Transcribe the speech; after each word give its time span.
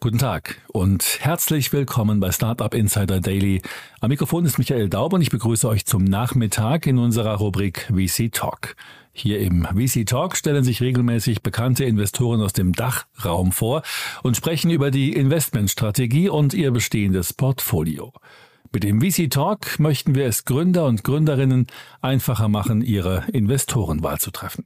Guten 0.00 0.18
Tag 0.18 0.62
und 0.68 1.18
herzlich 1.22 1.72
willkommen 1.72 2.20
bei 2.20 2.30
Startup 2.30 2.72
Insider 2.72 3.18
Daily. 3.18 3.62
Am 4.00 4.10
Mikrofon 4.10 4.44
ist 4.44 4.56
Michael 4.56 4.88
Daub 4.88 5.12
und 5.12 5.22
ich 5.22 5.30
begrüße 5.30 5.68
euch 5.68 5.86
zum 5.86 6.04
Nachmittag 6.04 6.86
in 6.86 6.98
unserer 6.98 7.34
Rubrik 7.34 7.92
VC 7.92 8.30
Talk. 8.30 8.76
Hier 9.12 9.40
im 9.40 9.64
VC 9.64 10.06
Talk 10.06 10.36
stellen 10.36 10.62
sich 10.62 10.80
regelmäßig 10.80 11.42
bekannte 11.42 11.84
Investoren 11.84 12.40
aus 12.42 12.52
dem 12.52 12.74
Dachraum 12.74 13.50
vor 13.50 13.82
und 14.22 14.36
sprechen 14.36 14.70
über 14.70 14.92
die 14.92 15.14
Investmentstrategie 15.14 16.28
und 16.28 16.54
ihr 16.54 16.70
bestehendes 16.70 17.32
Portfolio. 17.32 18.12
Mit 18.72 18.84
dem 18.84 19.00
VC 19.00 19.28
Talk 19.28 19.80
möchten 19.80 20.14
wir 20.14 20.26
es 20.26 20.44
Gründer 20.44 20.86
und 20.86 21.02
Gründerinnen 21.02 21.66
einfacher 22.02 22.46
machen, 22.46 22.82
ihre 22.82 23.24
Investorenwahl 23.32 24.20
zu 24.20 24.30
treffen. 24.30 24.64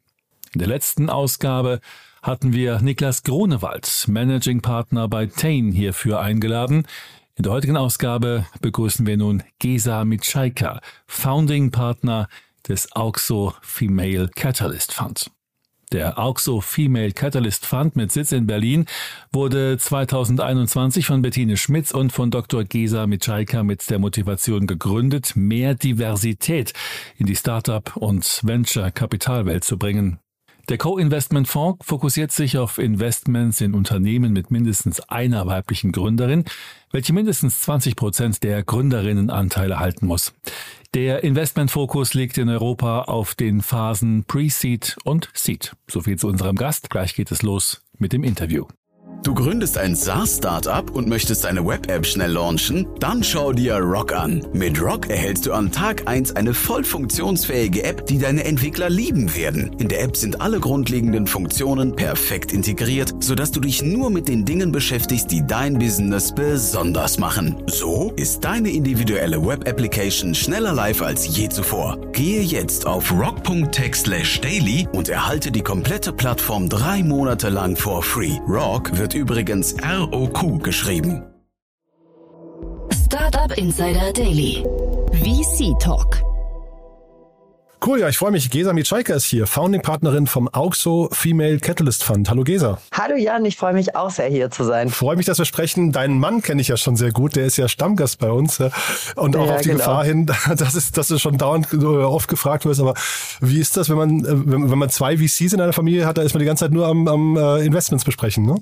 In 0.52 0.58
der 0.58 0.68
letzten 0.68 1.08
Ausgabe 1.08 1.80
hatten 2.22 2.52
wir 2.52 2.80
Niklas 2.80 3.24
Grunewald, 3.24 4.06
Managing 4.08 4.62
Partner 4.62 5.08
bei 5.08 5.26
Tain, 5.26 5.72
hierfür 5.72 6.20
eingeladen. 6.20 6.86
In 7.34 7.42
der 7.42 7.52
heutigen 7.52 7.76
Ausgabe 7.76 8.46
begrüßen 8.60 9.06
wir 9.06 9.16
nun 9.16 9.42
Gesa 9.58 10.04
Mitschaika, 10.04 10.80
Founding 11.06 11.72
Partner 11.72 12.28
des 12.68 12.92
Auxo 12.92 13.54
Female 13.60 14.28
Catalyst 14.28 14.92
Fund. 14.92 15.30
Der 15.90 16.18
Auxo 16.18 16.62
Female 16.62 17.12
Catalyst 17.12 17.66
Fund 17.66 17.96
mit 17.96 18.12
Sitz 18.12 18.32
in 18.32 18.46
Berlin 18.46 18.86
wurde 19.30 19.76
2021 19.76 21.04
von 21.04 21.20
Bettine 21.20 21.58
Schmitz 21.58 21.90
und 21.90 22.12
von 22.12 22.30
Dr. 22.30 22.64
Gesa 22.64 23.06
Mitschaika 23.06 23.62
mit 23.62 23.90
der 23.90 23.98
Motivation 23.98 24.66
gegründet, 24.66 25.32
mehr 25.34 25.74
Diversität 25.74 26.72
in 27.18 27.26
die 27.26 27.36
Startup- 27.36 27.94
und 27.96 28.40
Venture-Kapitalwelt 28.42 29.64
zu 29.64 29.76
bringen. 29.76 30.21
Der 30.68 30.78
Co-Investment-Fonds 30.78 31.84
fokussiert 31.84 32.30
sich 32.30 32.56
auf 32.56 32.78
Investments 32.78 33.60
in 33.60 33.74
Unternehmen 33.74 34.32
mit 34.32 34.50
mindestens 34.50 35.00
einer 35.00 35.46
weiblichen 35.46 35.92
Gründerin, 35.92 36.44
welche 36.92 37.12
mindestens 37.12 37.60
20 37.62 37.96
Prozent 37.96 38.42
der 38.42 38.62
Gründerinnenanteile 38.62 39.80
halten 39.80 40.06
muss. 40.06 40.32
Der 40.94 41.24
Investmentfokus 41.24 42.14
liegt 42.14 42.38
in 42.38 42.48
Europa 42.48 43.02
auf 43.02 43.34
den 43.34 43.62
Phasen 43.62 44.24
Pre-Seed 44.24 44.98
und 45.04 45.30
Seed. 45.34 45.74
Soviel 45.88 46.18
zu 46.18 46.28
unserem 46.28 46.56
Gast. 46.56 46.90
Gleich 46.90 47.14
geht 47.14 47.32
es 47.32 47.42
los 47.42 47.82
mit 47.98 48.12
dem 48.12 48.24
Interview. 48.24 48.66
Du 49.22 49.34
gründest 49.34 49.78
ein 49.78 49.94
SaaS-Startup 49.94 50.90
und 50.90 51.06
möchtest 51.06 51.46
eine 51.46 51.64
Web-App 51.64 52.04
schnell 52.04 52.32
launchen? 52.32 52.88
Dann 52.98 53.22
schau 53.22 53.52
dir 53.52 53.76
Rock 53.76 54.12
an. 54.12 54.44
Mit 54.52 54.82
Rock 54.82 55.10
erhältst 55.10 55.46
du 55.46 55.52
an 55.52 55.70
Tag 55.70 56.08
1 56.08 56.34
eine 56.34 56.52
voll 56.52 56.82
funktionsfähige 56.82 57.84
App, 57.84 58.04
die 58.06 58.18
deine 58.18 58.42
Entwickler 58.42 58.90
lieben 58.90 59.32
werden. 59.36 59.76
In 59.78 59.86
der 59.86 60.02
App 60.02 60.16
sind 60.16 60.40
alle 60.40 60.58
grundlegenden 60.58 61.28
Funktionen 61.28 61.94
perfekt 61.94 62.52
integriert, 62.52 63.14
sodass 63.20 63.52
du 63.52 63.60
dich 63.60 63.80
nur 63.80 64.10
mit 64.10 64.26
den 64.26 64.44
Dingen 64.44 64.72
beschäftigst, 64.72 65.30
die 65.30 65.46
dein 65.46 65.78
Business 65.78 66.34
besonders 66.34 67.16
machen. 67.18 67.62
So 67.68 68.12
ist 68.16 68.42
deine 68.42 68.70
individuelle 68.70 69.46
Web-Application 69.46 70.34
schneller 70.34 70.72
live 70.72 71.00
als 71.00 71.36
je 71.36 71.48
zuvor. 71.48 71.96
Gehe 72.10 72.42
jetzt 72.42 72.88
auf 72.88 73.12
rock.tech/daily 73.12 74.88
und 74.92 75.08
erhalte 75.08 75.52
die 75.52 75.62
komplette 75.62 76.12
Plattform 76.12 76.68
drei 76.68 77.04
Monate 77.04 77.50
lang 77.50 77.76
for 77.76 78.02
free. 78.02 78.38
Rock 78.48 78.98
wird 78.98 79.11
übrigens 79.14 79.74
ROQ 79.82 80.62
geschrieben. 80.62 81.22
Startup 82.92 83.56
Insider 83.56 84.12
Daily. 84.12 84.64
VC 85.12 85.78
Talk. 85.78 86.22
Cool, 87.84 87.98
ja, 87.98 88.08
ich 88.08 88.16
freue 88.16 88.30
mich. 88.30 88.48
Gesa 88.48 88.72
Mitschaika 88.72 89.12
ist 89.12 89.24
hier, 89.24 89.48
Founding-Partnerin 89.48 90.28
vom 90.28 90.48
Auxo 90.48 91.08
Female 91.10 91.58
Catalyst 91.58 92.04
Fund. 92.04 92.30
Hallo 92.30 92.44
Gesa. 92.44 92.78
Hallo 92.92 93.16
Jan, 93.16 93.44
ich 93.44 93.56
freue 93.56 93.72
mich 93.72 93.96
auch 93.96 94.10
sehr 94.10 94.28
hier 94.28 94.52
zu 94.52 94.62
sein. 94.62 94.88
Freue 94.88 95.16
mich, 95.16 95.26
dass 95.26 95.38
wir 95.38 95.46
sprechen. 95.46 95.90
Deinen 95.90 96.20
Mann 96.20 96.42
kenne 96.42 96.60
ich 96.60 96.68
ja 96.68 96.76
schon 96.76 96.94
sehr 96.94 97.10
gut, 97.10 97.34
der 97.34 97.44
ist 97.44 97.56
ja 97.56 97.66
Stammgast 97.66 98.20
bei 98.20 98.30
uns. 98.30 98.60
Und 99.16 99.36
auch 99.36 99.46
ja, 99.46 99.56
auf 99.56 99.62
die 99.62 99.70
genau. 99.70 99.78
Gefahr 99.78 100.04
hin, 100.04 100.26
dass, 100.56 100.74
es, 100.74 100.92
dass 100.92 101.08
du 101.08 101.18
schon 101.18 101.38
dauernd 101.38 101.74
oft 101.74 102.28
gefragt 102.28 102.66
wirst, 102.66 102.80
aber 102.80 102.94
wie 103.40 103.58
ist 103.58 103.76
das, 103.76 103.88
wenn 103.90 103.96
man, 103.96 104.22
wenn 104.24 104.78
man 104.78 104.88
zwei 104.88 105.18
VCs 105.18 105.52
in 105.52 105.60
einer 105.60 105.72
Familie 105.72 106.06
hat, 106.06 106.18
da 106.18 106.22
ist 106.22 106.34
man 106.34 106.38
die 106.38 106.46
ganze 106.46 106.66
Zeit 106.66 106.72
nur 106.72 106.86
am, 106.86 107.08
am 107.08 107.36
äh, 107.36 107.64
Investments 107.64 108.04
besprechen, 108.04 108.46
ne? 108.46 108.60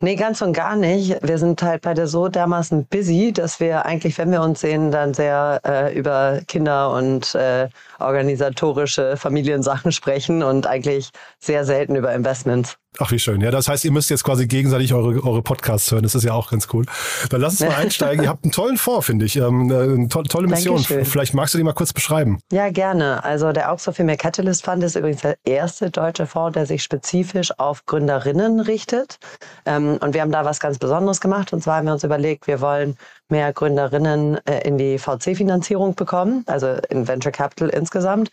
Nee, 0.00 0.16
ganz 0.16 0.42
und 0.42 0.52
gar 0.52 0.76
nicht. 0.76 1.16
Wir 1.22 1.38
sind 1.38 1.62
halt 1.62 1.82
beide 1.82 2.06
so 2.06 2.28
dermaßen 2.28 2.86
busy, 2.86 3.32
dass 3.32 3.60
wir 3.60 3.84
eigentlich, 3.86 4.18
wenn 4.18 4.30
wir 4.30 4.42
uns 4.42 4.60
sehen, 4.60 4.90
dann 4.90 5.14
sehr 5.14 5.60
äh, 5.64 5.96
über 5.96 6.40
Kinder 6.48 6.92
und 6.92 7.34
äh, 7.34 7.68
organisatorische 8.04 9.16
Familiensachen 9.16 9.92
sprechen 9.92 10.42
und 10.42 10.66
eigentlich 10.66 11.10
sehr 11.38 11.64
selten 11.64 11.96
über 11.96 12.12
Investments. 12.14 12.76
Ach, 12.98 13.10
wie 13.10 13.18
schön. 13.18 13.40
Ja, 13.40 13.50
das 13.50 13.68
heißt, 13.68 13.86
ihr 13.86 13.90
müsst 13.90 14.10
jetzt 14.10 14.22
quasi 14.22 14.46
gegenseitig 14.46 14.92
eure, 14.92 15.24
eure 15.24 15.40
Podcasts 15.40 15.90
hören. 15.90 16.02
Das 16.02 16.14
ist 16.14 16.24
ja 16.24 16.34
auch 16.34 16.50
ganz 16.50 16.68
cool. 16.74 16.84
Dann 17.30 17.40
lass 17.40 17.52
uns 17.52 17.70
mal 17.70 17.76
einsteigen. 17.78 18.24
ihr 18.24 18.28
habt 18.28 18.44
einen 18.44 18.52
tollen 18.52 18.76
Fonds, 18.76 19.06
finde 19.06 19.24
ich. 19.24 19.36
Ähm, 19.36 19.72
eine 19.72 20.08
to 20.08 20.22
tolle 20.24 20.46
Mission. 20.46 20.76
Dankeschön. 20.76 21.06
Vielleicht 21.06 21.32
magst 21.32 21.54
du 21.54 21.58
die 21.58 21.64
mal 21.64 21.72
kurz 21.72 21.94
beschreiben. 21.94 22.38
Ja, 22.52 22.68
gerne. 22.68 23.24
Also 23.24 23.52
der 23.52 23.72
Auxor 23.72 23.94
Female 23.94 24.18
Catalyst 24.18 24.62
Fund 24.62 24.84
ist 24.84 24.96
übrigens 24.96 25.22
der 25.22 25.36
erste 25.44 25.90
deutsche 25.90 26.26
Fonds, 26.26 26.52
der 26.52 26.66
sich 26.66 26.82
spezifisch 26.82 27.58
auf 27.58 27.86
Gründerinnen 27.86 28.60
richtet. 28.60 29.18
Ähm, 29.64 29.96
und 30.00 30.12
wir 30.12 30.20
haben 30.20 30.32
da 30.32 30.44
was 30.44 30.60
ganz 30.60 30.78
Besonderes 30.78 31.22
gemacht. 31.22 31.54
Und 31.54 31.62
zwar 31.62 31.76
haben 31.76 31.86
wir 31.86 31.94
uns 31.94 32.04
überlegt, 32.04 32.46
wir 32.46 32.60
wollen 32.60 32.96
mehr 33.32 33.52
Gründerinnen 33.52 34.38
äh, 34.46 34.60
in 34.60 34.78
die 34.78 34.98
VC-Finanzierung 34.98 35.96
bekommen, 35.96 36.44
also 36.46 36.76
in 36.88 37.08
Venture 37.08 37.32
Capital 37.32 37.68
insgesamt 37.70 38.30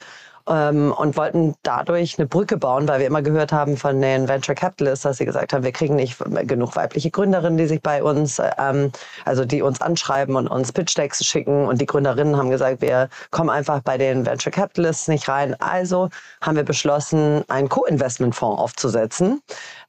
ähm, 0.49 0.91
und 0.91 1.15
wollten 1.15 1.55
dadurch 1.63 2.17
eine 2.17 2.27
Brücke 2.27 2.57
bauen, 2.57 2.87
weil 2.87 2.99
wir 2.99 3.07
immer 3.07 3.21
gehört 3.21 3.53
haben 3.53 3.77
von 3.77 4.01
den 4.01 4.27
Venture 4.27 4.55
Capitalists, 4.55 5.03
dass 5.03 5.17
sie 5.17 5.25
gesagt 5.25 5.53
haben, 5.53 5.63
wir 5.63 5.71
kriegen 5.71 5.95
nicht 5.95 6.17
genug 6.47 6.75
weibliche 6.75 7.11
Gründerinnen, 7.11 7.57
die 7.57 7.67
sich 7.67 7.81
bei 7.81 8.03
uns, 8.03 8.41
ähm, 8.57 8.91
also 9.25 9.45
die 9.45 9.61
uns 9.61 9.79
anschreiben 9.81 10.35
und 10.35 10.47
uns 10.47 10.71
Pitch 10.71 10.97
Decks 10.97 11.23
schicken. 11.23 11.67
Und 11.67 11.79
die 11.79 11.85
Gründerinnen 11.85 12.35
haben 12.35 12.49
gesagt, 12.49 12.81
wir 12.81 13.09
kommen 13.31 13.49
einfach 13.49 13.81
bei 13.81 13.97
den 13.97 14.25
Venture 14.25 14.51
Capitalists 14.51 15.07
nicht 15.07 15.29
rein. 15.29 15.55
Also 15.59 16.09
haben 16.41 16.55
wir 16.55 16.63
beschlossen, 16.63 17.43
einen 17.47 17.69
Co-Investment-Fonds 17.69 18.59
aufzusetzen 18.59 19.41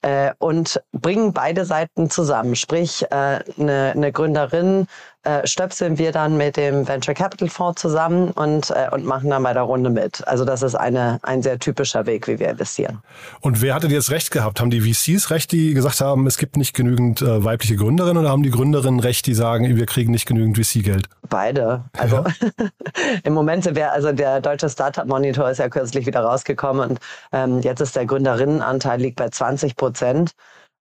äh, 0.02 0.32
und 0.38 0.80
bringen 0.92 1.32
beide 1.32 1.64
Seiten 1.64 2.10
zusammen. 2.10 2.54
Sprich, 2.54 3.04
äh, 3.10 3.40
eine, 3.58 3.92
eine 3.94 4.12
Gründerin 4.12 4.86
äh, 5.22 5.46
stöpseln 5.46 5.98
wir 5.98 6.12
dann 6.12 6.38
mit 6.38 6.56
dem 6.56 6.88
Venture 6.88 7.14
Capital 7.14 7.50
Fonds 7.50 7.82
zusammen 7.82 8.30
und, 8.30 8.70
äh, 8.70 8.88
und 8.90 9.04
machen 9.04 9.28
dann 9.28 9.42
bei 9.42 9.52
der 9.52 9.62
Runde 9.62 9.90
mit. 9.90 10.26
Also 10.26 10.46
das 10.46 10.62
ist 10.62 10.74
eine, 10.74 11.18
ein 11.22 11.42
sehr 11.42 11.58
typischer 11.58 12.06
Weg, 12.06 12.26
wie 12.26 12.38
wir 12.38 12.48
investieren. 12.48 13.02
Und 13.40 13.60
wer 13.60 13.74
hatte 13.74 13.88
jetzt 13.88 14.10
recht 14.10 14.30
gehabt? 14.30 14.60
Haben 14.60 14.70
die 14.70 14.80
VCs 14.80 15.30
recht, 15.30 15.52
die 15.52 15.74
gesagt 15.74 16.00
haben, 16.00 16.26
es 16.26 16.38
gibt 16.38 16.56
nicht 16.56 16.74
genügend 16.74 17.20
äh, 17.20 17.44
weibliche 17.44 17.76
Gründerinnen 17.76 18.22
oder 18.22 18.30
haben 18.30 18.42
die 18.42 18.50
Gründerinnen 18.50 18.98
recht, 18.98 19.26
die 19.26 19.34
sagen, 19.34 19.76
wir 19.76 19.86
kriegen 19.86 20.10
nicht 20.10 20.26
genügend 20.26 20.56
VC-Geld? 20.56 21.06
Beide. 21.28 21.84
Also 21.98 22.24
ja. 22.24 22.68
im 23.22 23.34
Moment 23.34 23.64
sind 23.64 23.76
wir, 23.76 23.92
also 23.92 24.12
der 24.12 24.40
deutsche 24.40 24.70
Startup 24.70 25.06
Monitor 25.06 25.50
ist 25.50 25.58
ja 25.58 25.68
kürzlich 25.68 26.06
wieder 26.06 26.20
rausgekommen 26.20 26.90
und 26.90 27.00
ähm, 27.32 27.60
jetzt 27.60 27.80
ist 27.80 27.94
der 27.94 28.06
Gründerinnenanteil 28.06 28.98
liegt 29.00 29.16
bei 29.16 29.28
20 29.28 29.76
Prozent. 29.76 30.32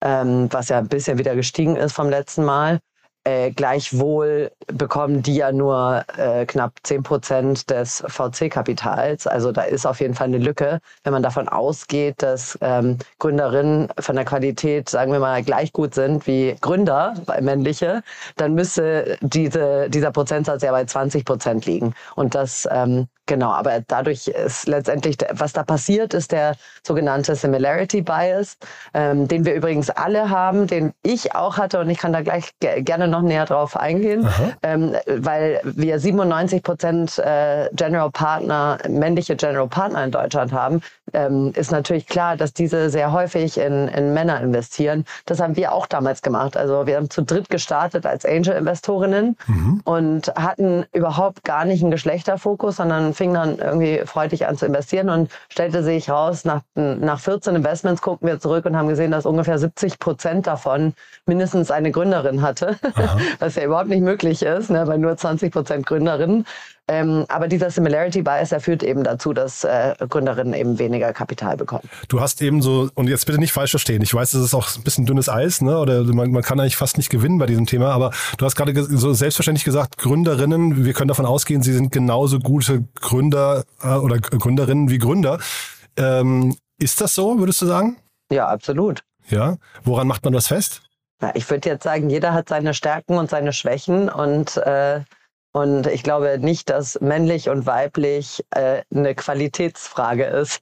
Ähm, 0.03 0.49
was 0.53 0.69
ja 0.69 0.77
ein 0.77 0.89
bisschen 0.89 1.17
wieder 1.17 1.35
gestiegen 1.35 1.77
ist 1.77 1.95
vom 1.95 2.11
letzten 2.11 2.45
Mal. 2.45 2.81
Äh, 3.27 3.51
gleichwohl 3.51 4.53
bekommen 4.69 5.21
die 5.21 5.35
ja 5.35 5.51
nur 5.51 6.05
äh, 6.17 6.47
knapp 6.47 6.75
10 6.85 7.03
Prozent 7.03 7.69
des 7.71 8.05
VC-Kapitals. 8.07 9.27
Also 9.27 9.51
da 9.51 9.63
ist 9.63 9.85
auf 9.85 10.01
jeden 10.01 10.15
Fall 10.15 10.29
eine 10.29 10.39
Lücke. 10.39 10.79
Wenn 11.03 11.13
man 11.13 11.25
davon 11.25 11.49
ausgeht, 11.49 12.23
dass 12.23 12.57
ähm, 12.61 12.99
Gründerinnen 13.19 13.89
von 13.99 14.15
der 14.15 14.25
Qualität, 14.25 14.89
sagen 14.89 15.11
wir 15.11 15.19
mal, 15.19 15.43
gleich 15.43 15.73
gut 15.73 15.93
sind 15.93 16.29
wie 16.29 16.55
Gründer, 16.61 17.15
männliche, 17.41 18.05
dann 18.37 18.55
müsste 18.55 19.19
diese, 19.23 19.91
dieser 19.91 20.13
Prozentsatz 20.13 20.63
ja 20.63 20.71
bei 20.71 20.85
20 20.85 21.25
Prozent 21.25 21.67
liegen. 21.67 21.95
Und 22.15 22.37
das 22.37 22.69
ähm, 22.71 23.09
Genau, 23.29 23.51
aber 23.51 23.81
dadurch 23.81 24.29
ist 24.29 24.69
letztendlich, 24.69 25.17
was 25.33 25.53
da 25.53 25.65
passiert, 25.65 26.15
ist 26.15 26.31
der 26.31 26.55
sogenannte 26.85 27.35
Similarity 27.35 28.01
Bias, 28.01 28.57
ähm, 28.95 29.27
den 29.27 29.45
wir 29.45 29.55
übrigens 29.55 29.91
alle 29.91 30.31
haben, 30.31 30.69
den 30.69 30.95
ich 31.03 31.35
auch 31.35 31.59
hatte 31.59 31.81
und 31.81 31.91
ich 31.91 31.99
kann 31.99 32.13
da 32.13 32.23
gleich 32.23 32.53
gerne 32.61 33.09
noch 33.09 33.16
näher 33.23 33.45
drauf 33.47 33.77
eingehen, 33.77 34.29
ähm, 34.63 34.95
weil 35.07 35.61
wir 35.65 35.99
97 35.99 36.63
Prozent 36.63 37.19
äh, 37.19 37.69
General 37.73 38.11
Partner, 38.11 38.79
männliche 38.89 39.37
General 39.37 39.69
Partner 39.69 40.05
in 40.05 40.11
Deutschland 40.11 40.53
haben, 40.53 40.81
ähm, 41.17 41.53
ist 41.57 41.73
natürlich 41.73 42.07
klar, 42.07 42.37
dass 42.37 42.53
diese 42.53 42.91
sehr 42.91 43.13
häufig 43.13 43.59
in, 43.59 43.89
in 43.89 44.13
Männer 44.13 44.41
investieren. 44.41 45.05
Das 45.25 45.41
haben 45.41 45.57
wir 45.57 45.73
auch 45.73 45.87
damals 45.87 46.23
gemacht. 46.23 46.57
Also 46.57 46.87
wir 46.87 46.97
haben 46.97 47.11
zu 47.11 47.23
dritt 47.23 47.49
gestartet 47.49 48.07
als 48.07 48.25
Angel-Investorinnen 48.25 49.37
mhm. 49.47 49.81
und 49.85 50.29
hatten 50.37 50.85
überhaupt 50.93 51.43
gar 51.43 51.65
nicht 51.65 51.83
einen 51.83 51.91
Geschlechterfokus, 51.91 52.77
sondern 52.77 53.15
fingen 53.15 53.35
dann 53.35 53.59
irgendwie 53.59 54.03
freudig 54.05 54.47
an 54.47 54.57
zu 54.57 54.67
investieren 54.67 55.09
und 55.09 55.31
stellte 55.49 55.83
sich 55.83 56.11
raus, 56.11 56.45
nach, 56.45 56.61
nach 56.75 57.19
14 57.19 57.57
Investments 57.57 58.03
gucken 58.03 58.29
wir 58.29 58.39
zurück 58.39 58.67
und 58.67 58.77
haben 58.77 58.89
gesehen, 58.89 59.11
dass 59.11 59.25
ungefähr 59.25 59.59
70 59.59 59.99
Prozent 59.99 60.47
davon 60.47 60.93
mindestens 61.25 61.71
eine 61.71 61.91
Gründerin 61.91 62.43
hatte, 62.43 62.77
was 63.39 63.55
ja 63.55 63.65
überhaupt 63.65 63.89
nicht 63.89 64.03
möglich 64.03 64.43
ist, 64.43 64.71
ne, 64.71 64.87
weil 64.87 64.99
nur 64.99 65.17
20 65.17 65.53
Prozent 65.53 65.87
Gründerinnen. 65.87 66.45
Ähm, 66.89 67.25
aber 67.29 67.49
dieser 67.49 67.71
Similarity 67.71 68.23
Bias, 68.23 68.51
der 68.51 68.61
führt 68.61 68.85
eben 68.85 69.03
dazu, 69.03 69.33
dass 69.33 69.65
äh, 69.65 69.95
Gründerinnen 70.09 70.55
eben 70.55 70.79
weniger 70.79 71.13
Kapital 71.13 71.57
bekommen. 71.57 71.89
Du 72.09 72.21
hast 72.21 72.41
eben 72.43 72.63
so, 72.63 72.89
und 72.95 73.09
jetzt 73.09 73.27
bitte 73.27 73.39
nicht 73.39 73.53
falsch 73.53 73.73
verstehen, 73.73 74.03
ich 74.03 74.15
weiß, 74.15 74.31
das 74.31 74.43
ist 74.43 74.55
auch 74.55 74.69
ein 74.77 74.85
bisschen 74.85 75.05
dünnes 75.05 75.29
Eis, 75.29 75.61
ne? 75.61 75.79
oder 75.79 76.05
man, 76.05 76.31
man 76.31 76.43
kann 76.43 76.61
eigentlich 76.61 76.77
fast 76.77 76.97
nicht 76.97 77.11
gewinnen 77.11 77.39
bei 77.39 77.47
diesem 77.47 77.67
Thema, 77.67 77.91
aber 77.91 78.13
du 78.39 78.45
hast 78.45 78.55
gerade 78.55 78.73
so 78.85 79.13
selbstverständlich 79.15 79.65
gesagt, 79.65 79.99
Gründerinnen, 79.99 80.85
wir 80.85 80.93
können 80.93 81.09
davon 81.09 81.27
ausgehen, 81.27 81.61
sie 81.63 81.73
sind 81.73 81.91
genauso 81.91 82.39
gute 82.39 82.85
Gründer 83.01 83.65
äh, 83.83 83.89
oder 83.89 84.19
Gründerinnen 84.19 84.89
wie 84.89 84.99
Gründer. 84.99 85.41
Ähm, 85.97 86.57
ist 86.79 87.01
das 87.01 87.17
so, 87.17 87.39
würdest 87.41 87.63
du 87.63 87.67
sagen? 87.67 87.97
Ja, 88.31 88.47
absolut. 88.47 89.03
Ja, 89.29 89.57
woran 89.83 90.07
macht 90.07 90.25
man 90.25 90.33
das 90.33 90.47
fest? 90.47 90.83
Ja, 91.21 91.33
ich 91.35 91.49
würde 91.51 91.69
jetzt 91.69 91.83
sagen, 91.83 92.11
jeder 92.11 92.33
hat 92.33 92.49
seine 92.49 92.75
Stärken 92.75 93.19
und 93.19 93.31
seine 93.31 93.53
Schwächen 93.53 94.09
und 94.09 94.57
äh, 94.59 95.01
und 95.57 95.87
ich 95.87 96.03
glaube 96.03 96.39
nicht, 96.39 96.69
dass 96.69 97.01
männlich 97.01 97.49
und 97.49 97.65
weiblich 97.65 98.45
äh, 98.51 98.83
eine 98.95 99.15
Qualitätsfrage 99.15 100.25
ist. 100.25 100.61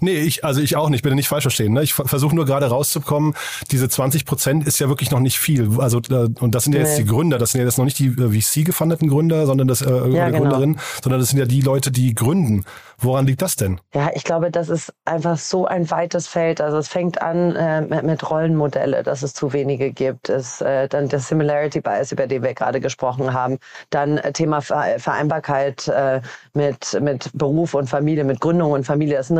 Nee, 0.00 0.14
ich, 0.14 0.44
also 0.44 0.60
ich 0.60 0.76
auch 0.76 0.88
nicht, 0.88 1.02
bitte 1.02 1.14
nicht 1.14 1.28
falsch 1.28 1.44
verstehen. 1.44 1.72
Ne? 1.72 1.82
Ich 1.82 1.94
versuche 1.94 2.34
nur 2.34 2.44
gerade 2.44 2.66
rauszukommen, 2.66 3.34
diese 3.70 3.88
20 3.88 4.24
Prozent 4.24 4.66
ist 4.66 4.78
ja 4.78 4.88
wirklich 4.88 5.10
noch 5.10 5.20
nicht 5.20 5.38
viel. 5.38 5.68
Also, 5.78 5.98
äh, 6.10 6.28
und 6.40 6.54
das 6.54 6.64
sind 6.64 6.74
ja 6.74 6.80
jetzt 6.80 6.98
nee. 6.98 7.04
die 7.04 7.08
Gründer, 7.08 7.38
das 7.38 7.52
sind 7.52 7.60
ja 7.60 7.66
jetzt 7.66 7.78
noch 7.78 7.84
nicht 7.84 7.98
die 7.98 8.06
äh, 8.06 8.40
VC 8.40 8.64
gefundeten 8.64 9.08
Gründer, 9.08 9.46
sondern 9.46 9.68
das 9.68 9.82
äh, 9.82 9.90
ja, 10.08 10.28
genau. 10.28 10.40
Gründerin, 10.40 10.78
sondern 11.02 11.20
das 11.20 11.30
sind 11.30 11.38
ja 11.38 11.46
die 11.46 11.60
Leute, 11.60 11.90
die 11.90 12.14
gründen. 12.14 12.64
Woran 13.00 13.26
liegt 13.26 13.42
das 13.42 13.54
denn? 13.54 13.80
Ja, 13.94 14.10
ich 14.12 14.24
glaube, 14.24 14.50
das 14.50 14.68
ist 14.68 14.92
einfach 15.04 15.38
so 15.38 15.66
ein 15.66 15.88
weites 15.88 16.26
Feld. 16.26 16.60
Also 16.60 16.78
es 16.78 16.88
fängt 16.88 17.22
an 17.22 17.54
äh, 17.54 17.82
mit, 17.82 18.02
mit 18.02 18.28
Rollenmodelle, 18.28 19.04
dass 19.04 19.22
es 19.22 19.34
zu 19.34 19.52
wenige 19.52 19.92
gibt. 19.92 20.28
Es, 20.28 20.60
äh, 20.60 20.88
dann 20.88 21.08
der 21.08 21.20
Similarity 21.20 21.80
Bias, 21.80 22.10
über 22.10 22.26
den 22.26 22.42
wir 22.42 22.54
gerade 22.54 22.80
gesprochen 22.80 23.32
haben. 23.32 23.58
Dann 23.90 24.18
äh, 24.18 24.32
Thema 24.32 24.60
Vereinbarkeit 24.60 25.86
äh, 25.86 26.20
mit, 26.54 26.98
mit 27.00 27.30
Beruf 27.34 27.74
und 27.74 27.88
Familie, 27.88 28.24
mit 28.24 28.40
Gründung 28.40 28.72
und 28.72 28.84
Familie. 28.84 29.16
Das 29.16 29.26
ist 29.26 29.36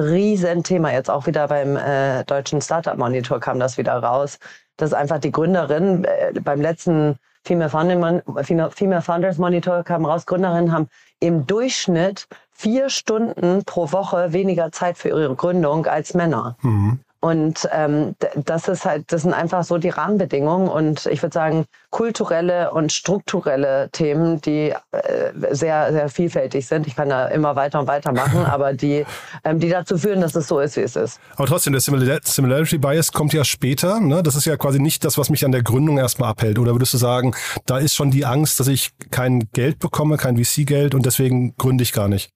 ein 0.48 0.58
Riesenthema. 0.58 0.92
Jetzt 0.92 1.10
auch 1.10 1.26
wieder 1.26 1.48
beim 1.48 1.76
äh, 1.76 2.24
deutschen 2.24 2.60
Startup 2.60 2.96
Monitor 2.96 3.40
kam 3.40 3.58
das 3.58 3.78
wieder 3.78 3.94
raus. 3.94 4.38
Dass 4.76 4.92
einfach 4.92 5.18
die 5.18 5.32
Gründerin 5.32 6.04
äh, 6.04 6.32
beim 6.40 6.60
letzten 6.60 7.18
Female, 7.44 7.70
Founders 7.70 9.38
Monitor 9.38 9.82
kam 9.82 10.04
raus, 10.04 10.26
Gründerinnen 10.26 10.72
haben 10.72 10.88
im 11.20 11.46
Durchschnitt 11.46 12.26
vier 12.50 12.90
Stunden 12.90 13.64
pro 13.64 13.90
Woche 13.92 14.32
weniger 14.32 14.70
Zeit 14.72 14.98
für 14.98 15.08
ihre 15.08 15.34
Gründung 15.34 15.86
als 15.86 16.14
Männer. 16.14 16.56
Mhm. 16.62 17.00
Und 17.20 17.68
ähm, 17.72 18.14
das 18.36 18.68
ist 18.68 18.84
halt, 18.84 19.12
das 19.12 19.22
sind 19.22 19.32
einfach 19.32 19.64
so 19.64 19.78
die 19.78 19.88
Rahmenbedingungen 19.88 20.68
und 20.68 21.06
ich 21.06 21.20
würde 21.20 21.34
sagen 21.34 21.64
kulturelle 21.90 22.70
und 22.70 22.92
strukturelle 22.92 23.88
Themen, 23.90 24.40
die 24.40 24.72
äh, 24.92 25.32
sehr 25.50 25.92
sehr 25.92 26.08
vielfältig 26.08 26.66
sind. 26.66 26.86
Ich 26.86 26.94
kann 26.94 27.08
da 27.08 27.26
immer 27.26 27.56
weiter 27.56 27.80
und 27.80 27.88
weiter 27.88 28.12
machen, 28.12 28.44
aber 28.46 28.72
die 28.72 29.04
ähm, 29.42 29.58
die 29.58 29.68
dazu 29.68 29.98
führen, 29.98 30.20
dass 30.20 30.36
es 30.36 30.46
so 30.46 30.60
ist, 30.60 30.76
wie 30.76 30.82
es 30.82 30.94
ist. 30.94 31.18
Aber 31.34 31.48
trotzdem, 31.48 31.72
der 31.72 31.80
Similarity 31.80 32.78
Bias 32.78 33.12
kommt 33.12 33.32
ja 33.32 33.44
später. 33.44 33.98
Ne? 33.98 34.22
Das 34.22 34.36
ist 34.36 34.44
ja 34.44 34.56
quasi 34.56 34.78
nicht 34.78 35.04
das, 35.04 35.18
was 35.18 35.28
mich 35.28 35.44
an 35.44 35.52
der 35.52 35.62
Gründung 35.62 35.98
erstmal 35.98 36.30
abhält. 36.30 36.58
Oder 36.58 36.72
würdest 36.72 36.94
du 36.94 36.98
sagen, 36.98 37.34
da 37.66 37.78
ist 37.78 37.94
schon 37.94 38.12
die 38.12 38.26
Angst, 38.26 38.60
dass 38.60 38.68
ich 38.68 38.90
kein 39.10 39.48
Geld 39.52 39.80
bekomme, 39.80 40.18
kein 40.18 40.36
VC-Geld 40.36 40.94
und 40.94 41.04
deswegen 41.04 41.56
gründe 41.56 41.82
ich 41.82 41.92
gar 41.92 42.08
nicht? 42.08 42.30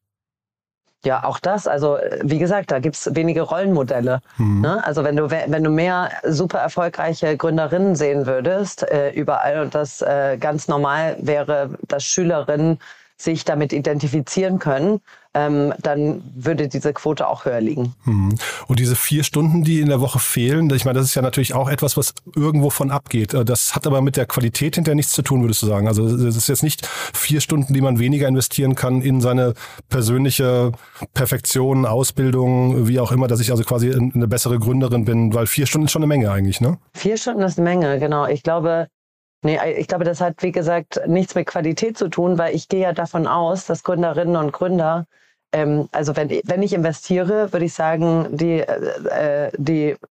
Ja, 1.05 1.25
auch 1.25 1.41
das. 1.41 1.67
Also 1.67 1.99
wie 2.23 2.39
gesagt, 2.39 2.71
da 2.71 2.79
gibt's 2.79 3.11
wenige 3.13 3.43
Rollenmodelle. 3.43 4.21
Mhm. 4.39 4.61
Ne? 4.61 4.85
Also 4.85 5.03
wenn 5.03 5.17
du 5.17 5.31
wenn 5.31 5.65
du 5.65 5.71
mehr 5.71 6.11
super 6.25 6.59
erfolgreiche 6.59 7.37
Gründerinnen 7.37 7.97
sehen 7.97 8.27
würdest 8.27 8.89
äh, 8.89 9.11
überall 9.11 9.63
und 9.63 9.75
das 9.75 10.01
äh, 10.01 10.37
ganz 10.39 10.69
normal 10.69 11.17
wäre, 11.21 11.71
dass 11.89 12.05
Schülerinnen 12.05 12.79
sich 13.17 13.45
damit 13.45 13.73
identifizieren 13.73 14.59
können, 14.59 15.01
ähm, 15.35 15.73
dann 15.81 16.23
würde 16.35 16.69
diese 16.69 16.93
Quote 16.93 17.27
auch 17.27 17.45
höher 17.45 17.61
liegen. 17.61 17.95
Mhm. 18.05 18.35
Und 18.67 18.79
diese 18.79 18.97
vier 18.97 19.25
Stunden, 19.25 19.65
die 19.65 19.81
in 19.81 19.89
der 19.89 20.01
Woche 20.01 20.19
fehlen, 20.19 20.71
ich 20.75 20.85
meine, 20.85 20.99
das 20.99 21.09
ist 21.09 21.15
ja 21.15 21.23
natürlich 21.23 21.55
auch 21.55 21.69
etwas, 21.69 21.97
was 21.97 22.15
irgendwo 22.37 22.71
von 22.71 22.91
abgeht. 22.91 23.33
Äh, 23.35 23.45
das 23.45 23.75
hat 23.75 23.87
aber 23.87 24.03
mit 24.03 24.17
der 24.17 24.27
Qualität 24.27 24.75
hinterher 24.75 24.95
nichts 24.95 25.13
zu 25.13 25.23
tun, 25.23 25.43
würdest 25.43 25.63
du 25.63 25.67
sagen. 25.67 25.89
Also 25.89 26.07
es 26.07 26.37
ist 26.37 26.49
jetzt 26.49 26.63
nicht 26.63 26.87
vier 27.15 27.41
Stunden, 27.41 27.73
die 27.73 27.81
man 27.81 27.99
weniger 27.99 28.29
investieren 28.29 28.75
kann 28.75 29.01
in 29.01 29.21
seine 29.21 29.55
persönliche 29.89 30.73
Perfektion, 31.15 31.87
Ausbildung, 31.87 32.87
wie 32.89 33.01
auch 33.01 33.13
immer, 33.13 33.29
dass 33.29 33.41
ich 33.41 33.51
also 33.51 33.65
quasi 33.65 33.93
eine 33.93 34.29
bessere 34.29 34.59
Gründerin 34.59 35.05
bin, 35.05 35.33
weil 35.35 35.47
vier 35.47 35.67
Stunden 35.67 35.87
ist 35.87 35.93
schon 35.93 36.03
eine 36.03 36.09
Menge 36.09 36.31
eigentlich, 36.31 36.61
ne? 36.61 36.79
Vier 36.95 37.17
Stunden 37.17 37.43
ist 37.43 37.59
eine 37.59 37.69
Menge, 37.69 37.99
genau. 37.99 38.27
Ich 38.27 38.43
glaube, 38.43 38.89
Nee, 39.45 39.59
ich 39.77 39.89
glaube, 39.89 40.05
das 40.05 40.21
hat, 40.21 40.43
wie 40.43 40.53
gesagt, 40.53 41.01
nichts 41.07 41.35
mit 41.35 41.47
Qualität 41.49 41.99
zu 41.99 42.09
tun, 42.09 42.39
weil 42.39 42.55
ich 42.55 42.69
gehe 42.69 42.81
ja 42.81 42.93
davon 42.93 43.27
aus, 43.27 43.67
dass 43.67 43.83
Gründerinnen 43.83 44.37
und 44.37 44.53
Gründer, 44.53 45.07
ähm, 45.53 45.89
also 45.93 46.15
wenn, 46.17 46.31
wenn 46.45 46.63
ich 46.63 46.73
investiere, 46.73 47.53
würde 47.53 47.67
ich 47.67 47.75
sagen, 47.75 48.29
die, 48.37 48.61
äh, 48.61 49.51
die 49.59 49.97
bei, 49.97 50.12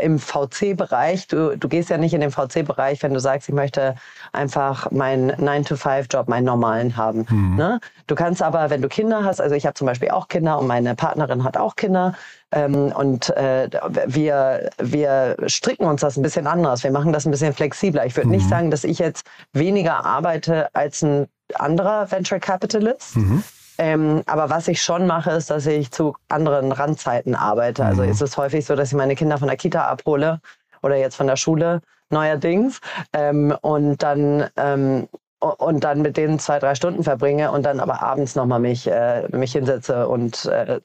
im 0.00 0.18
VC-Bereich, 0.18 1.26
du, 1.26 1.56
du 1.56 1.68
gehst 1.68 1.90
ja 1.90 1.98
nicht 1.98 2.14
in 2.14 2.20
den 2.20 2.30
VC-Bereich, 2.30 3.02
wenn 3.02 3.12
du 3.12 3.20
sagst, 3.20 3.48
ich 3.48 3.54
möchte 3.54 3.96
einfach 4.32 4.90
meinen 4.90 5.30
9-to-5-Job, 5.32 6.28
meinen 6.28 6.44
normalen 6.44 6.96
haben. 6.96 7.26
Mhm. 7.28 7.56
Ne? 7.56 7.80
Du 8.06 8.14
kannst 8.14 8.42
aber, 8.42 8.70
wenn 8.70 8.80
du 8.80 8.88
Kinder 8.88 9.24
hast, 9.24 9.40
also 9.40 9.54
ich 9.54 9.66
habe 9.66 9.74
zum 9.74 9.86
Beispiel 9.86 10.10
auch 10.10 10.28
Kinder 10.28 10.58
und 10.58 10.66
meine 10.66 10.94
Partnerin 10.94 11.44
hat 11.44 11.56
auch 11.58 11.76
Kinder, 11.76 12.14
ähm, 12.50 12.92
und 12.96 13.28
äh, 13.36 13.68
wir, 14.06 14.70
wir 14.78 15.36
stricken 15.48 15.84
uns 15.84 16.00
das 16.00 16.16
ein 16.16 16.22
bisschen 16.22 16.46
anders. 16.46 16.82
Wir 16.82 16.90
machen 16.90 17.12
das 17.12 17.26
ein 17.26 17.30
bisschen 17.30 17.52
flexibler. 17.52 18.06
Ich 18.06 18.16
würde 18.16 18.28
mhm. 18.28 18.36
nicht 18.36 18.48
sagen, 18.48 18.70
dass 18.70 18.84
ich 18.84 18.98
jetzt 18.98 19.26
weniger 19.52 20.04
arbeite 20.04 20.74
als 20.74 21.02
ein 21.02 21.26
anderer 21.54 22.10
Venture 22.10 22.38
Capitalist. 22.38 23.16
Mhm. 23.16 23.42
Ähm, 23.78 24.22
aber 24.26 24.50
was 24.50 24.68
ich 24.68 24.82
schon 24.82 25.06
mache, 25.06 25.30
ist, 25.30 25.50
dass 25.50 25.66
ich 25.66 25.90
zu 25.90 26.14
anderen 26.28 26.72
Randzeiten 26.72 27.34
arbeite. 27.34 27.84
Also 27.84 28.02
mhm. 28.02 28.10
ist 28.10 28.22
es 28.22 28.36
häufig 28.36 28.66
so, 28.66 28.74
dass 28.74 28.88
ich 28.88 28.96
meine 28.96 29.14
Kinder 29.14 29.38
von 29.38 29.48
der 29.48 29.56
Kita 29.56 29.86
abhole 29.86 30.40
oder 30.82 30.96
jetzt 30.96 31.16
von 31.16 31.26
der 31.26 31.36
Schule 31.36 31.80
neuerdings 32.10 32.80
ähm, 33.12 33.56
und 33.60 34.02
dann 34.02 34.48
ähm, 34.56 35.08
und 35.40 35.84
dann 35.84 36.02
mit 36.02 36.16
denen 36.16 36.38
zwei, 36.38 36.58
drei 36.58 36.74
Stunden 36.74 37.04
verbringe 37.04 37.52
und 37.52 37.64
dann 37.64 37.78
aber 37.78 38.02
abends 38.02 38.34
nochmal 38.34 38.58
mich, 38.58 38.88
äh, 38.88 39.28
mich 39.28 39.52
hinsetze 39.52 40.08
und, 40.08 40.46
äh, 40.46 40.80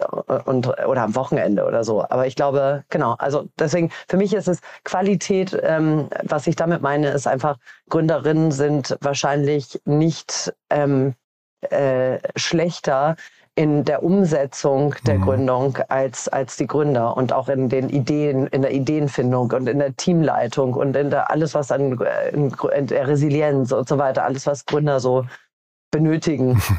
und 0.46 0.68
oder 0.86 1.02
am 1.02 1.16
Wochenende 1.16 1.66
oder 1.66 1.84
so. 1.84 2.04
Aber 2.08 2.28
ich 2.28 2.36
glaube, 2.36 2.84
genau, 2.90 3.16
also 3.18 3.48
deswegen, 3.58 3.90
für 4.08 4.18
mich 4.18 4.34
ist 4.34 4.48
es 4.48 4.60
Qualität, 4.84 5.60
ähm, 5.64 6.08
was 6.22 6.46
ich 6.46 6.56
damit 6.56 6.84
meine, 6.84 7.10
ist 7.10 7.28
einfach, 7.28 7.58
Gründerinnen 7.90 8.52
sind 8.52 8.96
wahrscheinlich 9.02 9.82
nicht 9.86 10.54
ähm, 10.70 11.16
äh, 11.72 12.20
schlechter 12.36 13.16
in 13.56 13.84
der 13.86 14.02
Umsetzung 14.02 14.96
der 15.06 15.20
mhm. 15.20 15.22
Gründung 15.22 15.78
als, 15.90 16.28
als 16.28 16.58
die 16.58 16.66
Gründer 16.66 17.16
und 17.16 17.34
auch 17.34 17.50
in 17.50 17.70
den 17.70 17.90
Ideen, 17.90 18.48
in 18.48 18.64
der 18.64 18.74
Ideenfindung 18.74 19.52
und 19.52 19.70
in 19.70 19.78
der 19.78 19.96
Teamleitung 19.96 20.74
und 20.74 20.96
in 20.96 21.12
der 21.12 21.30
alles, 21.30 21.54
was 21.54 21.72
an 21.72 22.00
in, 22.32 22.52
in 22.76 22.88
der 22.88 23.08
Resilienz 23.08 23.72
und 23.72 23.88
so 23.88 23.98
weiter, 24.00 24.24
alles, 24.24 24.48
was 24.48 24.66
Gründer 24.66 25.00
so 25.00 25.26
benötigen. 25.92 26.62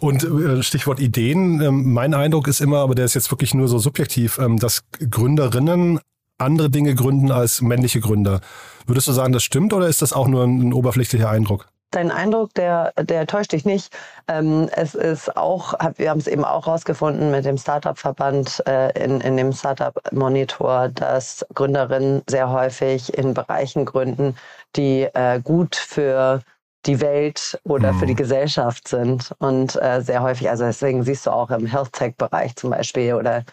Und 0.00 0.24
äh, 0.24 0.62
Stichwort 0.62 1.00
Ideen, 1.00 1.60
ähm, 1.60 1.92
mein 1.92 2.14
Eindruck 2.14 2.48
ist 2.48 2.60
immer, 2.60 2.78
aber 2.78 2.94
der 2.94 3.04
ist 3.04 3.14
jetzt 3.14 3.30
wirklich 3.30 3.52
nur 3.52 3.68
so 3.68 3.78
subjektiv, 3.78 4.38
ähm, 4.38 4.58
dass 4.58 4.84
Gründerinnen 5.10 6.00
andere 6.38 6.70
Dinge 6.70 6.94
gründen 6.94 7.30
als 7.30 7.60
männliche 7.60 8.00
Gründer. 8.00 8.40
Würdest 8.86 9.08
du 9.08 9.12
sagen, 9.12 9.32
das 9.32 9.42
stimmt 9.42 9.72
oder 9.72 9.88
ist 9.88 10.00
das 10.00 10.12
auch 10.12 10.28
nur 10.28 10.44
ein 10.44 10.72
oberflächlicher 10.72 11.28
Eindruck? 11.28 11.68
Dein 11.92 12.10
Eindruck, 12.10 12.52
der, 12.54 12.92
der 13.00 13.26
täuscht 13.26 13.52
dich 13.52 13.64
nicht. 13.64 13.96
Ähm, 14.28 14.68
es 14.74 14.94
ist 14.94 15.36
auch, 15.36 15.74
wir 15.96 16.10
haben 16.10 16.18
es 16.18 16.26
eben 16.26 16.44
auch 16.44 16.66
rausgefunden 16.66 17.30
mit 17.30 17.44
dem 17.44 17.56
Startup-Verband 17.56 18.62
äh, 18.66 18.90
in, 19.02 19.20
in 19.20 19.36
dem 19.36 19.52
Startup-Monitor, 19.52 20.88
dass 20.88 21.46
Gründerinnen 21.54 22.22
sehr 22.28 22.50
häufig 22.50 23.16
in 23.16 23.34
Bereichen 23.34 23.84
gründen, 23.84 24.36
die 24.76 25.02
äh, 25.14 25.40
gut 25.40 25.76
für 25.76 26.42
die 26.86 27.00
Welt 27.00 27.60
oder 27.64 27.92
mhm. 27.92 27.98
für 27.98 28.06
die 28.06 28.12
mhm. 28.12 28.18
Gesellschaft 28.18 28.88
sind. 28.88 29.32
Und 29.38 29.80
äh, 29.80 30.00
sehr 30.02 30.22
häufig, 30.22 30.50
also 30.50 30.64
deswegen 30.64 31.02
siehst 31.04 31.26
du 31.26 31.30
auch 31.30 31.50
im 31.50 31.66
Health-Tech-Bereich 31.66 32.56
zum 32.56 32.70
Beispiel 32.70 33.14
oder 33.14 33.44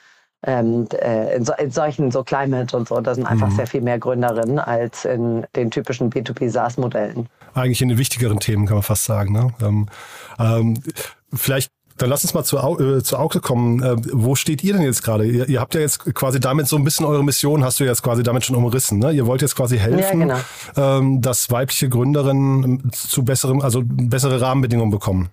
ähm, 0.43 0.87
äh, 1.01 1.35
in, 1.35 1.45
so, 1.45 1.53
in, 1.57 1.71
solchen, 1.71 2.11
so 2.11 2.23
Climate 2.23 2.75
und 2.75 2.87
so, 2.87 2.99
da 3.01 3.13
sind 3.15 3.25
einfach 3.25 3.49
mhm. 3.49 3.55
sehr 3.55 3.67
viel 3.67 3.81
mehr 3.81 3.99
Gründerinnen 3.99 4.59
als 4.59 5.05
in 5.05 5.45
den 5.55 5.69
typischen 5.71 6.09
B2B 6.09 6.49
SaaS-Modellen 6.49 7.27
eigentlich 7.53 7.81
in 7.81 7.89
den 7.89 7.97
wichtigeren 7.97 8.39
Themen, 8.39 8.65
kann 8.65 8.75
man 8.75 8.83
fast 8.83 9.05
sagen. 9.05 9.33
Ne? 9.33 9.53
Ähm, 9.61 9.87
ähm, 10.39 10.81
vielleicht 11.33 11.71
Dann 11.97 12.09
lass 12.09 12.23
uns 12.23 12.33
mal 12.33 12.43
zu, 12.43 12.57
äh, 12.57 13.03
zu 13.03 13.17
Auke 13.17 13.41
kommen. 13.41 13.83
Äh, 13.83 13.95
wo 14.13 14.35
steht 14.35 14.63
ihr 14.63 14.73
denn 14.73 14.83
jetzt 14.83 15.03
gerade? 15.03 15.25
Ihr, 15.25 15.49
ihr, 15.49 15.59
habt 15.59 15.75
ja 15.75 15.81
jetzt 15.81 16.13
quasi 16.15 16.39
damit 16.39 16.67
so 16.67 16.77
ein 16.77 16.83
bisschen 16.83 17.05
eure 17.05 17.23
Mission, 17.23 17.63
hast 17.63 17.79
du 17.79 17.83
jetzt 17.83 18.03
quasi 18.03 18.23
damit 18.23 18.45
schon 18.45 18.55
umrissen. 18.55 18.99
Ne? 18.99 19.11
Ihr 19.11 19.25
wollt 19.25 19.41
jetzt 19.41 19.55
quasi 19.55 19.77
helfen, 19.77 20.21
ja, 20.21 20.39
genau. 20.75 20.97
ähm, 20.97 21.21
dass 21.21 21.51
weibliche 21.51 21.89
Gründerinnen 21.89 22.89
zu 22.93 23.23
besserem, 23.23 23.61
also 23.61 23.81
bessere 23.83 24.39
Rahmenbedingungen 24.39 24.91
bekommen. 24.91 25.29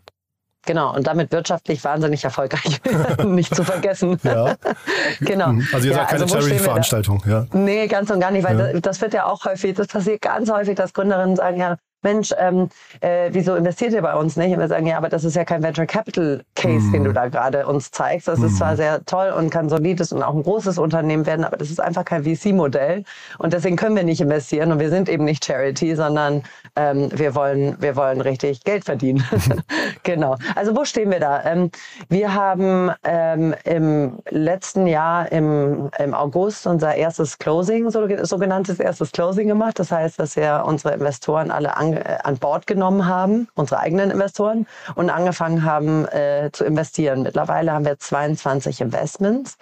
Genau, 0.67 0.95
und 0.95 1.07
damit 1.07 1.31
wirtschaftlich 1.31 1.83
wahnsinnig 1.85 2.25
erfolgreich, 2.25 2.81
nicht 3.25 3.55
zu 3.55 3.63
vergessen. 3.63 4.19
Ja. 4.25 4.57
genau. 5.21 5.55
Also 5.73 5.87
ihr 5.87 5.93
ja, 5.93 5.99
seid 5.99 6.09
keine 6.09 6.23
also 6.25 6.41
Charity-Veranstaltung, 6.41 7.23
ja? 7.25 7.47
Nee, 7.53 7.87
ganz 7.87 8.11
und 8.11 8.19
gar 8.19 8.33
nicht, 8.33 8.45
weil 8.45 8.59
ja. 8.59 8.73
das, 8.73 8.83
das, 8.83 9.01
wird 9.01 9.15
ja 9.15 9.27
auch 9.27 9.45
häufig, 9.45 9.75
das 9.75 9.87
passiert 9.87 10.21
ganz 10.21 10.51
häufig, 10.51 10.75
dass 10.75 10.93
Gründerinnen 10.93 11.37
sagen, 11.37 11.59
ja, 11.59 11.77
Mensch, 12.07 12.33
ähm, 12.39 12.69
äh, 13.01 13.31
wieso 13.33 13.57
investiert 13.57 13.93
ihr 13.93 14.03
bei 14.03 14.15
uns 14.15 14.37
nicht? 14.37 14.53
Und 14.53 14.61
wir 14.61 14.69
sagen, 14.69 14.87
ja, 14.87 14.97
aber 14.97 15.09
das 15.09 15.25
ist 15.25 15.35
ja 15.35 15.45
kein 15.45 15.63
Venture 15.63 15.87
Capital 15.87 16.45
Case, 16.55 16.87
mm. 16.87 16.93
den 16.93 17.05
du 17.05 17.11
mhm. 17.11 17.15
da 17.15 17.29
gerade 17.29 17.67
uns 17.67 17.91
zeigst. 17.91 18.29
Das 18.29 18.39
mm. 18.39 18.45
ist 18.45 18.59
zwar 18.59 18.73
mhm. 18.73 18.77
sehr 18.77 19.05
toll 19.07 19.31
und 19.37 19.51
kann 19.51 19.69
solides 19.69 20.13
und 20.13 20.23
auch 20.23 20.35
ein 20.35 20.45
großes 20.45 20.79
Unternehmen 20.79 21.27
werden, 21.27 21.45
aber 21.45 21.57
das 21.57 21.69
ist 21.69 21.81
einfach 21.81 22.05
kein 22.05 22.23
VC-Modell. 22.23 23.03
Und 23.39 23.53
deswegen 23.53 23.75
können 23.75 23.97
wir 23.97 24.05
nicht 24.05 24.21
investieren. 24.21 24.71
Und 24.71 24.79
wir 24.79 24.91
sind 24.91 25.09
eben 25.09 25.25
nicht 25.25 25.45
Charity, 25.45 25.97
sondern 25.97 26.45
ähm, 26.77 27.09
wir, 27.13 27.35
wollen, 27.35 27.77
wir 27.81 27.97
wollen 27.97 28.21
richtig 28.21 28.63
Geld 28.63 28.85
verdienen. 28.85 29.25
genau. 30.05 30.37
Also 30.55 30.77
wo 30.77 30.85
stehen 30.85 31.11
wir 31.11 31.19
da? 31.19 31.45
Ähm, 31.45 31.71
wir 32.09 32.35
haben 32.35 32.93
ähm, 33.03 33.55
im 33.65 34.19
letzten 34.31 34.87
Jahr 34.87 35.33
im, 35.33 35.91
im 35.99 36.15
August 36.15 36.69
unser 36.69 36.95
erstes 36.95 37.39
Closing, 37.39 37.91
so, 37.91 38.07
sogenanntes 38.23 38.79
erstes 38.79 39.11
Closing 39.11 39.49
gemacht. 39.49 39.81
Das 39.81 39.91
heißt, 39.91 40.21
dass 40.21 40.37
wir 40.37 40.63
unsere 40.65 40.95
Investoren 40.95 41.51
alle 41.51 41.77
an, 41.77 41.95
äh, 41.95 41.96
an 41.97 42.39
Bord 42.39 42.67
genommen 42.67 43.07
haben, 43.07 43.49
unsere 43.55 43.81
eigenen 43.81 44.11
Investoren, 44.11 44.67
und 44.95 45.11
angefangen 45.11 45.65
haben 45.65 46.07
äh, 46.07 46.51
zu 46.53 46.65
investieren. 46.65 47.23
Mittlerweile 47.23 47.73
haben 47.73 47.85
wir 47.85 47.99
22 47.99 48.81
Investments 48.81 49.57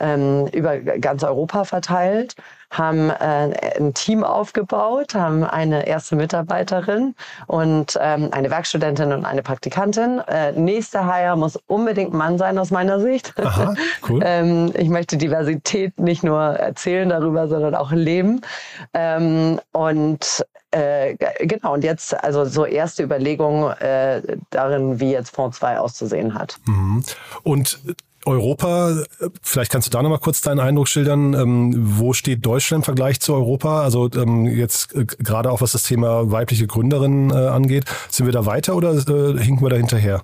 ähm, 0.00 0.46
über 0.48 0.78
ganz 0.78 1.22
Europa 1.22 1.64
verteilt, 1.64 2.34
haben 2.70 3.10
äh, 3.10 3.52
ein 3.78 3.94
Team 3.94 4.24
aufgebaut, 4.24 5.14
haben 5.14 5.44
eine 5.44 5.86
erste 5.86 6.16
Mitarbeiterin 6.16 7.14
und 7.46 7.98
ähm, 8.00 8.28
eine 8.32 8.50
Werkstudentin 8.50 9.12
und 9.12 9.24
eine 9.24 9.42
Praktikantin. 9.42 10.20
Äh, 10.26 10.52
nächster 10.52 11.04
Hire 11.04 11.36
muss 11.36 11.56
unbedingt 11.66 12.14
Mann 12.14 12.38
sein 12.38 12.58
aus 12.58 12.70
meiner 12.70 13.00
Sicht. 13.00 13.34
Aha, 13.38 13.74
cool. 14.08 14.20
ähm, 14.24 14.72
ich 14.74 14.88
möchte 14.88 15.16
Diversität 15.16 15.98
nicht 15.98 16.24
nur 16.24 16.40
erzählen 16.40 17.08
darüber, 17.08 17.48
sondern 17.48 17.74
auch 17.74 17.92
leben. 17.92 18.40
Ähm, 18.94 19.60
und 19.72 20.44
äh, 20.70 21.16
genau, 21.40 21.74
und 21.74 21.84
jetzt 21.84 22.14
also 22.22 22.44
so 22.44 22.64
erste 22.64 23.02
Überlegungen 23.02 23.72
äh, 23.78 24.22
darin, 24.50 25.00
wie 25.00 25.10
jetzt 25.10 25.34
Fonds 25.34 25.58
2 25.58 25.78
auszusehen 25.78 26.34
hat. 26.34 26.58
Mhm. 26.66 27.02
Und 27.42 27.80
Europa, 28.26 29.02
vielleicht 29.42 29.72
kannst 29.72 29.88
du 29.88 29.90
da 29.90 30.02
nochmal 30.02 30.18
kurz 30.18 30.42
deinen 30.42 30.60
Eindruck 30.60 30.88
schildern. 30.88 31.32
Ähm, 31.32 31.72
wo 31.98 32.12
steht 32.12 32.44
Deutschland 32.44 32.82
im 32.82 32.84
Vergleich 32.84 33.20
zu 33.20 33.34
Europa? 33.34 33.82
Also 33.82 34.10
ähm, 34.14 34.46
jetzt 34.46 34.94
äh, 34.94 35.06
gerade 35.06 35.50
auch 35.50 35.62
was 35.62 35.72
das 35.72 35.84
Thema 35.84 36.30
weibliche 36.30 36.66
Gründerinnen 36.66 37.30
äh, 37.30 37.48
angeht. 37.48 37.84
Sind 38.10 38.26
wir 38.26 38.32
da 38.32 38.44
weiter 38.44 38.76
oder 38.76 38.92
äh, 38.92 39.38
hinken 39.38 39.64
wir 39.64 39.70
da 39.70 39.76
hinterher? 39.76 40.22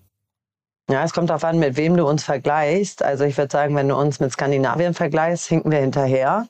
Ja, 0.88 1.02
es 1.02 1.12
kommt 1.12 1.30
darauf 1.30 1.42
an, 1.42 1.58
mit 1.58 1.76
wem 1.76 1.96
du 1.96 2.06
uns 2.06 2.22
vergleichst. 2.22 3.02
Also 3.02 3.24
ich 3.24 3.36
würde 3.36 3.50
sagen, 3.50 3.74
wenn 3.74 3.88
du 3.88 3.96
uns 3.96 4.20
mit 4.20 4.30
Skandinavien 4.30 4.94
vergleichst, 4.94 5.46
hinken 5.46 5.70
wir 5.72 5.78
hinterher. 5.78 6.46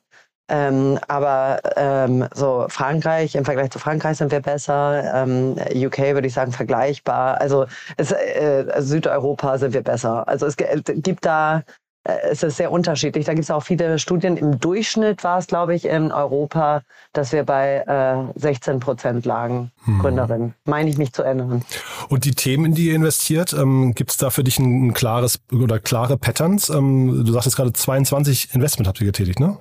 Ähm, 0.48 0.98
aber 1.08 1.60
ähm, 1.76 2.26
so 2.34 2.66
Frankreich, 2.68 3.34
im 3.34 3.44
Vergleich 3.44 3.70
zu 3.70 3.78
Frankreich 3.78 4.18
sind 4.18 4.30
wir 4.30 4.40
besser. 4.40 5.02
Ähm, 5.14 5.56
UK 5.74 5.98
würde 6.14 6.28
ich 6.28 6.34
sagen 6.34 6.52
vergleichbar. 6.52 7.40
Also 7.40 7.66
es, 7.96 8.12
äh, 8.12 8.64
Südeuropa 8.78 9.58
sind 9.58 9.74
wir 9.74 9.82
besser. 9.82 10.26
Also 10.28 10.46
es 10.46 10.56
gibt 10.56 11.24
da, 11.24 11.64
äh, 12.04 12.18
es 12.30 12.44
ist 12.44 12.58
sehr 12.58 12.70
unterschiedlich. 12.70 13.26
Da 13.26 13.34
gibt 13.34 13.42
es 13.42 13.50
auch 13.50 13.64
viele 13.64 13.98
Studien. 13.98 14.36
Im 14.36 14.60
Durchschnitt 14.60 15.24
war 15.24 15.38
es, 15.38 15.48
glaube 15.48 15.74
ich, 15.74 15.84
in 15.84 16.12
Europa, 16.12 16.82
dass 17.12 17.32
wir 17.32 17.42
bei 17.42 17.82
äh, 18.36 18.38
16 18.38 18.78
Prozent 18.78 19.24
lagen, 19.24 19.72
hm. 19.84 19.98
Gründerin. 19.98 20.54
Meine 20.64 20.88
ich 20.88 20.96
mich 20.96 21.12
zu 21.12 21.24
erinnern. 21.24 21.64
Und 22.08 22.24
die 22.24 22.36
Themen, 22.36 22.66
in 22.66 22.74
die 22.74 22.86
ihr 22.88 22.94
investiert, 22.94 23.52
ähm, 23.52 23.94
gibt 23.96 24.12
es 24.12 24.16
da 24.16 24.30
für 24.30 24.44
dich 24.44 24.60
ein, 24.60 24.88
ein, 24.88 24.94
klares 24.94 25.40
oder 25.52 25.80
klare 25.80 26.16
Patterns? 26.16 26.68
Ähm, 26.68 27.24
du 27.26 27.32
sagst 27.32 27.46
jetzt 27.46 27.56
gerade 27.56 27.72
22 27.72 28.54
Investment 28.54 28.86
habt 28.86 29.00
ihr 29.00 29.06
getätigt, 29.06 29.40
ne? 29.40 29.58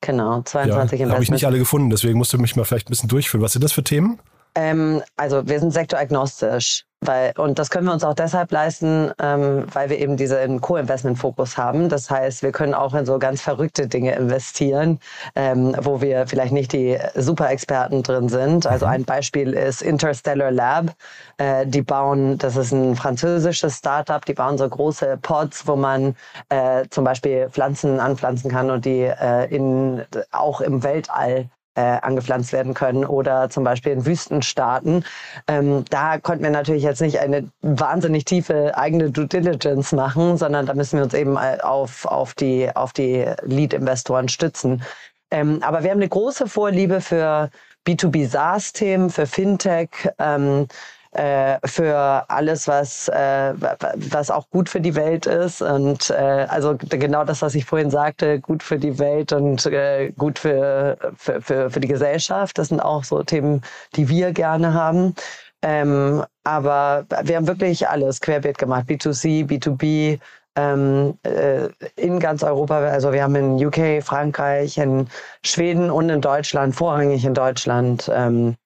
Genau, 0.00 0.42
22 0.42 1.00
ja, 1.00 1.08
Habe 1.10 1.22
ich 1.22 1.30
nicht 1.30 1.44
alle 1.44 1.58
gefunden, 1.58 1.90
deswegen 1.90 2.16
musst 2.16 2.32
du 2.32 2.38
mich 2.38 2.56
mal 2.56 2.64
vielleicht 2.64 2.88
ein 2.88 2.90
bisschen 2.90 3.08
durchführen. 3.08 3.42
Was 3.42 3.52
sind 3.52 3.62
das 3.62 3.72
für 3.72 3.84
Themen? 3.84 4.18
Ähm, 4.54 5.02
also 5.16 5.46
wir 5.46 5.60
sind 5.60 5.72
sektoragnostisch. 5.72 6.84
Weil, 7.02 7.32
und 7.38 7.58
das 7.58 7.70
können 7.70 7.86
wir 7.86 7.94
uns 7.94 8.04
auch 8.04 8.12
deshalb 8.12 8.52
leisten, 8.52 9.10
ähm, 9.18 9.64
weil 9.72 9.88
wir 9.88 9.98
eben 9.98 10.18
diesen 10.18 10.60
Co-Investment-Fokus 10.60 11.56
haben. 11.56 11.88
Das 11.88 12.10
heißt, 12.10 12.42
wir 12.42 12.52
können 12.52 12.74
auch 12.74 12.92
in 12.92 13.06
so 13.06 13.18
ganz 13.18 13.40
verrückte 13.40 13.88
Dinge 13.88 14.14
investieren, 14.14 15.00
ähm, 15.34 15.74
wo 15.80 16.02
wir 16.02 16.26
vielleicht 16.26 16.52
nicht 16.52 16.72
die 16.74 16.98
Super-Experten 17.14 18.02
drin 18.02 18.28
sind. 18.28 18.66
Also 18.66 18.84
mhm. 18.84 18.92
ein 18.92 19.04
Beispiel 19.04 19.54
ist 19.54 19.80
Interstellar 19.80 20.50
Lab. 20.50 20.94
Äh, 21.38 21.66
die 21.66 21.80
bauen, 21.80 22.36
das 22.36 22.56
ist 22.56 22.72
ein 22.72 22.94
französisches 22.96 23.78
Startup, 23.78 24.22
die 24.22 24.34
bauen 24.34 24.58
so 24.58 24.68
große 24.68 25.18
Pods, 25.22 25.66
wo 25.66 25.76
man 25.76 26.14
äh, 26.50 26.84
zum 26.90 27.04
Beispiel 27.04 27.48
Pflanzen 27.48 27.98
anpflanzen 27.98 28.50
kann 28.50 28.70
und 28.70 28.84
die 28.84 29.04
äh, 29.04 29.46
in, 29.46 30.02
auch 30.32 30.60
im 30.60 30.82
Weltall 30.82 31.48
äh, 31.74 31.80
angepflanzt 31.80 32.52
werden 32.52 32.74
können 32.74 33.04
oder 33.04 33.48
zum 33.50 33.64
Beispiel 33.64 33.92
in 33.92 34.06
Wüstenstaaten. 34.06 35.04
Ähm, 35.46 35.84
da 35.90 36.18
konnten 36.18 36.42
wir 36.42 36.50
natürlich 36.50 36.82
jetzt 36.82 37.00
nicht 37.00 37.20
eine 37.20 37.48
wahnsinnig 37.62 38.24
tiefe 38.24 38.76
eigene 38.76 39.10
Due 39.10 39.26
Diligence 39.26 39.92
machen, 39.92 40.36
sondern 40.36 40.66
da 40.66 40.74
müssen 40.74 40.98
wir 40.98 41.04
uns 41.04 41.14
eben 41.14 41.38
auf, 41.38 42.04
auf 42.06 42.34
die, 42.34 42.74
auf 42.74 42.92
die 42.92 43.26
Lead-Investoren 43.42 44.28
stützen. 44.28 44.82
Ähm, 45.30 45.60
aber 45.62 45.82
wir 45.82 45.90
haben 45.90 45.98
eine 45.98 46.08
große 46.08 46.48
Vorliebe 46.48 47.00
für 47.00 47.50
B2B 47.86 48.28
SaaS-Themen, 48.28 49.10
für 49.10 49.26
Fintech. 49.26 49.90
Ähm, 50.18 50.66
äh, 51.12 51.58
für 51.66 52.24
alles, 52.28 52.68
was, 52.68 53.08
äh, 53.08 53.54
was 53.96 54.30
auch 54.30 54.48
gut 54.50 54.68
für 54.68 54.80
die 54.80 54.94
Welt 54.94 55.26
ist. 55.26 55.60
Und 55.60 56.10
äh, 56.10 56.46
also 56.48 56.76
genau 56.76 57.24
das, 57.24 57.42
was 57.42 57.54
ich 57.54 57.64
vorhin 57.64 57.90
sagte, 57.90 58.40
gut 58.40 58.62
für 58.62 58.78
die 58.78 58.98
Welt 58.98 59.32
und 59.32 59.66
äh, 59.66 60.12
gut 60.16 60.38
für, 60.38 60.96
für, 61.16 61.40
für, 61.42 61.70
für 61.70 61.80
die 61.80 61.88
Gesellschaft. 61.88 62.58
Das 62.58 62.68
sind 62.68 62.80
auch 62.80 63.04
so 63.04 63.22
Themen, 63.22 63.62
die 63.96 64.08
wir 64.08 64.32
gerne 64.32 64.72
haben. 64.74 65.14
Ähm, 65.62 66.24
aber 66.44 67.04
wir 67.24 67.36
haben 67.36 67.46
wirklich 67.46 67.88
alles 67.88 68.20
querbeet 68.20 68.58
gemacht. 68.58 68.86
B2C, 68.88 69.46
B2B, 69.46 70.20
ähm, 70.56 71.18
äh, 71.22 71.68
in 71.96 72.18
ganz 72.20 72.42
Europa. 72.42 72.78
Also 72.78 73.12
wir 73.12 73.22
haben 73.22 73.34
in 73.36 73.64
UK, 73.66 74.02
Frankreich, 74.02 74.78
in 74.78 75.08
Schweden 75.44 75.90
und 75.90 76.08
in 76.08 76.20
Deutschland, 76.20 76.74
vorrangig 76.74 77.24
in 77.24 77.34
Deutschland, 77.34 78.10
ähm, 78.12 78.56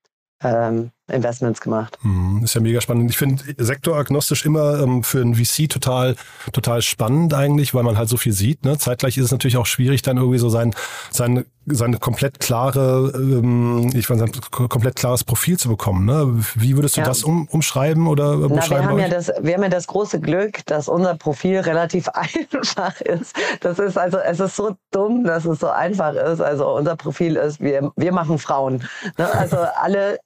ähm, 0.43 0.91
Investments 1.13 1.61
gemacht. 1.61 1.99
Mhm, 2.03 2.45
ist 2.45 2.55
ja 2.55 2.61
mega 2.61 2.81
spannend. 2.81 3.11
Ich 3.11 3.19
finde 3.19 3.43
sektoragnostisch 3.59 4.47
immer 4.47 4.81
ähm, 4.81 5.03
für 5.03 5.21
ein 5.21 5.35
VC 5.35 5.69
total, 5.69 6.17
total 6.53 6.81
spannend 6.81 7.35
eigentlich, 7.35 7.75
weil 7.75 7.83
man 7.83 7.99
halt 7.99 8.09
so 8.09 8.17
viel 8.17 8.33
sieht. 8.33 8.65
Ne? 8.65 8.79
Zeitgleich 8.79 9.19
ist 9.19 9.27
es 9.27 9.31
natürlich 9.31 9.59
auch 9.59 9.67
schwierig, 9.67 10.01
dann 10.03 10.17
irgendwie 10.17 10.39
so 10.39 10.49
sein, 10.49 10.75
sein 11.11 11.45
seine 11.67 11.99
komplett 11.99 12.41
klare, 12.41 13.13
ähm, 13.15 13.91
ich 13.95 14.09
weiß 14.09 14.21
nicht, 14.21 14.51
komplett 14.51 14.97
klares 14.97 15.25
Profil 15.25 15.59
zu 15.59 15.69
bekommen. 15.69 16.05
Ne? 16.05 16.45
Wie 16.55 16.77
würdest 16.77 16.97
du 16.97 17.01
ja. 17.01 17.07
das 17.07 17.25
um, 17.25 17.49
umschreiben 17.49 18.07
oder 18.07 18.37
Na, 18.37 18.49
beschreiben? 18.49 18.83
Wir 18.83 18.89
haben, 18.89 18.99
ja 18.99 19.09
das, 19.09 19.33
wir 19.41 19.55
haben 19.55 19.63
ja 19.63 19.69
das 19.69 19.87
große 19.87 20.21
Glück, 20.21 20.65
dass 20.67 20.89
unser 20.89 21.15
Profil 21.15 21.61
relativ 21.61 22.09
einfach 22.15 23.01
ist. 23.01 23.35
Das 23.61 23.79
ist 23.79 23.97
also, 23.97 24.19
es 24.19 24.41
ist 24.41 24.57
so 24.57 24.77
dumm, 24.91 25.25
dass 25.25 25.45
es 25.45 25.61
so 25.61 25.69
einfach 25.69 26.15
ist. 26.15 26.41
Also 26.41 26.69
unser 26.69 26.97
Profil 26.97 27.37
ist, 27.37 27.61
wir, 27.61 27.93
wir 27.97 28.13
machen 28.13 28.39
Frauen. 28.39 28.85
Ne? 29.17 29.33
Also 29.33 29.57
alle, 29.57 30.19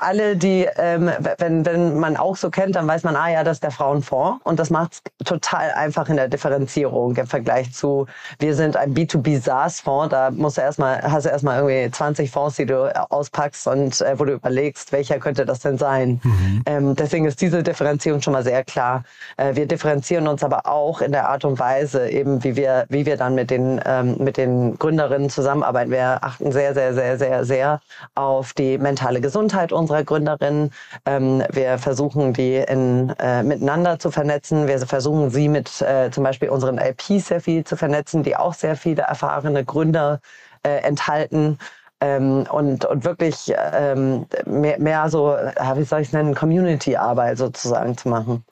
alle, 0.00 0.36
die, 0.36 0.68
ähm, 0.76 1.10
wenn, 1.38 1.66
wenn 1.66 1.98
man 1.98 2.16
auch 2.16 2.36
so 2.36 2.50
kennt, 2.50 2.76
dann 2.76 2.86
weiß 2.86 3.02
man, 3.02 3.16
ah 3.16 3.30
ja, 3.30 3.44
das 3.44 3.56
ist 3.56 3.64
der 3.64 3.70
Frauenfonds. 3.70 4.40
Und 4.44 4.58
das 4.58 4.70
macht 4.70 4.92
es 4.92 5.26
total 5.26 5.72
einfach 5.72 6.08
in 6.08 6.16
der 6.16 6.28
Differenzierung 6.28 7.16
im 7.16 7.26
Vergleich 7.26 7.72
zu, 7.72 8.06
wir 8.38 8.54
sind 8.54 8.76
ein 8.76 8.94
B2B 8.94 9.40
SaaS-Fonds, 9.40 10.10
da 10.10 10.30
muss 10.30 10.51
musst 10.52 10.58
du 10.58 10.62
erstmal, 10.62 11.00
hast 11.02 11.24
du 11.24 11.30
erstmal 11.30 11.62
irgendwie 11.62 11.90
20 11.90 12.30
Fonds, 12.30 12.56
die 12.56 12.66
du 12.66 12.94
auspackst 13.10 13.66
und 13.68 14.02
äh, 14.02 14.18
wo 14.18 14.26
du 14.26 14.34
überlegst, 14.34 14.92
welcher 14.92 15.18
könnte 15.18 15.46
das 15.46 15.60
denn 15.60 15.78
sein. 15.78 16.20
Mhm. 16.22 16.62
Ähm, 16.66 16.96
deswegen 16.96 17.24
ist 17.24 17.40
diese 17.40 17.62
Differenzierung 17.62 18.20
schon 18.20 18.34
mal 18.34 18.42
sehr 18.42 18.62
klar. 18.64 19.04
Äh, 19.38 19.54
wir 19.54 19.66
differenzieren 19.66 20.28
uns 20.28 20.44
aber 20.44 20.66
auch 20.66 21.00
in 21.00 21.12
der 21.12 21.30
Art 21.30 21.46
und 21.46 21.58
Weise, 21.58 22.10
eben 22.10 22.44
wie 22.44 22.54
wir, 22.54 22.84
wie 22.90 23.06
wir 23.06 23.16
dann 23.16 23.34
mit 23.34 23.50
den, 23.50 23.80
ähm, 23.86 24.16
mit 24.18 24.36
den 24.36 24.78
Gründerinnen 24.78 25.30
zusammenarbeiten. 25.30 25.90
Wir 25.90 26.18
achten 26.22 26.52
sehr, 26.52 26.74
sehr, 26.74 26.92
sehr, 26.92 27.16
sehr, 27.16 27.44
sehr 27.46 27.80
auf 28.14 28.52
die 28.52 28.76
mentale 28.76 29.22
Gesundheit 29.22 29.72
unserer 29.72 30.04
Gründerinnen. 30.04 30.70
Ähm, 31.06 31.42
wir 31.50 31.78
versuchen, 31.78 32.34
die 32.34 32.56
in, 32.56 33.14
äh, 33.18 33.42
miteinander 33.42 33.98
zu 33.98 34.10
vernetzen. 34.10 34.68
Wir 34.68 34.78
versuchen, 34.80 35.30
sie 35.30 35.48
mit 35.48 35.80
äh, 35.80 36.10
zum 36.10 36.24
Beispiel 36.24 36.50
unseren 36.50 36.76
LPs 36.76 37.28
sehr 37.28 37.40
viel 37.40 37.64
zu 37.64 37.76
vernetzen, 37.78 38.22
die 38.22 38.36
auch 38.36 38.52
sehr 38.52 38.76
viele 38.76 39.02
erfahrene 39.02 39.64
Gründer 39.64 40.20
äh, 40.62 40.78
enthalten. 40.82 41.58
Ähm, 42.00 42.46
und, 42.50 42.84
und 42.84 43.04
wirklich 43.04 43.52
ähm, 43.56 44.26
mehr, 44.46 44.78
mehr 44.80 45.08
so, 45.08 45.36
wie 45.76 45.84
soll 45.84 46.00
ich 46.00 46.08
es 46.08 46.12
nennen, 46.12 46.34
Community-Arbeit 46.34 47.38
sozusagen 47.38 47.96
zu 47.96 48.08
machen. 48.08 48.44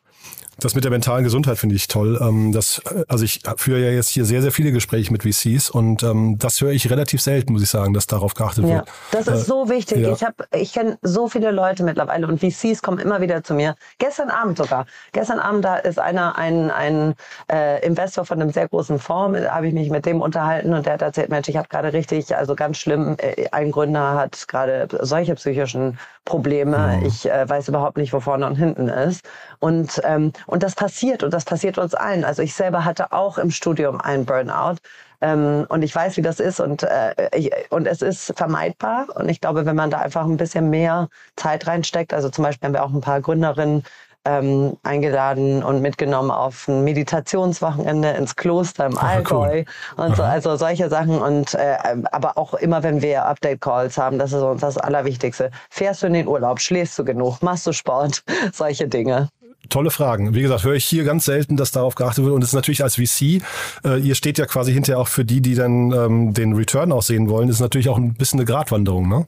Das 0.60 0.74
mit 0.74 0.84
der 0.84 0.90
mentalen 0.90 1.24
Gesundheit 1.24 1.58
finde 1.58 1.74
ich 1.74 1.88
toll. 1.88 2.18
Ähm, 2.20 2.52
das, 2.52 2.82
also 3.08 3.24
ich 3.24 3.40
führe 3.56 3.80
ja 3.80 3.90
jetzt 3.90 4.10
hier 4.10 4.24
sehr, 4.24 4.42
sehr 4.42 4.52
viele 4.52 4.72
Gespräche 4.72 5.12
mit 5.12 5.22
VCs 5.22 5.70
und 5.70 6.02
ähm, 6.02 6.38
das 6.38 6.60
höre 6.60 6.72
ich 6.72 6.90
relativ 6.90 7.20
selten, 7.20 7.52
muss 7.52 7.62
ich 7.62 7.70
sagen, 7.70 7.94
dass 7.94 8.06
darauf 8.06 8.34
geachtet 8.34 8.64
ja, 8.64 8.76
wird. 8.76 8.88
Das 9.10 9.26
ist 9.26 9.42
äh, 9.42 9.44
so 9.44 9.68
wichtig. 9.68 9.98
Ja. 9.98 10.12
Ich, 10.12 10.60
ich 10.60 10.72
kenne 10.72 10.98
so 11.02 11.28
viele 11.28 11.50
Leute 11.50 11.82
mittlerweile 11.82 12.26
und 12.26 12.40
VCs 12.40 12.82
kommen 12.82 12.98
immer 12.98 13.20
wieder 13.20 13.42
zu 13.42 13.54
mir. 13.54 13.74
Gestern 13.98 14.30
Abend 14.30 14.58
sogar. 14.58 14.86
Gestern 15.12 15.38
Abend 15.38 15.64
da 15.64 15.76
ist 15.76 15.98
einer, 15.98 16.36
ein, 16.36 16.70
ein 16.70 17.14
äh, 17.50 17.84
Investor 17.86 18.24
von 18.24 18.40
einem 18.40 18.50
sehr 18.50 18.68
großen 18.68 18.98
Fonds, 18.98 19.40
habe 19.48 19.68
ich 19.68 19.74
mich 19.74 19.90
mit 19.90 20.06
dem 20.06 20.20
unterhalten 20.20 20.74
und 20.74 20.86
der 20.86 20.94
hat 20.94 21.02
erzählt, 21.02 21.30
Mensch, 21.30 21.48
ich 21.48 21.56
habe 21.56 21.68
gerade 21.68 21.92
richtig, 21.92 22.34
also 22.36 22.54
ganz 22.54 22.78
schlimm, 22.78 23.16
äh, 23.18 23.46
ein 23.52 23.70
Gründer 23.70 24.14
hat 24.14 24.46
gerade 24.48 24.88
solche 25.00 25.34
psychischen 25.34 25.98
Probleme. 26.24 26.98
Mhm. 27.00 27.06
Ich 27.06 27.28
äh, 27.28 27.48
weiß 27.48 27.68
überhaupt 27.68 27.96
nicht, 27.96 28.12
wo 28.12 28.20
vorne 28.20 28.46
und 28.46 28.56
hinten 28.56 28.88
ist. 28.88 29.28
Und, 29.58 30.00
ähm, 30.04 30.32
und 30.50 30.62
das 30.62 30.74
passiert 30.74 31.22
und 31.22 31.32
das 31.32 31.44
passiert 31.44 31.78
uns 31.78 31.94
allen. 31.94 32.24
Also 32.24 32.42
ich 32.42 32.54
selber 32.54 32.84
hatte 32.84 33.12
auch 33.12 33.38
im 33.38 33.50
Studium 33.50 34.00
einen 34.00 34.26
Burnout. 34.26 34.76
Ähm, 35.22 35.66
und 35.68 35.82
ich 35.82 35.94
weiß, 35.94 36.16
wie 36.16 36.22
das 36.22 36.40
ist 36.40 36.60
und, 36.60 36.82
äh, 36.82 37.14
ich, 37.36 37.52
und 37.70 37.86
es 37.86 38.02
ist 38.02 38.32
vermeidbar. 38.36 39.06
Und 39.14 39.28
ich 39.28 39.40
glaube, 39.40 39.66
wenn 39.66 39.76
man 39.76 39.90
da 39.90 39.98
einfach 39.98 40.24
ein 40.24 40.38
bisschen 40.38 40.70
mehr 40.70 41.08
Zeit 41.36 41.66
reinsteckt, 41.66 42.12
also 42.12 42.30
zum 42.30 42.44
Beispiel 42.44 42.66
haben 42.66 42.74
wir 42.74 42.82
auch 42.82 42.92
ein 42.92 43.02
paar 43.02 43.20
Gründerinnen 43.20 43.84
ähm, 44.24 44.76
eingeladen 44.82 45.62
und 45.62 45.82
mitgenommen 45.82 46.30
auf 46.30 46.66
ein 46.68 46.84
Meditationswochenende 46.84 48.10
ins 48.10 48.34
Kloster 48.34 48.86
im 48.86 48.98
Allgäu 48.98 49.58
cool. 49.58 50.04
und 50.04 50.16
so, 50.16 50.22
also 50.22 50.56
solche 50.56 50.88
Sachen 50.90 51.22
und 51.22 51.54
äh, 51.54 51.76
aber 52.12 52.36
auch 52.36 52.52
immer 52.54 52.82
wenn 52.82 53.00
wir 53.00 53.24
Update 53.24 53.62
Calls 53.62 53.96
haben, 53.96 54.18
das 54.18 54.32
ist 54.32 54.42
uns 54.42 54.60
das 54.60 54.76
Allerwichtigste. 54.76 55.50
Fährst 55.70 56.02
du 56.02 56.08
in 56.08 56.14
den 56.14 56.26
Urlaub, 56.26 56.60
schläfst 56.60 56.98
du 56.98 57.04
genug, 57.04 57.42
machst 57.42 57.66
du 57.66 57.72
Sport, 57.72 58.22
solche 58.52 58.88
Dinge 58.88 59.28
tolle 59.70 59.90
Fragen. 59.90 60.34
Wie 60.34 60.42
gesagt, 60.42 60.64
höre 60.64 60.74
ich 60.74 60.84
hier 60.84 61.04
ganz 61.04 61.24
selten, 61.24 61.56
dass 61.56 61.70
darauf 61.70 61.94
geachtet 61.94 62.24
wird. 62.24 62.34
Und 62.34 62.42
es 62.42 62.50
ist 62.50 62.54
natürlich 62.54 62.82
als 62.82 62.96
VC, 62.96 63.42
äh, 63.84 63.98
ihr 64.00 64.14
steht 64.14 64.38
ja 64.38 64.46
quasi 64.46 64.72
hinterher 64.72 64.98
auch 64.98 65.08
für 65.08 65.24
die, 65.24 65.40
die 65.40 65.54
dann 65.54 65.92
ähm, 65.92 66.34
den 66.34 66.52
Return 66.52 66.92
auch 66.92 67.02
sehen 67.02 67.28
wollen, 67.28 67.48
das 67.48 67.56
ist 67.56 67.62
natürlich 67.62 67.88
auch 67.88 67.96
ein 67.96 68.14
bisschen 68.14 68.38
eine 68.38 68.46
Gratwanderung, 68.46 69.08
ne? 69.08 69.26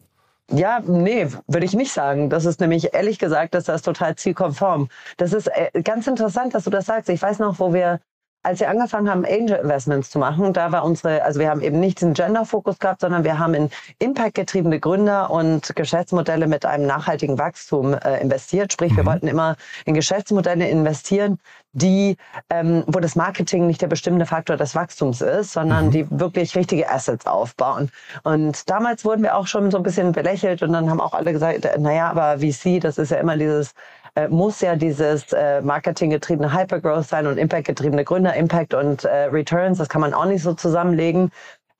Ja, 0.50 0.80
nee, 0.86 1.28
würde 1.46 1.64
ich 1.64 1.72
nicht 1.72 1.92
sagen. 1.92 2.28
Das 2.28 2.44
ist 2.44 2.60
nämlich 2.60 2.92
ehrlich 2.92 3.18
gesagt, 3.18 3.54
dass 3.54 3.64
das 3.64 3.80
total 3.80 4.16
zielkonform. 4.16 4.88
Das 5.16 5.32
ist 5.32 5.46
äh, 5.46 5.82
ganz 5.82 6.06
interessant, 6.06 6.54
dass 6.54 6.64
du 6.64 6.70
das 6.70 6.86
sagst. 6.86 7.08
Ich 7.08 7.22
weiß 7.22 7.38
noch, 7.38 7.58
wo 7.58 7.72
wir 7.72 8.00
als 8.42 8.60
wir 8.60 8.68
angefangen 8.68 9.08
haben, 9.08 9.24
Angel 9.24 9.58
Investments 9.58 10.10
zu 10.10 10.18
machen, 10.18 10.52
da 10.52 10.72
war 10.72 10.84
unsere, 10.84 11.22
also 11.22 11.38
wir 11.38 11.48
haben 11.48 11.60
eben 11.60 11.78
nicht 11.78 12.00
den 12.00 12.14
Gender-Fokus 12.14 12.78
gehabt, 12.78 13.00
sondern 13.02 13.24
wir 13.24 13.38
haben 13.38 13.54
in 13.54 13.70
Impact-getriebene 13.98 14.80
Gründer 14.80 15.30
und 15.30 15.74
Geschäftsmodelle 15.76 16.46
mit 16.46 16.66
einem 16.66 16.86
nachhaltigen 16.86 17.38
Wachstum 17.38 17.94
äh, 17.94 18.20
investiert. 18.20 18.72
Sprich, 18.72 18.92
mhm. 18.92 18.96
wir 18.96 19.06
wollten 19.06 19.28
immer 19.28 19.56
in 19.84 19.94
Geschäftsmodelle 19.94 20.68
investieren, 20.68 21.38
die, 21.72 22.16
ähm, 22.50 22.84
wo 22.86 23.00
das 23.00 23.16
Marketing 23.16 23.66
nicht 23.66 23.80
der 23.80 23.86
bestimmende 23.86 24.26
Faktor 24.26 24.56
des 24.56 24.74
Wachstums 24.74 25.20
ist, 25.20 25.52
sondern 25.52 25.86
mhm. 25.86 25.90
die 25.90 26.06
wirklich 26.10 26.54
richtige 26.56 26.90
Assets 26.90 27.26
aufbauen. 27.26 27.90
Und 28.24 28.68
damals 28.68 29.04
wurden 29.04 29.22
wir 29.22 29.36
auch 29.36 29.46
schon 29.46 29.70
so 29.70 29.76
ein 29.78 29.82
bisschen 29.82 30.12
belächelt 30.12 30.62
und 30.62 30.72
dann 30.72 30.90
haben 30.90 31.00
auch 31.00 31.14
alle 31.14 31.32
gesagt, 31.32 31.68
naja, 31.78 32.10
aber 32.10 32.40
VC, 32.40 32.80
das 32.80 32.98
ist 32.98 33.10
ja 33.10 33.18
immer 33.18 33.36
dieses 33.36 33.74
äh, 34.14 34.28
muss 34.28 34.60
ja 34.60 34.76
dieses 34.76 35.32
äh, 35.32 35.60
marketinggetriebene 35.62 36.52
Hypergrowth 36.52 37.08
sein 37.08 37.26
und 37.26 37.38
impactgetriebene 37.38 38.04
Gründer, 38.04 38.34
Impact 38.34 38.74
und 38.74 39.04
äh, 39.04 39.24
Returns. 39.24 39.78
Das 39.78 39.88
kann 39.88 40.00
man 40.00 40.14
auch 40.14 40.26
nicht 40.26 40.42
so 40.42 40.54
zusammenlegen. 40.54 41.30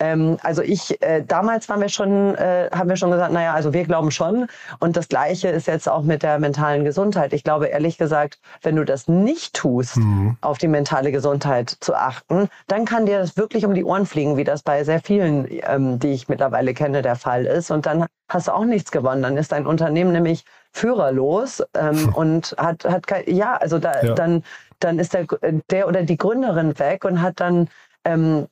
Ähm, 0.02 0.36
also 0.42 0.62
ich, 0.62 1.00
äh, 1.02 1.22
damals 1.22 1.68
waren 1.68 1.80
wir 1.80 1.88
schon, 1.88 2.34
äh, 2.34 2.68
haben 2.72 2.88
wir 2.88 2.96
schon 2.96 3.12
gesagt, 3.12 3.32
naja, 3.32 3.54
also 3.54 3.72
wir 3.72 3.84
glauben 3.84 4.10
schon. 4.10 4.48
Und 4.80 4.96
das 4.96 5.08
Gleiche 5.08 5.48
ist 5.48 5.68
jetzt 5.68 5.88
auch 5.88 6.02
mit 6.02 6.24
der 6.24 6.40
mentalen 6.40 6.84
Gesundheit. 6.84 7.32
Ich 7.32 7.44
glaube 7.44 7.66
ehrlich 7.66 7.98
gesagt, 7.98 8.40
wenn 8.62 8.74
du 8.74 8.84
das 8.84 9.06
nicht 9.06 9.54
tust, 9.54 9.98
mhm. 9.98 10.36
auf 10.40 10.58
die 10.58 10.68
mentale 10.68 11.12
Gesundheit 11.12 11.76
zu 11.80 11.94
achten, 11.94 12.48
dann 12.66 12.84
kann 12.84 13.06
dir 13.06 13.20
das 13.20 13.36
wirklich 13.36 13.64
um 13.64 13.74
die 13.74 13.84
Ohren 13.84 14.06
fliegen, 14.06 14.36
wie 14.36 14.44
das 14.44 14.62
bei 14.62 14.82
sehr 14.82 15.00
vielen, 15.00 15.46
ähm, 15.50 16.00
die 16.00 16.12
ich 16.12 16.28
mittlerweile 16.28 16.74
kenne, 16.74 17.02
der 17.02 17.16
Fall 17.16 17.46
ist. 17.46 17.70
Und 17.70 17.86
dann 17.86 18.06
hast 18.28 18.48
du 18.48 18.52
auch 18.52 18.64
nichts 18.64 18.90
gewonnen. 18.90 19.22
Dann 19.22 19.36
ist 19.36 19.52
dein 19.52 19.66
Unternehmen 19.66 20.12
nämlich 20.12 20.44
führerlos 20.72 21.62
ähm, 21.74 22.06
hm. 22.06 22.08
und 22.14 22.54
hat, 22.58 22.84
hat 22.84 23.06
kein, 23.06 23.24
ja, 23.26 23.56
also 23.56 23.78
da, 23.78 24.02
ja. 24.02 24.14
dann, 24.14 24.42
dann 24.80 24.98
ist 24.98 25.14
der, 25.14 25.26
der 25.70 25.88
oder 25.88 26.02
die 26.02 26.16
Gründerin 26.16 26.78
weg 26.78 27.04
und 27.04 27.22
hat 27.22 27.40
dann 27.40 27.68
ähm, 28.04 28.46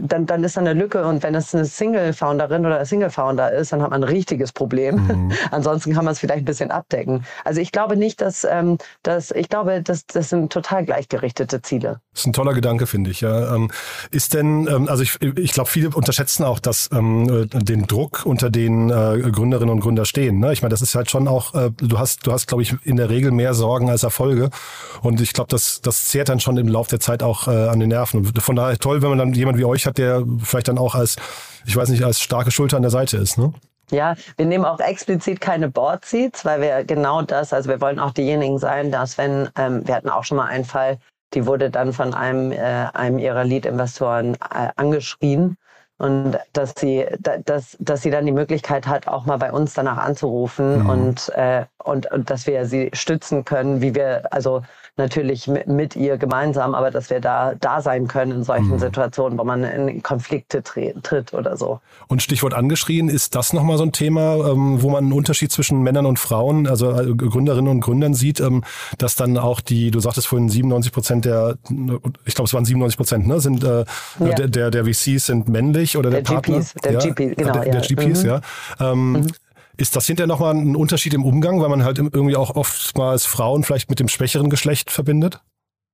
dann, 0.00 0.26
dann 0.26 0.44
ist 0.44 0.56
da 0.56 0.60
eine 0.60 0.72
Lücke 0.72 1.06
und 1.06 1.22
wenn 1.22 1.34
es 1.34 1.54
eine 1.54 1.64
Single-Founderin 1.64 2.66
oder 2.66 2.78
ein 2.80 2.86
Single-Founder 2.86 3.52
ist, 3.52 3.72
dann 3.72 3.82
hat 3.82 3.90
man 3.90 4.02
ein 4.02 4.08
richtiges 4.08 4.52
Problem. 4.52 5.06
Mhm. 5.06 5.32
Ansonsten 5.50 5.92
kann 5.92 6.04
man 6.04 6.12
es 6.12 6.18
vielleicht 6.18 6.42
ein 6.42 6.46
bisschen 6.46 6.70
abdecken. 6.70 7.24
Also 7.44 7.60
ich 7.60 7.72
glaube 7.72 7.96
nicht, 7.96 8.20
dass, 8.20 8.44
ähm, 8.44 8.78
dass 9.02 9.30
ich 9.30 9.48
glaube, 9.48 9.82
dass 9.82 10.06
das 10.06 10.30
sind 10.30 10.52
total 10.52 10.84
gleichgerichtete 10.84 11.62
Ziele. 11.62 12.00
Das 12.12 12.22
ist 12.22 12.26
ein 12.26 12.32
toller 12.32 12.54
Gedanke, 12.54 12.86
finde 12.86 13.10
ich. 13.10 13.20
Ja. 13.20 13.54
Ähm, 13.54 13.70
ist 14.10 14.34
denn, 14.34 14.68
ähm, 14.68 14.88
also 14.88 15.02
ich, 15.02 15.20
ich 15.20 15.52
glaube, 15.52 15.70
viele 15.70 15.90
unterschätzen 15.90 16.44
auch 16.44 16.58
dass 16.58 16.90
ähm, 16.92 17.48
den 17.52 17.86
Druck, 17.86 18.22
unter 18.24 18.50
den 18.50 18.90
äh, 18.90 19.30
Gründerinnen 19.30 19.70
und 19.70 19.80
Gründer 19.80 20.04
stehen. 20.04 20.38
Ne? 20.38 20.52
Ich 20.52 20.62
meine, 20.62 20.70
das 20.70 20.82
ist 20.82 20.94
halt 20.94 21.10
schon 21.10 21.28
auch, 21.28 21.54
äh, 21.54 21.70
du 21.76 21.98
hast, 21.98 22.26
du 22.26 22.32
hast, 22.32 22.46
glaube 22.46 22.62
ich, 22.62 22.74
in 22.84 22.96
der 22.96 23.10
Regel 23.10 23.30
mehr 23.30 23.54
Sorgen 23.54 23.90
als 23.90 24.02
Erfolge. 24.02 24.50
Und 25.02 25.20
ich 25.20 25.32
glaube, 25.32 25.48
das, 25.50 25.80
das 25.82 26.06
zehrt 26.06 26.28
dann 26.28 26.40
schon 26.40 26.56
im 26.56 26.68
Laufe 26.68 26.90
der 26.90 27.00
Zeit 27.00 27.22
auch 27.22 27.48
äh, 27.48 27.68
an 27.68 27.80
den 27.80 27.90
Nerven. 27.90 28.24
Von 28.24 28.56
daher 28.56 28.78
toll, 28.78 28.93
toll, 28.94 29.02
wenn 29.02 29.10
man 29.10 29.18
dann 29.18 29.34
jemand 29.34 29.58
wie 29.58 29.64
euch 29.64 29.86
hat, 29.86 29.98
der 29.98 30.24
vielleicht 30.42 30.68
dann 30.68 30.78
auch 30.78 30.94
als, 30.94 31.16
ich 31.66 31.76
weiß 31.76 31.88
nicht, 31.88 32.04
als 32.04 32.20
starke 32.20 32.50
Schulter 32.50 32.76
an 32.76 32.82
der 32.82 32.90
Seite 32.90 33.16
ist, 33.16 33.38
ne? 33.38 33.52
Ja, 33.90 34.14
wir 34.38 34.46
nehmen 34.46 34.64
auch 34.64 34.80
explizit 34.80 35.42
keine 35.42 35.68
Board 35.68 36.06
Seats, 36.06 36.44
weil 36.44 36.62
wir 36.62 36.84
genau 36.84 37.20
das, 37.20 37.52
also 37.52 37.68
wir 37.68 37.80
wollen 37.82 37.98
auch 37.98 38.12
diejenigen 38.12 38.58
sein, 38.58 38.90
dass 38.90 39.18
wenn, 39.18 39.50
ähm, 39.58 39.86
wir 39.86 39.94
hatten 39.94 40.08
auch 40.08 40.24
schon 40.24 40.38
mal 40.38 40.46
einen 40.46 40.64
Fall, 40.64 40.98
die 41.34 41.46
wurde 41.46 41.68
dann 41.68 41.92
von 41.92 42.14
einem, 42.14 42.50
äh, 42.50 42.56
einem 42.56 43.18
ihrer 43.18 43.44
Lead-Investoren 43.44 44.36
äh, 44.36 44.70
angeschrien 44.76 45.58
und 45.98 46.38
dass 46.54 46.72
sie, 46.78 47.04
dass, 47.20 47.76
dass 47.78 48.02
sie 48.02 48.10
dann 48.10 48.24
die 48.24 48.32
Möglichkeit 48.32 48.86
hat, 48.86 49.06
auch 49.06 49.26
mal 49.26 49.36
bei 49.36 49.52
uns 49.52 49.74
danach 49.74 49.98
anzurufen 49.98 50.82
mhm. 50.82 50.88
und, 50.88 51.28
äh, 51.30 51.66
und, 51.84 52.10
und 52.10 52.30
dass 52.30 52.46
wir 52.46 52.64
sie 52.64 52.90
stützen 52.94 53.44
können, 53.44 53.82
wie 53.82 53.94
wir, 53.94 54.32
also 54.32 54.62
natürlich 54.96 55.48
mit, 55.48 55.66
mit 55.66 55.96
ihr 55.96 56.16
gemeinsam, 56.18 56.74
aber 56.74 56.90
dass 56.90 57.10
wir 57.10 57.20
da 57.20 57.54
da 57.60 57.80
sein 57.80 58.06
können 58.06 58.32
in 58.32 58.44
solchen 58.44 58.70
mhm. 58.70 58.78
Situationen, 58.78 59.38
wo 59.38 59.44
man 59.44 59.64
in 59.64 60.02
Konflikte 60.02 60.62
tritt 60.62 61.34
oder 61.34 61.56
so. 61.56 61.80
Und 62.06 62.22
Stichwort 62.22 62.54
angeschrien, 62.54 63.08
ist 63.08 63.34
das 63.34 63.52
nochmal 63.52 63.76
so 63.76 63.84
ein 63.84 63.92
Thema, 63.92 64.36
ähm, 64.48 64.82
wo 64.82 64.90
man 64.90 65.04
einen 65.04 65.12
Unterschied 65.12 65.50
zwischen 65.50 65.82
Männern 65.82 66.06
und 66.06 66.18
Frauen, 66.18 66.68
also 66.68 66.92
äh, 66.92 67.14
Gründerinnen 67.14 67.70
und 67.70 67.80
Gründern 67.80 68.14
sieht, 68.14 68.40
ähm, 68.40 68.62
dass 68.98 69.16
dann 69.16 69.36
auch 69.36 69.60
die, 69.60 69.90
du 69.90 69.98
sagtest 69.98 70.28
vorhin 70.28 70.48
97 70.48 70.92
Prozent 70.92 71.24
der, 71.24 71.56
ich 72.24 72.34
glaube 72.34 72.46
es 72.46 72.54
waren 72.54 72.64
97 72.64 72.96
Prozent, 72.96 73.26
ne, 73.26 73.40
sind 73.40 73.64
äh, 73.64 73.84
ja. 74.20 74.34
der, 74.34 74.48
der, 74.48 74.70
der 74.70 74.84
VCs 74.84 75.26
sind 75.26 75.48
männlich 75.48 75.96
oder 75.96 76.10
der, 76.10 76.22
der 76.22 76.34
Partner? 76.34 76.58
GPs, 76.58 76.74
der 76.74 76.92
ja, 76.92 76.98
GP, 77.00 77.36
genau. 77.36 77.52
Der, 77.52 77.62
der 77.62 77.74
ja. 77.74 77.80
GPs, 77.80 78.22
mhm. 78.22 78.28
ja. 78.28 78.40
Ähm, 78.80 79.12
mhm. 79.12 79.26
Ist 79.76 79.96
das 79.96 80.06
hinterher 80.06 80.28
nochmal 80.28 80.54
ein 80.54 80.76
Unterschied 80.76 81.14
im 81.14 81.24
Umgang, 81.24 81.60
weil 81.60 81.68
man 81.68 81.84
halt 81.84 81.98
irgendwie 81.98 82.36
auch 82.36 82.54
oftmals 82.54 83.26
Frauen 83.26 83.64
vielleicht 83.64 83.90
mit 83.90 84.00
dem 84.00 84.08
schwächeren 84.08 84.50
Geschlecht 84.50 84.90
verbindet? 84.90 85.40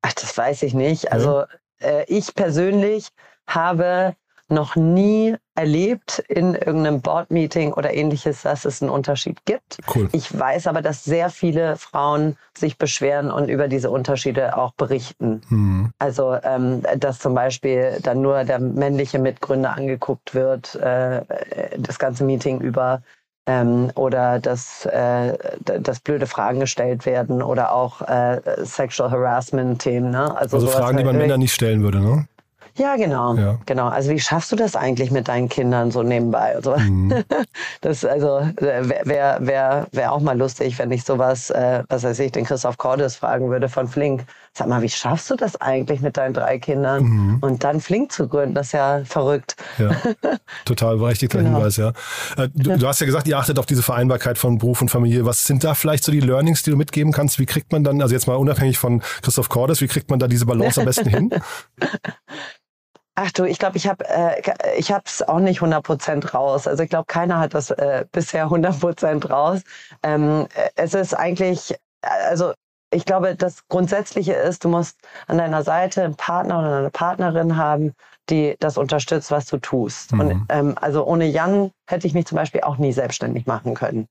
Ach, 0.02 0.12
das 0.12 0.36
weiß 0.36 0.62
ich 0.62 0.74
nicht. 0.74 1.12
Also 1.12 1.44
äh, 1.80 2.04
ich 2.06 2.34
persönlich 2.34 3.08
habe 3.46 4.14
noch 4.50 4.74
nie 4.76 5.36
erlebt 5.54 6.24
in 6.28 6.54
irgendeinem 6.54 7.00
Board-Meeting 7.00 7.72
oder 7.72 7.94
ähnliches, 7.94 8.42
dass 8.42 8.64
es 8.64 8.82
einen 8.82 8.90
Unterschied 8.90 9.44
gibt. 9.44 9.78
Cool. 9.94 10.08
Ich 10.12 10.36
weiß 10.36 10.66
aber, 10.66 10.82
dass 10.82 11.04
sehr 11.04 11.30
viele 11.30 11.76
Frauen 11.76 12.36
sich 12.56 12.76
beschweren 12.76 13.30
und 13.30 13.48
über 13.48 13.68
diese 13.68 13.90
Unterschiede 13.90 14.56
auch 14.56 14.72
berichten. 14.72 15.42
Mhm. 15.48 15.92
Also, 15.98 16.36
ähm, 16.42 16.82
dass 16.98 17.20
zum 17.20 17.34
Beispiel 17.34 17.98
dann 18.02 18.22
nur 18.22 18.44
der 18.44 18.58
männliche 18.58 19.18
Mitgründer 19.18 19.76
angeguckt 19.76 20.34
wird, 20.34 20.74
äh, 20.76 21.22
das 21.78 21.98
ganze 21.98 22.24
Meeting 22.24 22.60
über 22.60 23.02
ähm, 23.46 23.90
oder 23.94 24.38
dass, 24.38 24.86
äh, 24.86 25.36
dass 25.64 26.00
blöde 26.00 26.26
Fragen 26.26 26.60
gestellt 26.60 27.06
werden 27.06 27.42
oder 27.42 27.72
auch 27.72 28.02
äh, 28.02 28.40
Sexual 28.64 29.10
Harassment-Themen. 29.10 30.10
Ne? 30.10 30.36
Also, 30.36 30.56
also 30.56 30.68
Fragen, 30.68 30.98
die 30.98 31.04
man 31.04 31.16
Männern 31.16 31.40
nicht 31.40 31.54
stellen 31.54 31.82
würde, 31.82 32.00
ne? 32.00 32.26
Ja, 32.76 32.96
genau. 32.96 33.34
Ja. 33.34 33.58
Genau. 33.66 33.88
Also 33.88 34.10
wie 34.10 34.20
schaffst 34.20 34.52
du 34.52 34.56
das 34.56 34.76
eigentlich 34.76 35.10
mit 35.10 35.28
deinen 35.28 35.48
Kindern 35.48 35.90
so 35.90 36.02
nebenbei? 36.02 36.54
Also, 36.54 36.76
mhm. 36.76 37.24
das 37.80 38.04
also 38.04 38.40
wäre 38.58 39.38
wär, 39.40 39.86
wär 39.90 40.12
auch 40.12 40.20
mal 40.20 40.38
lustig, 40.38 40.78
wenn 40.78 40.90
ich 40.90 41.04
sowas, 41.04 41.50
äh, 41.50 41.82
was 41.88 42.04
weiß 42.04 42.18
ich, 42.20 42.32
den 42.32 42.44
Christoph 42.44 42.78
Cordes 42.78 43.16
fragen 43.16 43.50
würde 43.50 43.68
von 43.68 43.88
Flink. 43.88 44.24
Sag 44.52 44.66
mal, 44.66 44.82
wie 44.82 44.88
schaffst 44.88 45.30
du 45.30 45.36
das 45.36 45.60
eigentlich 45.60 46.00
mit 46.00 46.16
deinen 46.16 46.34
drei 46.34 46.58
Kindern? 46.58 47.04
Mhm. 47.04 47.38
Und 47.40 47.62
dann 47.62 47.80
Flink 47.80 48.10
zu 48.10 48.28
gründen, 48.28 48.54
das 48.54 48.66
ist 48.66 48.72
ja 48.72 49.02
verrückt. 49.04 49.54
Ja, 49.78 49.94
total 50.64 50.96
berechtigter 50.96 51.38
genau. 51.38 51.58
Hinweis, 51.58 51.76
ja. 51.76 51.90
Äh, 52.36 52.48
du, 52.52 52.76
du, 52.76 52.86
hast 52.88 53.00
ja 53.00 53.06
gesagt, 53.06 53.28
ihr 53.28 53.38
achtet 53.38 53.60
auf 53.60 53.66
diese 53.66 53.82
Vereinbarkeit 53.82 54.38
von 54.38 54.58
Beruf 54.58 54.82
und 54.82 54.90
Familie. 54.90 55.24
Was 55.24 55.46
sind 55.46 55.62
da 55.62 55.74
vielleicht 55.74 56.02
so 56.02 56.10
die 56.10 56.20
Learnings, 56.20 56.64
die 56.64 56.70
du 56.70 56.76
mitgeben 56.76 57.12
kannst? 57.12 57.38
Wie 57.38 57.46
kriegt 57.46 57.70
man 57.70 57.84
dann, 57.84 58.02
also 58.02 58.12
jetzt 58.12 58.26
mal 58.26 58.34
unabhängig 58.34 58.78
von 58.78 59.02
Christoph 59.22 59.48
Cordes, 59.48 59.80
wie 59.80 59.86
kriegt 59.86 60.10
man 60.10 60.18
da 60.18 60.26
diese 60.26 60.46
Balance 60.46 60.80
am 60.80 60.86
besten 60.86 61.08
hin? 61.08 61.30
Ach 63.14 63.30
du, 63.32 63.44
ich 63.44 63.58
glaube, 63.58 63.76
ich 63.76 63.86
habe 63.86 64.04
äh, 64.08 64.40
ich 64.78 64.90
habe 64.90 65.02
es 65.04 65.20
auch 65.20 65.40
nicht 65.40 65.60
100% 65.60 66.30
raus. 66.30 66.66
Also 66.66 66.82
ich 66.82 66.88
glaube, 66.88 67.04
keiner 67.06 67.38
hat 67.38 67.54
das 67.54 67.70
äh, 67.70 68.06
bisher 68.10 68.46
100% 68.46 69.28
raus. 69.28 69.60
Ähm, 70.02 70.46
äh, 70.54 70.70
es 70.76 70.94
ist 70.94 71.14
eigentlich, 71.14 71.74
also 72.00 72.54
ich 72.90 73.04
glaube, 73.04 73.36
das 73.36 73.66
Grundsätzliche 73.68 74.34
ist, 74.34 74.64
du 74.64 74.68
musst 74.68 74.98
an 75.26 75.38
deiner 75.38 75.62
Seite 75.62 76.02
einen 76.02 76.16
Partner 76.16 76.58
oder 76.58 76.78
eine 76.78 76.90
Partnerin 76.90 77.56
haben, 77.56 77.94
die 78.28 78.56
das 78.58 78.78
unterstützt, 78.78 79.30
was 79.30 79.46
du 79.46 79.58
tust. 79.58 80.12
Mhm. 80.12 80.20
Und 80.20 80.46
ähm, 80.48 80.74
also 80.80 81.04
ohne 81.04 81.26
Jan 81.26 81.70
hätte 81.86 82.06
ich 82.06 82.14
mich 82.14 82.26
zum 82.26 82.36
Beispiel 82.36 82.62
auch 82.62 82.78
nie 82.78 82.92
selbstständig 82.92 83.46
machen 83.46 83.74
können. 83.74 84.08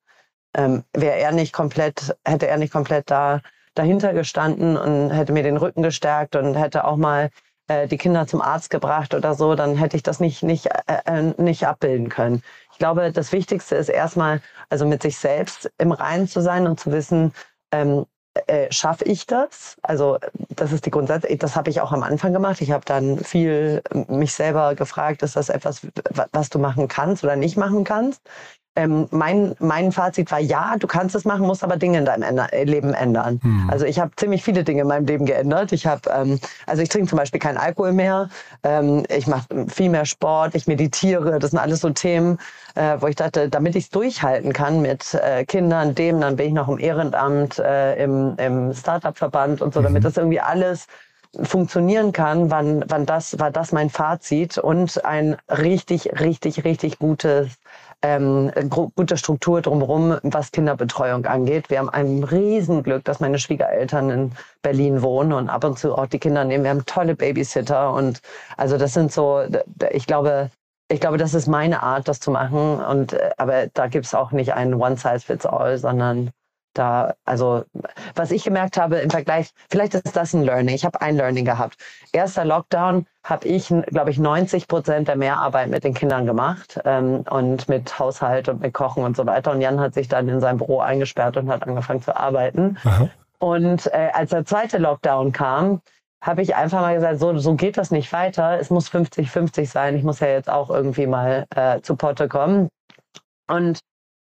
Ähm, 0.56 0.84
Wäre 0.94 1.18
er 1.18 1.32
nicht 1.32 1.54
komplett, 1.54 2.16
hätte 2.26 2.48
er 2.48 2.58
nicht 2.58 2.74
komplett 2.74 3.10
da 3.12 3.42
dahinter 3.76 4.14
gestanden 4.14 4.78
und 4.78 5.12
hätte 5.12 5.32
mir 5.32 5.44
den 5.44 5.58
Rücken 5.58 5.84
gestärkt 5.84 6.36
und 6.36 6.56
hätte 6.56 6.86
auch 6.86 6.98
mal 6.98 7.30
äh, 7.68 7.88
die 7.88 7.98
Kinder 7.98 8.28
zum 8.28 8.42
Arzt 8.42 8.70
gebracht 8.70 9.14
oder 9.14 9.36
so, 9.36 9.56
dann 9.56 9.76
hätte 9.76 9.96
ich 9.96 10.04
das 10.04 10.20
nicht 10.20 10.42
nicht 10.44 10.68
äh, 10.88 11.02
äh 11.06 11.34
nicht 11.38 11.68
abbilden 11.68 12.10
können. 12.10 12.42
Ich 12.72 12.80
glaube, 12.80 13.12
das 13.12 13.32
Wichtigste 13.32 13.76
ist 13.76 13.90
erstmal, 13.90 14.42
also 14.70 14.86
mit 14.86 15.04
sich 15.04 15.18
selbst 15.18 15.72
im 15.78 15.92
Reinen 15.92 16.28
zu 16.28 16.42
sein 16.42 16.66
und 16.68 16.80
zu 16.80 16.92
wissen, 16.92 17.34
ähm, 17.72 18.06
äh, 18.48 18.72
schaffe 18.72 19.06
ich 19.06 19.26
das? 19.26 19.78
Also 19.82 20.18
das 20.50 20.72
ist 20.72 20.86
die 20.86 20.92
Grundsatz. 20.92 21.26
Das 21.40 21.56
habe 21.56 21.70
ich 21.70 21.82
auch 21.82 21.92
am 21.92 22.04
Anfang 22.04 22.34
gemacht. 22.34 22.62
Ich 22.62 22.72
habe 22.72 22.86
dann 22.86 23.20
viel 23.20 23.82
mich 24.08 24.34
selber 24.34 24.76
gefragt, 24.76 25.24
ist 25.24 25.36
das 25.36 25.50
etwas, 25.50 25.82
was 26.32 26.50
du 26.50 26.60
machen 26.60 26.88
kannst 26.88 27.24
oder 27.24 27.36
nicht 27.36 27.58
machen 27.58 27.84
kannst? 27.84 28.22
Ähm, 28.76 29.08
mein, 29.12 29.56
mein 29.60 29.92
Fazit 29.92 30.32
war, 30.32 30.40
ja, 30.40 30.76
du 30.78 30.88
kannst 30.88 31.16
es 31.16 31.26
machen, 31.26 31.46
musst 31.46 31.64
aber 31.64 31.76
Dinge 31.76 31.98
in 31.98 32.06
deinem 32.06 32.24
Änder 32.24 32.54
äh, 32.54 32.64
Leben 32.64 32.94
ändern. 32.94 33.40
Mhm. 33.44 33.70
Also 33.70 33.86
ich 33.86 34.00
habe 34.00 34.12
ziemlich 34.16 34.44
viele 34.44 34.64
Dinge 34.64 34.84
in 34.84 34.88
meinem 34.88 35.06
Leben 35.06 35.26
geändert. 35.26 35.72
Ich 35.72 35.86
habe, 35.86 36.02
ähm, 36.10 36.40
also 36.66 36.82
ich 36.82 36.90
trinke 36.90 37.10
zum 37.10 37.18
Beispiel 37.18 37.40
keinen 37.40 37.58
Alkohol 37.58 37.94
mehr. 37.94 38.30
Ähm, 38.64 39.04
ich 39.10 39.28
mache 39.28 39.48
viel 39.68 39.90
mehr 39.90 40.06
Sport, 40.06 40.56
ich 40.56 40.68
meditiere. 40.68 41.40
Das 41.40 41.52
sind 41.52 41.60
alles 41.60 41.82
so 41.82 41.90
Themen, 41.90 42.38
äh, 42.76 42.98
wo 43.00 43.08
ich 43.08 43.16
dachte, 43.16 43.50
damit 43.50 43.76
ich 43.76 43.86
es 43.86 43.90
durchhalten 43.90 44.54
kann 44.54 44.82
mit 44.82 45.14
äh, 45.16 45.44
Kindern, 45.46 45.96
dem, 45.96 46.22
dann 46.22 46.36
bin 46.36 46.48
ich 46.48 46.54
noch 46.54 46.70
im 46.70 46.80
Ehrenamt, 46.80 47.60
äh, 47.60 48.02
im, 48.02 48.36
im 48.38 48.74
Startup-Verband 48.74 49.62
und 49.62 49.74
so, 49.74 49.82
mhm. 49.82 49.86
damit 49.86 50.06
das 50.06 50.16
irgendwie 50.16 50.40
alles 50.40 50.88
funktionieren 51.44 52.12
kann, 52.12 52.50
wann, 52.50 52.84
wann 52.88 53.06
das, 53.06 53.38
war 53.40 53.52
das 53.52 53.72
mein 53.72 53.90
Fazit 53.90 54.58
und 54.58 55.06
ein 55.06 55.38
richtig, 55.48 56.20
richtig, 56.20 56.64
richtig 56.64 56.98
gutes 56.98 57.58
ähm, 58.02 58.52
gute 58.70 59.18
Struktur 59.18 59.62
drumherum, 59.62 60.18
was 60.24 60.52
Kinderbetreuung 60.52 61.26
angeht. 61.26 61.70
Wir 61.70 61.80
haben 61.80 61.90
ein 61.90 62.24
Riesenglück, 62.24 63.04
dass 63.04 63.20
meine 63.20 63.40
Schwiegereltern 63.40 64.10
in 64.10 64.32
Berlin 64.62 65.02
wohnen 65.02 65.34
und 65.34 65.50
ab 65.50 65.64
und 65.64 65.78
zu 65.78 65.96
auch 65.96 66.08
die 66.08 66.20
Kinder 66.20 66.46
nehmen. 66.46 66.64
Wir 66.64 66.72
haben 66.72 66.86
tolle 66.86 67.16
Babysitter 67.16 67.94
und 67.94 68.22
also 68.58 68.78
das 68.78 68.94
sind 68.94 69.12
so, 69.12 69.44
ich 69.92 70.08
glaube, 70.08 70.50
ich 70.92 71.00
glaube, 71.00 71.18
das 71.18 71.34
ist 71.34 71.48
meine 71.48 71.84
Art, 71.84 72.08
das 72.08 72.20
zu 72.20 72.32
machen. 72.32 72.80
Und 72.82 73.14
äh, 73.14 73.32
aber 73.38 73.68
da 73.68 73.88
gibt 73.88 74.06
es 74.06 74.16
auch 74.16 74.32
nicht 74.32 74.54
einen 74.54 74.74
One 74.74 74.98
Size 74.98 75.20
Fits 75.20 75.46
All, 75.46 75.78
sondern 75.78 76.32
da, 76.74 77.14
also 77.26 77.64
was 78.16 78.32
ich 78.32 78.44
gemerkt 78.44 78.78
habe 78.78 78.98
im 78.98 79.10
Vergleich, 79.10 79.50
vielleicht 79.70 79.94
ist 79.94 80.16
das 80.16 80.34
ein 80.34 80.44
Learning. 80.44 80.76
Ich 80.76 80.86
habe 80.86 81.02
ein 81.02 81.16
Learning 81.16 81.46
gehabt. 81.46 81.76
Erster 82.12 82.46
Lockdown 82.46 83.06
habe 83.24 83.48
ich, 83.48 83.68
glaube 83.68 84.12
ich, 84.12 84.20
90 84.20 84.68
Prozent 84.68 85.08
der 85.08 85.16
Mehrarbeit 85.16 85.70
mit 85.70 85.84
den 85.84 85.94
Kindern 85.94 86.26
gemacht 86.26 86.80
ähm, 86.86 87.24
und 87.30 87.68
mit 87.70 87.98
Haushalt 88.00 88.50
und 88.50 88.62
mit 88.62 88.74
Kochen 88.74 89.04
und 89.04 89.16
so 89.16 89.26
weiter. 89.26 89.52
Und 89.52 89.62
Jan 89.62 89.80
hat 89.80 89.94
sich 89.94 90.08
dann 90.08 90.28
in 90.30 90.40
sein 90.40 90.58
Büro 90.58 90.80
eingesperrt 90.80 91.38
und 91.38 91.50
hat 91.50 91.68
angefangen 91.68 92.02
zu 92.02 92.16
arbeiten. 92.16 92.78
Aha. 92.84 93.10
Und 93.40 93.88
äh, 93.88 94.10
als 94.14 94.32
der 94.32 94.46
zweite 94.46 94.78
Lockdown 94.78 95.32
kam, 95.32 95.82
habe 96.22 96.42
ich 96.42 96.56
einfach 96.56 96.82
mal 96.82 96.96
gesagt, 96.96 97.20
so, 97.20 97.38
so 97.38 97.56
geht 97.56 97.78
das 97.78 97.92
nicht 97.92 98.12
weiter. 98.12 98.60
Es 98.60 98.70
muss 98.70 98.90
50-50 98.92 99.66
sein. 99.68 99.96
Ich 99.96 100.04
muss 100.04 100.20
ja 100.20 100.28
jetzt 100.28 100.50
auch 100.50 100.70
irgendwie 100.70 101.08
mal 101.08 101.46
äh, 101.56 101.80
zu 101.82 101.96
Potte 101.96 102.28
kommen. 102.28 102.70
Und 103.48 103.80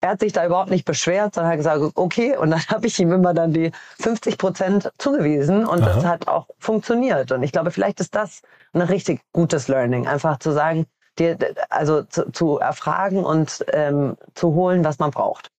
er 0.01 0.11
hat 0.11 0.19
sich 0.19 0.33
da 0.33 0.45
überhaupt 0.45 0.69
nicht 0.69 0.85
beschwert, 0.85 1.35
sondern 1.35 1.51
hat 1.51 1.57
gesagt, 1.57 1.81
okay, 1.95 2.37
und 2.37 2.51
dann 2.51 2.61
habe 2.67 2.87
ich 2.87 2.99
ihm 2.99 3.11
immer 3.11 3.33
dann 3.33 3.53
die 3.53 3.71
50 3.99 4.37
Prozent 4.37 4.91
zugewiesen 4.97 5.65
und 5.65 5.81
Aha. 5.83 5.93
das 5.93 6.05
hat 6.05 6.27
auch 6.27 6.47
funktioniert. 6.57 7.31
Und 7.31 7.43
ich 7.43 7.51
glaube, 7.51 7.71
vielleicht 7.71 7.99
ist 7.99 8.15
das 8.15 8.41
ein 8.73 8.81
richtig 8.81 9.21
gutes 9.33 9.67
Learning, 9.67 10.07
einfach 10.07 10.39
zu 10.39 10.51
sagen, 10.51 10.85
dir, 11.17 11.37
also 11.69 12.03
zu, 12.03 12.31
zu 12.31 12.59
erfragen 12.59 13.23
und 13.23 13.65
ähm, 13.73 14.15
zu 14.35 14.53
holen, 14.53 14.83
was 14.83 14.99
man 14.99 15.11
braucht. 15.11 15.49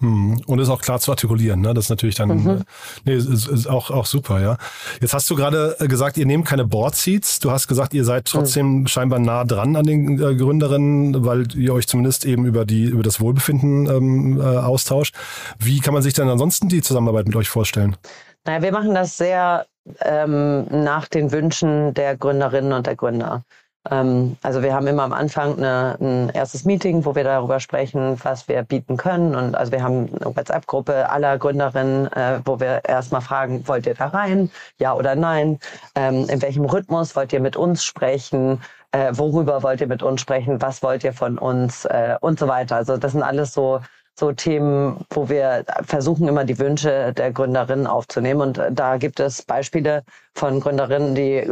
Hm. 0.00 0.40
Und 0.46 0.58
ist 0.60 0.68
auch 0.68 0.80
klar 0.80 1.00
zu 1.00 1.10
artikulieren, 1.10 1.60
ne? 1.60 1.74
Das 1.74 1.86
ist 1.86 1.90
natürlich 1.90 2.14
dann, 2.14 2.28
mhm. 2.28 2.48
Äh, 2.48 2.58
nee, 3.04 3.14
ist, 3.14 3.48
ist 3.48 3.66
auch, 3.66 3.90
auch 3.90 4.06
super, 4.06 4.40
ja. 4.40 4.56
Jetzt 5.00 5.12
hast 5.12 5.28
du 5.28 5.34
gerade 5.34 5.76
äh, 5.80 5.88
gesagt, 5.88 6.16
ihr 6.18 6.26
nehmt 6.26 6.46
keine 6.46 6.64
Board 6.64 6.94
Seats. 6.94 7.40
Du 7.40 7.50
hast 7.50 7.66
gesagt, 7.66 7.94
ihr 7.94 8.04
seid 8.04 8.26
trotzdem 8.26 8.80
mhm. 8.80 8.86
scheinbar 8.86 9.18
nah 9.18 9.44
dran 9.44 9.74
an 9.74 9.84
den 9.84 10.22
äh, 10.22 10.36
Gründerinnen, 10.36 11.24
weil 11.24 11.52
ihr 11.56 11.74
euch 11.74 11.88
zumindest 11.88 12.24
eben 12.26 12.44
über 12.46 12.64
die, 12.64 12.84
über 12.84 13.02
das 13.02 13.20
Wohlbefinden 13.20 13.86
ähm, 13.86 14.40
äh, 14.40 14.44
austauscht. 14.44 15.16
Wie 15.58 15.80
kann 15.80 15.94
man 15.94 16.02
sich 16.02 16.14
denn 16.14 16.28
ansonsten 16.28 16.68
die 16.68 16.82
Zusammenarbeit 16.82 17.26
mit 17.26 17.34
euch 17.34 17.48
vorstellen? 17.48 17.96
Naja, 18.44 18.62
wir 18.62 18.72
machen 18.72 18.94
das 18.94 19.16
sehr 19.18 19.66
ähm, 20.00 20.66
nach 20.70 21.08
den 21.08 21.32
Wünschen 21.32 21.92
der 21.94 22.16
Gründerinnen 22.16 22.72
und 22.72 22.86
der 22.86 22.94
Gründer. 22.96 23.42
Ähm, 23.90 24.36
also 24.42 24.62
wir 24.62 24.74
haben 24.74 24.86
immer 24.86 25.02
am 25.02 25.12
Anfang 25.12 25.56
eine, 25.56 25.96
ein 26.00 26.30
erstes 26.30 26.64
Meeting, 26.64 27.04
wo 27.04 27.14
wir 27.14 27.24
darüber 27.24 27.60
sprechen, 27.60 28.18
was 28.22 28.48
wir 28.48 28.62
bieten 28.62 28.96
können. 28.96 29.34
Und 29.34 29.54
also 29.54 29.72
wir 29.72 29.82
haben 29.82 30.08
eine 30.20 30.36
WhatsApp-Gruppe 30.36 31.08
aller 31.10 31.38
Gründerinnen, 31.38 32.10
äh, 32.12 32.40
wo 32.44 32.60
wir 32.60 32.84
erstmal 32.84 33.20
fragen, 33.20 33.66
wollt 33.66 33.86
ihr 33.86 33.94
da 33.94 34.08
rein? 34.08 34.50
Ja 34.78 34.94
oder 34.94 35.14
nein? 35.14 35.58
Ähm, 35.94 36.28
in 36.28 36.42
welchem 36.42 36.64
Rhythmus 36.64 37.16
wollt 37.16 37.32
ihr 37.32 37.40
mit 37.40 37.56
uns 37.56 37.84
sprechen? 37.84 38.60
Äh, 38.92 39.12
worüber 39.12 39.62
wollt 39.62 39.80
ihr 39.80 39.86
mit 39.86 40.02
uns 40.02 40.20
sprechen? 40.20 40.60
Was 40.62 40.82
wollt 40.82 41.04
ihr 41.04 41.12
von 41.12 41.38
uns? 41.38 41.84
Äh, 41.84 42.16
und 42.20 42.38
so 42.38 42.48
weiter. 42.48 42.76
Also 42.76 42.96
das 42.96 43.12
sind 43.12 43.22
alles 43.22 43.52
so 43.52 43.80
so 44.18 44.32
Themen, 44.32 45.04
wo 45.10 45.28
wir 45.28 45.64
versuchen 45.82 46.26
immer 46.26 46.44
die 46.44 46.58
Wünsche 46.58 47.12
der 47.12 47.30
Gründerinnen 47.30 47.86
aufzunehmen. 47.86 48.40
Und 48.40 48.60
da 48.72 48.96
gibt 48.96 49.20
es 49.20 49.42
Beispiele 49.42 50.02
von 50.34 50.58
Gründerinnen, 50.58 51.14
die 51.14 51.48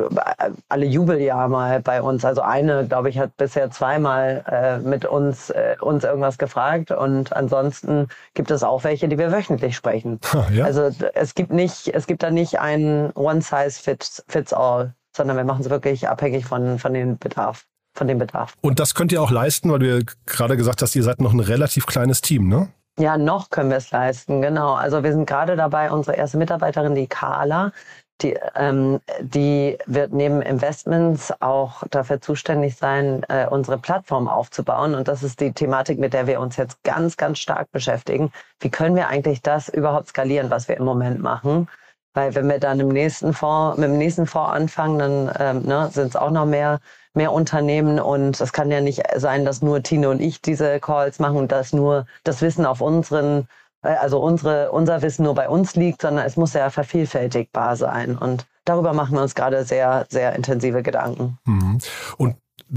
alle 0.68 0.85
Jubeljahr 0.85 1.48
mal 1.48 1.81
bei 1.81 2.02
uns, 2.02 2.24
also 2.24 2.40
eine, 2.40 2.87
glaube 2.88 3.09
ich, 3.09 3.20
hat 3.20 3.37
bisher 3.37 3.70
zweimal 3.70 4.44
äh, 4.50 4.79
mit 4.79 5.05
uns, 5.05 5.50
äh, 5.50 5.76
uns 5.81 6.02
irgendwas 6.02 6.38
gefragt. 6.38 6.90
Und 6.90 7.33
ansonsten 7.33 8.09
gibt 8.35 8.50
es 8.50 8.64
auch 8.64 8.83
welche, 8.83 9.07
die 9.07 9.18
wir 9.18 9.33
wöchentlich 9.33 9.76
sprechen. 9.76 10.20
Ja. 10.52 10.64
Also 10.64 10.90
es 11.14 11.35
gibt 11.35 11.50
nicht, 11.50 11.88
es 11.88 12.07
gibt 12.07 12.22
da 12.22 12.31
nicht 12.31 12.61
ein 12.61 13.11
One 13.14 13.40
Size 13.40 13.72
fits, 13.72 14.24
fits 14.29 14.52
all, 14.52 14.94
sondern 15.14 15.37
wir 15.37 15.44
machen 15.44 15.62
es 15.62 15.70
wirklich 15.70 16.09
abhängig 16.09 16.46
von, 16.46 16.79
von 16.79 16.94
den 16.94 17.18
Bedarf 17.18 17.66
von 17.96 18.09
dem 18.09 18.18
Bedarf. 18.18 18.54
Und 18.61 18.78
das 18.80 18.94
könnt 18.94 19.12
ihr 19.12 19.22
auch 19.22 19.30
leisten, 19.30 19.70
weil 19.70 19.78
du 19.78 19.98
ja 19.98 20.04
gerade 20.26 20.56
gesagt 20.56 20.82
hast, 20.82 20.94
ihr 20.96 21.02
seid 21.02 21.20
noch 21.20 21.32
ein 21.32 21.40
relativ 21.40 21.87
kleines 21.87 22.20
Team, 22.20 22.48
ne? 22.48 22.68
Ja, 22.98 23.18
noch 23.18 23.50
können 23.50 23.68
wir 23.68 23.76
es 23.76 23.90
leisten, 23.90 24.40
genau. 24.40 24.72
Also 24.72 25.02
wir 25.04 25.12
sind 25.12 25.26
gerade 25.26 25.54
dabei, 25.54 25.90
unsere 25.90 26.16
erste 26.16 26.38
Mitarbeiterin, 26.38 26.94
die 26.94 27.06
Carla, 27.06 27.72
die, 28.22 28.38
ähm, 28.54 29.00
die 29.20 29.76
wird 29.85 30.14
neben 30.14 30.40
Investments 30.40 31.30
auch 31.40 31.82
dafür 31.90 32.22
zuständig 32.22 32.76
sein, 32.76 33.22
äh, 33.28 33.46
unsere 33.46 33.76
Plattform 33.76 34.28
aufzubauen. 34.28 34.94
Und 34.94 35.09
das 35.09 35.22
ist 35.22 35.40
die 35.40 35.52
Thematik, 35.52 35.98
mit 35.98 36.14
der 36.14 36.26
wir 36.26 36.40
uns 36.40 36.56
jetzt 36.56 36.82
ganz, 36.82 37.18
ganz 37.18 37.38
stark 37.38 37.70
beschäftigen. 37.72 38.32
Wie 38.61 38.70
können 38.70 38.96
wir 38.96 39.09
eigentlich 39.09 39.42
das 39.42 39.68
überhaupt 39.68 40.09
skalieren, 40.09 40.50
was 40.50 40.66
wir 40.68 40.78
im 40.78 40.85
Moment 40.85 41.20
machen? 41.20 41.68
Weil 42.16 42.35
wenn 42.35 42.48
wir 42.48 42.59
dann 42.59 42.81
im 42.81 42.88
nächsten 42.88 43.35
Fonds, 43.35 43.79
mit 43.79 43.90
dem 43.90 43.98
nächsten 43.98 44.26
Fonds 44.26 44.52
anfangen, 44.52 44.98
dann 44.98 45.33
ähm, 45.38 45.62
ne, 45.66 45.90
sind 45.92 46.09
es 46.09 46.16
auch 46.16 46.31
noch 46.31 46.46
mehr 46.46 46.81
mehr 47.16 47.33
Unternehmen 47.33 47.98
und 47.98 48.40
es 48.40 48.52
kann 48.52 48.70
ja 48.70 48.81
nicht 48.81 49.02
sein, 49.16 49.44
dass 49.44 49.62
nur 49.62 49.83
Tine 49.83 50.11
und 50.11 50.20
ich 50.20 50.42
diese 50.42 50.79
Calls 50.79 51.18
machen 51.18 51.38
und 51.38 51.50
dass 51.50 51.72
nur 51.72 52.07
das 52.24 52.42
Wissen 52.42 52.66
auf 52.66 52.81
unseren, 52.81 53.48
äh, 53.83 53.88
also 53.88 54.20
unsere, 54.20 54.70
unser 54.70 55.02
Wissen 55.02 55.24
nur 55.24 55.35
bei 55.35 55.48
uns 55.48 55.74
liegt, 55.74 56.02
sondern 56.02 56.26
es 56.26 56.37
muss 56.37 56.52
ja 56.52 56.70
vervielfältigbar 56.70 57.76
sein 57.76 58.16
und 58.16 58.46
darüber 58.64 58.92
machen 58.92 59.14
wir 59.14 59.22
uns 59.22 59.35
gerade 59.35 59.64
sehr, 59.64 60.07
sehr 60.11 60.35
intensive 60.37 60.83
Gedanken. 60.83 61.38
Mhm. 61.46 61.79
Und 62.18 62.37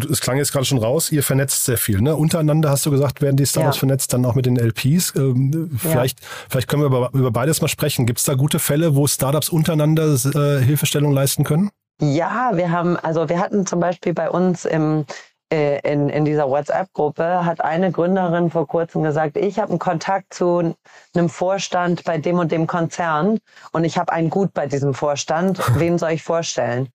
es 0.09 0.21
klang 0.21 0.37
jetzt 0.37 0.51
gerade 0.51 0.65
schon 0.65 0.77
raus, 0.77 1.11
ihr 1.11 1.23
vernetzt 1.23 1.65
sehr 1.65 1.77
viel. 1.77 2.01
Ne? 2.01 2.15
Untereinander 2.15 2.69
hast 2.69 2.85
du 2.85 2.91
gesagt, 2.91 3.21
werden 3.21 3.37
die 3.37 3.45
Startups 3.45 3.77
ja. 3.77 3.79
vernetzt, 3.79 4.13
dann 4.13 4.25
auch 4.25 4.35
mit 4.35 4.45
den 4.45 4.57
LPs. 4.57 5.15
Ähm, 5.15 5.71
vielleicht, 5.77 6.19
ja. 6.19 6.27
vielleicht 6.49 6.67
können 6.67 6.83
wir 6.83 6.87
über, 6.87 7.09
über 7.13 7.31
beides 7.31 7.61
mal 7.61 7.67
sprechen. 7.67 8.05
Gibt 8.05 8.19
es 8.19 8.25
da 8.25 8.35
gute 8.35 8.59
Fälle, 8.59 8.95
wo 8.95 9.07
Startups 9.07 9.49
untereinander 9.49 10.13
äh, 10.13 10.63
Hilfestellung 10.63 11.11
leisten 11.11 11.43
können? 11.43 11.71
Ja, 12.01 12.51
wir 12.53 12.71
haben, 12.71 12.97
also 12.97 13.27
wir 13.27 13.39
hatten 13.39 13.65
zum 13.65 13.79
Beispiel 13.79 14.13
bei 14.13 14.29
uns 14.29 14.63
im, 14.63 15.05
äh, 15.51 15.79
in, 15.81 16.09
in 16.09 16.23
dieser 16.23 16.47
WhatsApp-Gruppe 16.47 17.43
hat 17.43 17.61
eine 17.61 17.91
Gründerin 17.91 18.51
vor 18.51 18.67
kurzem 18.67 19.03
gesagt, 19.03 19.35
ich 19.35 19.59
habe 19.59 19.71
einen 19.71 19.79
Kontakt 19.79 20.33
zu 20.33 20.75
einem 21.13 21.29
Vorstand 21.29 22.03
bei 22.05 22.17
dem 22.17 22.37
und 22.37 22.51
dem 22.51 22.67
Konzern 22.67 23.39
und 23.71 23.83
ich 23.83 23.97
habe 23.97 24.13
einen 24.13 24.29
Gut 24.29 24.53
bei 24.53 24.67
diesem 24.67 24.93
Vorstand. 24.93 25.59
Wen 25.79 25.97
soll 25.97 26.11
ich 26.11 26.23
vorstellen? 26.23 26.89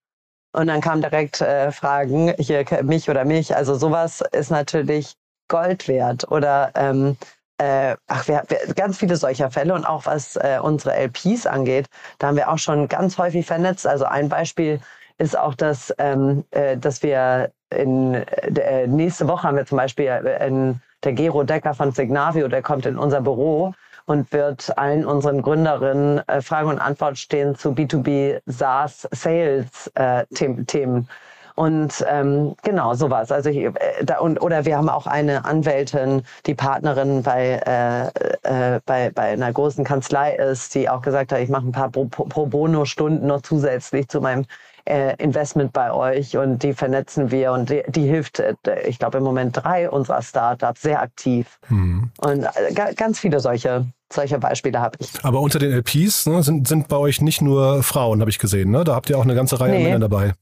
Und 0.55 0.67
dann 0.67 0.81
kamen 0.81 1.01
direkt 1.01 1.41
äh, 1.41 1.71
Fragen, 1.71 2.33
hier 2.37 2.65
mich 2.83 3.09
oder 3.09 3.25
mich. 3.25 3.55
Also 3.55 3.75
sowas 3.75 4.23
ist 4.31 4.51
natürlich 4.51 5.15
Gold 5.49 5.87
wert. 5.87 6.31
Oder 6.31 6.71
ähm, 6.75 7.17
äh, 7.57 7.95
ach, 8.07 8.27
wir, 8.27 8.43
wir, 8.47 8.73
ganz 8.73 8.97
viele 8.97 9.17
solcher 9.17 9.51
Fälle 9.51 9.73
und 9.73 9.85
auch 9.85 10.05
was 10.05 10.35
äh, 10.37 10.59
unsere 10.61 10.95
LPs 10.95 11.45
angeht, 11.45 11.87
da 12.19 12.27
haben 12.27 12.37
wir 12.37 12.49
auch 12.49 12.57
schon 12.57 12.87
ganz 12.87 13.17
häufig 13.17 13.45
vernetzt. 13.45 13.85
Also 13.85 14.05
ein 14.05 14.29
Beispiel 14.29 14.79
ist 15.17 15.37
auch, 15.37 15.55
dass, 15.55 15.93
ähm, 15.97 16.45
äh, 16.51 16.77
dass 16.77 17.03
wir 17.03 17.51
in 17.69 18.13
äh, 18.13 18.87
nächste 18.87 19.27
Woche 19.27 19.43
haben 19.43 19.57
wir 19.57 19.65
zum 19.65 19.77
Beispiel 19.77 20.05
äh, 20.05 20.47
in, 20.47 20.81
der 21.03 21.13
Gero 21.13 21.43
Decker 21.43 21.73
von 21.73 21.91
Signavio, 21.91 22.47
der 22.47 22.61
kommt 22.61 22.85
in 22.85 22.97
unser 22.97 23.21
Büro 23.21 23.73
und 24.05 24.31
wird 24.31 24.77
allen 24.77 25.05
unseren 25.05 25.41
Gründerinnen 25.41 26.21
äh, 26.27 26.41
Frage 26.41 26.69
und 26.69 26.79
Antwort 26.79 27.17
stehen 27.17 27.55
zu 27.55 27.71
B2B 27.71 28.41
SaaS 28.45 29.07
Sales 29.11 29.91
äh, 29.95 30.25
Themen. 30.33 31.07
Und 31.55 32.05
ähm, 32.09 32.55
genau, 32.63 32.95
sowas. 32.95 33.31
Also 33.31 33.49
ich, 33.49 33.57
äh, 33.57 33.71
da, 34.03 34.19
und, 34.19 34.41
oder 34.41 34.65
wir 34.65 34.77
haben 34.77 34.89
auch 34.89 35.07
eine 35.07 35.45
Anwältin, 35.45 36.23
die 36.45 36.53
Partnerin 36.53 37.23
bei, 37.23 37.61
äh, 37.65 38.75
äh, 38.75 38.81
bei, 38.85 39.09
bei 39.09 39.29
einer 39.29 39.53
großen 39.53 39.85
Kanzlei 39.85 40.35
ist, 40.35 40.75
die 40.75 40.89
auch 40.89 41.01
gesagt 41.01 41.31
hat, 41.31 41.39
ich 41.39 41.49
mache 41.49 41.67
ein 41.67 41.71
paar 41.71 41.89
Pro, 41.89 42.05
Pro 42.05 42.45
Bono-Stunden 42.45 43.25
noch 43.25 43.41
zusätzlich 43.41 44.09
zu 44.09 44.19
meinem 44.19 44.45
äh, 44.85 45.15
Investment 45.17 45.73
bei 45.73 45.91
euch 45.91 46.37
und 46.37 46.63
die 46.63 46.73
vernetzen 46.73 47.31
wir 47.31 47.51
und 47.51 47.69
die, 47.69 47.83
die 47.87 48.05
hilft, 48.05 48.39
äh, 48.39 48.55
ich 48.85 48.99
glaube 48.99 49.17
im 49.17 49.23
Moment 49.23 49.57
drei 49.57 49.89
unserer 49.89 50.21
Startups 50.21 50.81
sehr 50.81 51.01
aktiv. 51.01 51.59
Mhm. 51.69 52.11
Und 52.21 52.43
äh, 52.43 52.93
ganz 52.95 53.19
viele 53.19 53.39
solche 53.39 53.85
solche 54.13 54.37
Beispiele 54.37 54.79
habe 54.79 54.97
ich. 54.99 55.09
Aber 55.23 55.41
unter 55.41 55.59
den 55.59 55.71
LPs 55.71 56.27
ne, 56.27 56.43
sind, 56.43 56.67
sind 56.67 56.87
bei 56.87 56.97
euch 56.97 57.21
nicht 57.21 57.41
nur 57.41 57.81
Frauen, 57.83 58.21
habe 58.21 58.29
ich 58.29 58.39
gesehen. 58.39 58.69
Ne? 58.71 58.83
Da 58.83 58.95
habt 58.95 59.09
ihr 59.09 59.17
auch 59.17 59.23
eine 59.23 59.35
ganze 59.35 59.59
Reihe 59.59 59.71
nee. 59.71 59.83
Männer 59.83 59.99
dabei. 59.99 60.33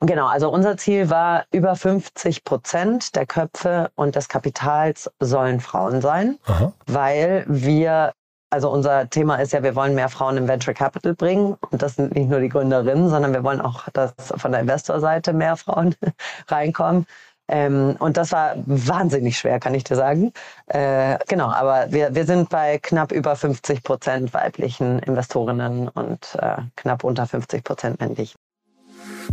Genau, 0.00 0.26
also 0.26 0.50
unser 0.50 0.76
Ziel 0.76 1.10
war, 1.10 1.44
über 1.52 1.76
50 1.76 2.42
Prozent 2.42 3.14
der 3.14 3.24
Köpfe 3.24 3.90
und 3.94 4.16
des 4.16 4.28
Kapitals 4.28 5.08
sollen 5.20 5.60
Frauen 5.60 6.00
sein, 6.00 6.38
Aha. 6.46 6.72
weil 6.86 7.44
wir, 7.46 8.12
also 8.52 8.70
unser 8.70 9.08
Thema 9.08 9.36
ist 9.36 9.52
ja, 9.52 9.62
wir 9.62 9.74
wollen 9.74 9.94
mehr 9.94 10.10
Frauen 10.10 10.36
im 10.36 10.46
Venture 10.46 10.74
Capital 10.74 11.14
bringen. 11.14 11.56
Und 11.70 11.82
das 11.82 11.96
sind 11.96 12.14
nicht 12.14 12.28
nur 12.28 12.40
die 12.40 12.50
Gründerinnen, 12.50 13.08
sondern 13.08 13.32
wir 13.32 13.42
wollen 13.44 13.62
auch, 13.62 13.88
dass 13.94 14.12
von 14.36 14.52
der 14.52 14.60
Investorseite 14.60 15.32
mehr 15.32 15.56
Frauen 15.56 15.94
reinkommen. 16.48 17.06
Ähm, 17.48 17.96
und 17.98 18.16
das 18.18 18.30
war 18.32 18.54
wahnsinnig 18.66 19.38
schwer, 19.38 19.58
kann 19.58 19.74
ich 19.74 19.84
dir 19.84 19.96
sagen. 19.96 20.32
Äh, 20.66 21.18
genau, 21.28 21.50
aber 21.50 21.90
wir, 21.92 22.14
wir 22.14 22.26
sind 22.26 22.50
bei 22.50 22.78
knapp 22.78 23.10
über 23.10 23.36
50 23.36 23.82
Prozent 23.82 24.34
weiblichen 24.34 24.98
Investorinnen 25.00 25.88
und 25.88 26.36
äh, 26.40 26.56
knapp 26.76 27.04
unter 27.04 27.26
50 27.26 27.64
Prozent 27.64 28.00
männlichen. 28.00 28.41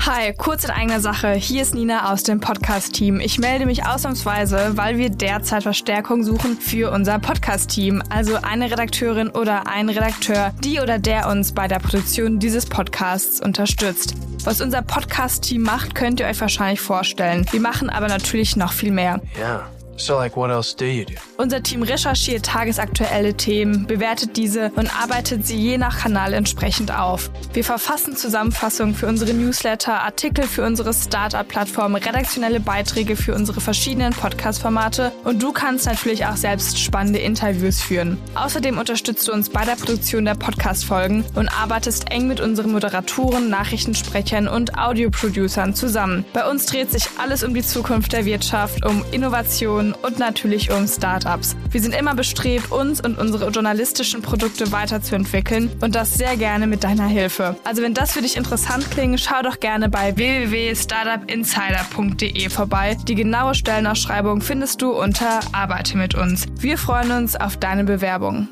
Hi, 0.06 0.34
kurz 0.34 0.64
in 0.64 0.72
eigener 0.72 1.02
Sache. 1.02 1.34
Hier 1.34 1.62
ist 1.62 1.76
Nina 1.76 2.12
aus 2.12 2.24
dem 2.24 2.40
Podcast-Team. 2.40 3.20
Ich 3.20 3.38
melde 3.38 3.66
mich 3.66 3.86
ausnahmsweise, 3.86 4.78
weil 4.78 4.98
wir 4.98 5.10
derzeit 5.10 5.64
Verstärkung 5.64 6.24
suchen 6.24 6.58
für 6.58 6.92
unser 6.92 7.20
Podcast-Team. 7.20 8.02
Also 8.10 8.38
eine 8.42 8.72
Redakteurin 8.72 9.30
oder 9.30 9.68
ein 9.68 9.90
Redakteur, 9.90 10.54
die 10.64 10.80
oder 10.80 11.00
der 11.00 11.28
uns 11.28 11.52
bei 11.52 11.68
der 11.68 11.80
Produktion 11.80 12.40
dieses 12.40 12.66
Podcasts 12.66 13.42
unterstützt. 13.42 14.16
Was 14.46 14.62
unser 14.62 14.82
Podcast-Team 14.82 15.62
macht, 15.62 15.96
könnt 15.96 16.22
ihr 16.22 16.28
euch 16.28 16.40
wahrscheinlich 16.40 16.80
vorstellen. 16.80 17.46
Wir 17.52 17.60
machen 17.60 17.90
aber 17.90 18.08
natürlich 18.08 18.56
noch 18.56 18.72
viel 18.72 18.92
mehr. 18.92 19.22
Ja. 19.40 19.70
So 20.00 20.16
like 20.16 20.38
what 20.38 20.50
else 20.50 20.74
do 20.74 20.86
you 20.86 21.04
do? 21.04 21.16
Unser 21.38 21.62
Team 21.62 21.84
recherchiert 21.84 22.46
tagesaktuelle 22.46 23.34
Themen, 23.34 23.86
bewertet 23.86 24.38
diese 24.38 24.72
und 24.76 24.90
arbeitet 25.02 25.46
sie 25.46 25.58
je 25.58 25.78
nach 25.78 26.00
Kanal 26.00 26.34
entsprechend 26.34 26.98
auf. 26.98 27.30
Wir 27.54 27.66
verfassen 27.66 28.16
Zusammenfassungen 28.16 28.96
für 28.96 29.08
unsere 29.08 29.34
Newsletter, 29.34 30.02
Artikel 30.02 30.46
für 30.46 30.66
unsere 30.66 30.94
Startup-Plattform, 30.94 31.96
redaktionelle 31.96 32.62
Beiträge 32.62 33.18
für 33.18 33.36
unsere 33.36 33.60
verschiedenen 33.60 34.14
Podcast-Formate 34.14 35.12
und 35.26 35.44
du 35.44 35.52
kannst 35.52 35.86
natürlich 35.86 36.26
auch 36.26 36.38
selbst 36.38 36.80
spannende 36.80 37.20
Interviews 37.20 37.82
führen. 37.82 38.18
Außerdem 38.36 38.78
unterstützt 38.78 39.28
du 39.28 39.34
uns 39.34 39.50
bei 39.50 39.66
der 39.66 39.76
Produktion 39.76 40.26
der 40.26 40.36
Podcast-Folgen 40.36 41.26
und 41.36 41.50
arbeitest 41.50 42.10
eng 42.10 42.28
mit 42.28 42.40
unseren 42.40 42.72
Moderatoren, 42.72 43.50
Nachrichtensprechern 43.50 44.48
und 44.48 44.78
Audioproducern 44.78 45.76
zusammen. 45.76 46.24
Bei 46.34 46.50
uns 46.50 46.66
dreht 46.66 46.92
sich 46.92 47.06
alles 47.18 47.44
um 47.44 47.54
die 47.54 47.64
Zukunft 47.64 48.14
der 48.14 48.26
Wirtschaft, 48.26 48.86
um 48.86 49.04
Innovation, 49.12 49.89
und 49.94 50.20
natürlich 50.20 50.72
um 50.72 50.88
Startups. 50.88 51.58
Wir 51.72 51.82
sind 51.82 51.96
immer 51.96 52.14
bestrebt, 52.16 52.72
uns 52.72 53.02
und 53.02 53.18
unsere 53.18 53.50
journalistischen 53.50 54.22
Produkte 54.22 54.72
weiterzuentwickeln 54.72 55.70
und 55.82 55.96
das 55.96 56.14
sehr 56.14 56.38
gerne 56.38 56.68
mit 56.68 56.84
deiner 56.84 57.08
Hilfe. 57.08 57.56
Also 57.64 57.82
wenn 57.82 57.94
das 57.94 58.14
für 58.14 58.22
dich 58.22 58.38
interessant 58.38 58.90
klingt, 58.92 59.20
schau 59.20 59.42
doch 59.44 59.60
gerne 59.60 59.90
bei 59.90 60.16
www.startupinsider.de 60.16 62.50
vorbei. 62.50 62.96
Die 63.08 63.16
genaue 63.16 63.56
Stellenausschreibung 63.56 64.42
findest 64.42 64.82
du 64.82 64.92
unter 64.92 65.40
Arbeite 65.52 65.98
mit 65.98 66.16
uns. 66.16 66.46
Wir 66.60 66.78
freuen 66.78 67.12
uns 67.12 67.36
auf 67.36 67.58
deine 67.58 67.84
Bewerbung. 67.84 68.48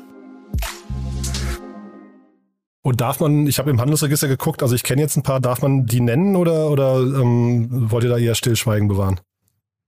Und 2.82 3.02
darf 3.02 3.20
man, 3.20 3.46
ich 3.46 3.58
habe 3.58 3.70
im 3.70 3.80
Handelsregister 3.80 4.28
geguckt, 4.28 4.62
also 4.62 4.74
ich 4.74 4.82
kenne 4.82 5.02
jetzt 5.02 5.16
ein 5.16 5.22
paar, 5.22 5.40
darf 5.40 5.60
man 5.60 5.84
die 5.84 6.00
nennen 6.00 6.36
oder, 6.36 6.70
oder 6.70 7.00
ähm, 7.00 7.90
wollt 7.90 8.04
ihr 8.04 8.10
da 8.10 8.16
eher 8.16 8.34
Stillschweigen 8.34 8.88
bewahren? 8.88 9.20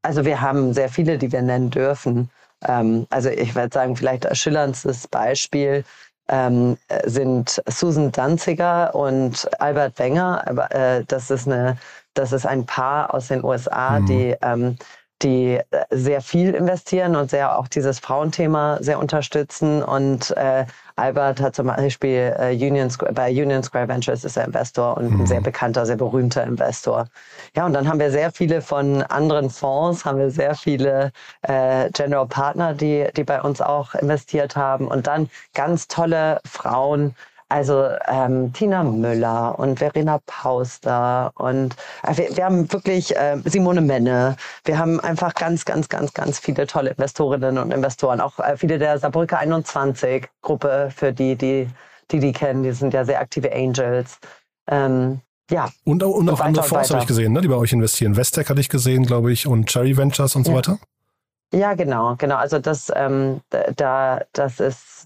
Also 0.03 0.25
wir 0.25 0.41
haben 0.41 0.73
sehr 0.73 0.89
viele, 0.89 1.19
die 1.19 1.31
wir 1.33 1.43
nennen 1.43 1.71
dürfen. 1.71 2.31
Ähm, 2.67 3.07
also 3.11 3.29
ich 3.29 3.55
würde 3.55 3.73
sagen, 3.73 3.97
vielleicht 3.97 4.27
als 4.27 4.39
schillerndstes 4.39 5.09
Beispiel 5.09 5.85
ähm, 6.29 6.79
sind 7.05 7.63
Susan 7.67 8.13
Danziger 8.13 8.95
und 8.95 9.49
Albert 9.61 9.99
Wenger. 9.99 10.47
Aber, 10.47 10.71
äh, 10.75 11.05
das 11.07 11.31
ist 11.31 11.47
eine, 11.47 11.77
das 12.15 12.33
ist 12.33 12.47
ein 12.47 12.67
Paar 12.67 13.13
aus 13.13 13.29
den 13.29 13.45
USA, 13.45 14.01
mhm. 14.01 14.07
die 14.07 14.37
ähm, 14.43 14.77
die 15.23 15.61
sehr 15.91 16.21
viel 16.23 16.55
investieren 16.55 17.15
und 17.17 17.31
sehr 17.31 17.59
auch 17.59 17.69
dieses 17.69 17.99
Frauenthema 17.99 18.79
sehr 18.81 18.99
unterstützen 18.99 19.83
und 19.83 20.31
äh, 20.37 20.65
Albert 21.01 21.41
hat 21.41 21.57
zum 21.57 21.69
Beispiel 21.69 22.35
äh, 22.39 22.55
Union 22.55 22.91
Square, 22.91 23.13
bei 23.13 23.31
Union 23.31 23.63
Square 23.63 23.89
Ventures 23.89 24.25
ist 24.25 24.37
er 24.37 24.45
Investor 24.45 24.97
und 24.97 25.11
mhm. 25.11 25.21
ein 25.21 25.27
sehr 25.27 25.41
bekannter, 25.41 25.87
sehr 25.87 25.97
berühmter 25.97 26.45
Investor. 26.45 27.07
Ja, 27.57 27.67
und 27.67 27.73
dann 27.73 27.89
haben 27.89 27.99
wir 27.99 28.11
sehr 28.11 28.31
viele 28.31 28.61
von 28.61 29.03
anderen 29.03 29.51
Fonds, 29.51 30.05
haben 30.05 30.19
wir 30.19 30.31
sehr 30.31 30.55
viele 30.55 31.13
äh, 31.43 31.91
General 31.93 32.27
Partner, 32.27 32.75
die, 32.75 33.07
die 33.17 33.25
bei 33.25 33.41
uns 33.41 33.61
auch 33.61 33.95
investiert 33.95 34.57
haben 34.57 34.87
und 34.89 35.07
dann 35.07 35.31
ganz 35.55 35.89
tolle 35.89 36.41
Frauen, 36.45 37.15
also 37.51 37.89
ähm, 38.07 38.53
Tina 38.53 38.85
Müller 38.85 39.59
und 39.59 39.79
Verena 39.79 40.21
Pauster 40.25 41.33
und 41.35 41.75
äh, 42.05 42.17
wir, 42.17 42.37
wir, 42.37 42.45
haben 42.45 42.73
wirklich 42.73 43.15
äh, 43.17 43.39
Simone 43.45 43.81
Menne. 43.81 44.37
Wir 44.65 44.79
haben 44.79 45.01
einfach 45.01 45.35
ganz, 45.35 45.65
ganz, 45.65 45.89
ganz, 45.89 46.15
ganz 46.15 46.39
viele 46.39 46.67
tolle 46.67 46.91
Investorinnen 46.91 47.59
und 47.59 47.73
Investoren. 47.73 48.21
Auch 48.21 48.39
äh, 48.39 48.57
viele 48.57 48.79
der 48.79 48.99
Saarbrücker 48.99 49.39
21 49.39 50.29
Gruppe, 50.43 50.91
für 50.95 51.13
die, 51.13 51.35
die, 51.37 51.69
die 52.11 52.21
die 52.21 52.33
kennen. 52.33 52.63
Die 52.63 52.73
sind 52.73 52.95
ja 52.95 53.05
sehr 53.05 53.21
aktive 53.21 53.53
Angels. 53.53 54.19
Ähm, 54.69 55.21
ja. 55.51 55.69
Und, 55.85 56.03
und 56.05 56.31
auch 56.31 56.41
andere 56.41 56.65
Fonds 56.65 56.91
habe 56.91 57.03
ich 57.03 57.09
gesehen, 57.09 57.33
ne, 57.33 57.41
die 57.41 57.49
bei 57.49 57.57
euch 57.57 57.73
investieren. 57.73 58.17
Westec 58.17 58.49
hatte 58.49 58.61
ich 58.61 58.69
gesehen, 58.69 59.05
glaube 59.05 59.33
ich, 59.33 59.49
und 59.49 59.67
Cherry 59.67 59.97
Ventures 59.97 60.37
und 60.37 60.45
so 60.45 60.53
ja. 60.53 60.59
weiter. 60.59 60.79
Ja, 61.53 61.75
genau, 61.75 62.15
genau. 62.17 62.37
Also 62.37 62.61
das, 62.61 62.93
ähm, 62.95 63.41
da, 63.75 64.23
das 64.33 64.61
ist 64.61 65.00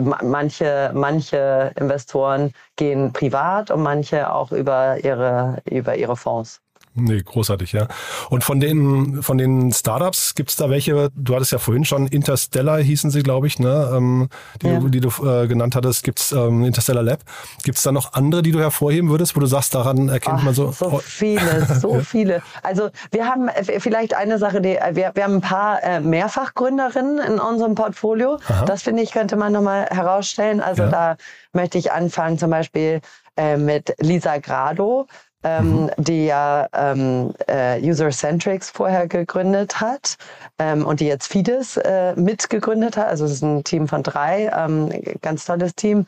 manche, 0.00 0.90
manche 0.94 1.72
Investoren 1.76 2.52
gehen 2.76 3.12
privat 3.12 3.70
und 3.70 3.82
manche 3.82 4.32
auch 4.32 4.52
über 4.52 5.02
ihre, 5.04 5.62
über 5.64 5.96
ihre 5.96 6.16
Fonds. 6.16 6.60
Nee, 6.98 7.22
großartig, 7.22 7.72
ja. 7.72 7.88
Und 8.30 8.42
von 8.42 8.58
den, 8.58 9.22
von 9.22 9.36
den 9.36 9.70
Startups 9.70 10.34
gibt 10.34 10.48
es 10.50 10.56
da 10.56 10.70
welche, 10.70 11.10
du 11.14 11.34
hattest 11.34 11.52
ja 11.52 11.58
vorhin 11.58 11.84
schon 11.84 12.06
Interstellar 12.06 12.78
hießen 12.78 13.10
sie, 13.10 13.22
glaube 13.22 13.46
ich, 13.46 13.58
ne, 13.58 13.92
ähm, 13.94 14.28
die, 14.62 14.68
ja. 14.68 14.80
du, 14.80 14.88
die 14.88 15.00
du 15.00 15.08
äh, 15.22 15.46
genannt 15.46 15.76
hattest, 15.76 16.04
gibt's 16.04 16.32
ähm, 16.32 16.64
Interstellar 16.64 17.02
Lab. 17.02 17.20
Gibt 17.64 17.76
es 17.76 17.84
da 17.84 17.92
noch 17.92 18.14
andere, 18.14 18.42
die 18.42 18.50
du 18.50 18.60
hervorheben 18.60 19.10
würdest, 19.10 19.36
wo 19.36 19.40
du 19.40 19.46
sagst, 19.46 19.74
daran 19.74 20.08
erkennt 20.08 20.38
Ach, 20.38 20.44
man 20.44 20.54
so? 20.54 20.72
So 20.72 20.98
viele, 21.04 21.66
so 21.80 22.00
viele. 22.00 22.42
Also 22.62 22.88
wir 23.10 23.26
haben 23.26 23.48
äh, 23.48 23.78
vielleicht 23.78 24.14
eine 24.14 24.38
Sache, 24.38 24.62
die, 24.62 24.76
äh, 24.76 24.96
wir, 24.96 25.12
wir 25.14 25.24
haben 25.24 25.34
ein 25.34 25.40
paar 25.42 25.82
äh, 25.82 26.00
Mehrfachgründerinnen 26.00 27.18
in 27.18 27.38
unserem 27.38 27.74
Portfolio. 27.74 28.38
Aha. 28.48 28.64
Das 28.64 28.82
finde 28.82 29.02
ich, 29.02 29.12
könnte 29.12 29.36
man 29.36 29.52
nochmal 29.52 29.86
herausstellen. 29.90 30.62
Also 30.62 30.84
ja. 30.84 30.88
da 30.88 31.16
möchte 31.52 31.76
ich 31.76 31.92
anfangen, 31.92 32.38
zum 32.38 32.50
Beispiel 32.50 33.00
äh, 33.36 33.58
mit 33.58 33.94
Lisa 33.98 34.38
Grado 34.38 35.06
ähm, 35.46 35.82
mhm. 35.82 35.90
die 35.96 36.26
ja 36.26 36.68
ähm, 36.72 37.32
äh, 37.46 37.80
User-Centrics 37.80 38.70
vorher 38.70 39.06
gegründet 39.06 39.80
hat 39.80 40.16
ähm, 40.58 40.84
und 40.84 40.98
die 40.98 41.06
jetzt 41.06 41.28
Fides 41.28 41.76
äh, 41.76 42.16
mitgegründet 42.16 42.96
hat. 42.96 43.06
Also 43.06 43.24
es 43.26 43.32
ist 43.32 43.42
ein 43.42 43.62
Team 43.62 43.86
von 43.86 44.02
drei, 44.02 44.50
ähm, 44.56 44.90
ganz 45.22 45.44
tolles 45.44 45.74
Team. 45.76 46.06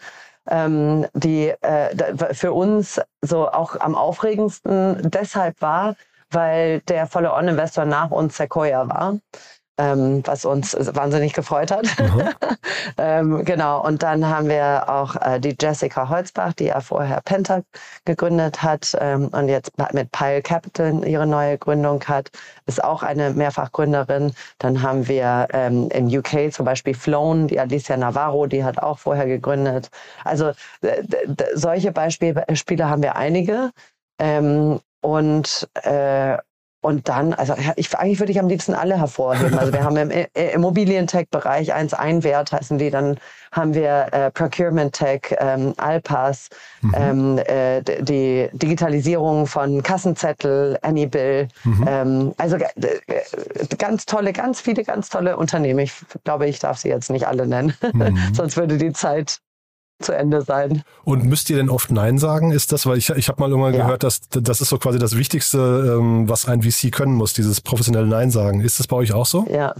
Ähm, 0.50 1.06
die 1.12 1.50
äh, 1.60 2.34
für 2.34 2.54
uns 2.54 3.00
so 3.20 3.48
auch 3.48 3.78
am 3.80 3.94
aufregendsten 3.94 5.10
deshalb 5.10 5.60
war, 5.60 5.94
weil 6.30 6.80
der 6.88 7.06
volle 7.06 7.34
On-Investor 7.34 7.84
nach 7.84 8.10
uns 8.10 8.38
Sequoia 8.38 8.88
war 8.88 9.18
ähm, 9.78 10.22
was 10.24 10.44
uns 10.44 10.76
wahnsinnig 10.94 11.32
gefreut 11.32 11.70
hat. 11.70 11.86
ähm, 12.98 13.44
genau, 13.44 13.84
und 13.84 14.02
dann 14.02 14.28
haben 14.28 14.48
wir 14.48 14.88
auch 14.88 15.16
äh, 15.16 15.38
die 15.40 15.56
Jessica 15.58 16.08
Holzbach, 16.08 16.52
die 16.52 16.64
ja 16.64 16.80
vorher 16.80 17.20
Penta 17.24 17.62
gegründet 18.04 18.62
hat 18.62 18.96
ähm, 19.00 19.28
und 19.28 19.48
jetzt 19.48 19.72
mit 19.92 20.10
Pile 20.12 20.42
Capital 20.42 21.06
ihre 21.06 21.26
neue 21.26 21.56
Gründung 21.58 22.02
hat, 22.04 22.30
ist 22.66 22.82
auch 22.82 23.02
eine 23.02 23.30
Mehrfachgründerin. 23.30 24.32
Dann 24.58 24.82
haben 24.82 25.06
wir 25.08 25.48
ähm, 25.52 25.88
in 25.90 26.06
UK 26.06 26.52
zum 26.52 26.64
Beispiel 26.64 26.94
Flown, 26.94 27.46
die 27.48 27.60
Alicia 27.60 27.96
Navarro, 27.96 28.46
die 28.46 28.64
hat 28.64 28.78
auch 28.78 28.98
vorher 28.98 29.26
gegründet. 29.26 29.90
Also 30.24 30.52
solche 31.54 31.92
Beispiele 31.92 32.44
haben 32.88 33.02
wir 33.02 33.16
einige. 33.16 33.70
Ähm, 34.18 34.80
und 35.00 35.68
äh, 35.82 36.36
und 36.88 37.06
dann, 37.06 37.34
also 37.34 37.54
ich, 37.76 37.94
eigentlich 37.98 38.18
würde 38.18 38.32
ich 38.32 38.40
am 38.40 38.48
liebsten 38.48 38.72
alle 38.72 38.98
hervorheben. 38.98 39.58
Also 39.58 39.74
wir 39.74 39.84
haben 39.84 39.98
im 39.98 40.10
Immobilientech-Bereich 40.32 41.74
1 41.74 41.92
ein 41.92 42.24
Wert 42.24 42.50
heißen 42.50 42.78
die, 42.78 42.88
dann 42.88 43.18
haben 43.52 43.74
wir 43.74 44.06
äh, 44.12 44.30
Procurement 44.30 44.94
Tech, 44.94 45.36
ähm, 45.38 45.74
Alpas, 45.76 46.48
mhm. 46.80 46.94
ähm, 46.96 47.38
äh, 47.44 47.82
die 47.82 48.48
Digitalisierung 48.54 49.46
von 49.46 49.82
Kassenzettel, 49.82 50.78
Anybill. 50.80 51.48
Mhm. 51.64 51.86
Ähm, 51.86 52.34
also 52.38 52.56
äh, 52.56 52.70
ganz 53.76 54.06
tolle, 54.06 54.32
ganz 54.32 54.62
viele, 54.62 54.82
ganz 54.82 55.10
tolle 55.10 55.36
Unternehmen. 55.36 55.80
Ich 55.80 55.92
glaube, 56.24 56.46
ich 56.46 56.58
darf 56.58 56.78
sie 56.78 56.88
jetzt 56.88 57.10
nicht 57.10 57.28
alle 57.28 57.46
nennen, 57.46 57.74
mhm. 57.92 58.16
sonst 58.32 58.56
würde 58.56 58.78
die 58.78 58.94
Zeit 58.94 59.40
zu 60.00 60.12
Ende 60.12 60.42
sein. 60.42 60.82
Und 61.04 61.24
müsst 61.24 61.50
ihr 61.50 61.56
denn 61.56 61.68
oft 61.68 61.90
Nein 61.90 62.18
sagen? 62.18 62.52
Ist 62.52 62.72
das, 62.72 62.86
weil 62.86 62.98
ich, 62.98 63.10
ich 63.10 63.28
habe 63.28 63.40
mal 63.40 63.50
irgendwann 63.50 63.74
ja. 63.74 63.84
gehört, 63.84 64.02
dass 64.02 64.20
das 64.28 64.60
ist 64.60 64.68
so 64.68 64.78
quasi 64.78 64.98
das 64.98 65.16
Wichtigste, 65.16 65.96
ähm, 65.98 66.28
was 66.28 66.46
ein 66.46 66.62
VC 66.62 66.92
können 66.92 67.14
muss, 67.14 67.32
dieses 67.32 67.60
professionelle 67.60 68.06
Nein 68.06 68.30
sagen. 68.30 68.60
Ist 68.60 68.78
das 68.78 68.86
bei 68.86 68.96
euch 68.96 69.12
auch 69.12 69.26
so? 69.26 69.46
Ja. 69.50 69.74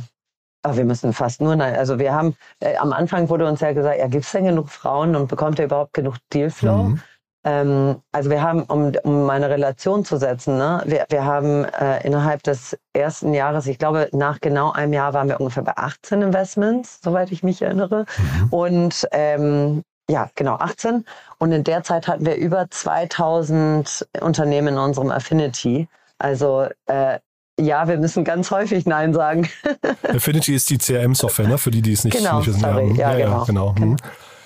Aber 0.62 0.76
wir 0.76 0.84
müssen 0.84 1.12
fast 1.12 1.40
nur 1.40 1.54
nein. 1.54 1.76
Also 1.76 2.00
wir 2.00 2.12
haben, 2.12 2.34
äh, 2.58 2.76
am 2.76 2.92
Anfang 2.92 3.28
wurde 3.28 3.46
uns 3.46 3.60
ja 3.60 3.72
gesagt, 3.72 3.98
ja, 3.98 4.08
gibt 4.08 4.24
es 4.24 4.32
denn 4.32 4.44
genug 4.44 4.68
Frauen 4.68 5.14
und 5.14 5.28
bekommt 5.28 5.60
ihr 5.60 5.66
überhaupt 5.66 5.94
genug 5.94 6.16
Dealflow? 6.32 6.82
Mhm. 6.82 7.00
Ähm, 7.44 8.02
also 8.12 8.30
wir 8.30 8.42
haben, 8.42 8.64
um, 8.64 8.92
um 9.04 9.24
meine 9.24 9.48
Relation 9.48 10.04
zu 10.04 10.16
setzen, 10.16 10.58
ne, 10.58 10.82
wir, 10.84 11.06
wir 11.08 11.24
haben 11.24 11.64
äh, 11.64 12.04
innerhalb 12.04 12.42
des 12.42 12.76
ersten 12.92 13.32
Jahres, 13.32 13.66
ich 13.66 13.78
glaube, 13.78 14.08
nach 14.12 14.40
genau 14.40 14.72
einem 14.72 14.92
Jahr 14.92 15.14
waren 15.14 15.28
wir 15.28 15.40
ungefähr 15.40 15.62
bei 15.62 15.76
18 15.76 16.22
Investments, 16.22 16.98
soweit 17.02 17.30
ich 17.30 17.44
mich 17.44 17.62
erinnere. 17.62 18.06
Mhm. 18.18 18.48
Und 18.50 19.08
ähm, 19.12 19.84
ja, 20.10 20.30
genau, 20.34 20.54
18. 20.54 21.04
Und 21.38 21.52
in 21.52 21.64
der 21.64 21.82
Zeit 21.82 22.08
hatten 22.08 22.24
wir 22.24 22.36
über 22.36 22.70
2000 22.70 24.06
Unternehmen 24.20 24.68
in 24.68 24.78
unserem 24.78 25.10
Affinity. 25.10 25.88
Also 26.18 26.66
äh, 26.86 27.18
ja, 27.60 27.88
wir 27.88 27.98
müssen 27.98 28.24
ganz 28.24 28.50
häufig 28.50 28.86
Nein 28.86 29.12
sagen. 29.12 29.48
Affinity 30.02 30.54
ist 30.54 30.70
die 30.70 30.78
CRM-Software, 30.78 31.48
ne? 31.48 31.58
für 31.58 31.70
die, 31.70 31.82
die 31.82 31.92
es 31.92 32.04
nicht, 32.04 32.16
genau, 32.16 32.38
nicht 32.38 32.48
wissen. 32.48 32.60
Sorry. 32.60 32.94
Ja, 32.94 33.12
ja, 33.12 33.16
genau. 33.18 33.38
Ja, 33.38 33.44
genau. 33.44 33.72
genau. 33.74 33.96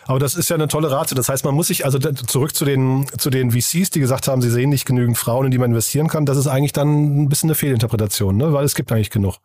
Aber 0.06 0.18
das 0.18 0.34
ist 0.34 0.50
ja 0.50 0.56
eine 0.56 0.66
tolle 0.66 0.90
Ratio. 0.90 1.14
Das 1.14 1.28
heißt, 1.28 1.44
man 1.44 1.54
muss 1.54 1.68
sich 1.68 1.84
also 1.84 1.98
zurück 1.98 2.54
zu 2.54 2.64
den, 2.64 3.06
zu 3.18 3.30
den 3.30 3.52
VCs, 3.52 3.90
die 3.90 4.00
gesagt 4.00 4.26
haben, 4.28 4.42
sie 4.42 4.50
sehen 4.50 4.70
nicht 4.70 4.84
genügend 4.84 5.16
Frauen, 5.16 5.46
in 5.46 5.50
die 5.52 5.58
man 5.58 5.70
investieren 5.70 6.08
kann. 6.08 6.26
Das 6.26 6.36
ist 6.36 6.48
eigentlich 6.48 6.72
dann 6.72 7.22
ein 7.22 7.28
bisschen 7.28 7.50
eine 7.50 7.54
Fehlinterpretation, 7.54 8.36
ne? 8.36 8.52
weil 8.52 8.64
es 8.64 8.74
gibt 8.74 8.90
eigentlich 8.90 9.10
genug. 9.10 9.36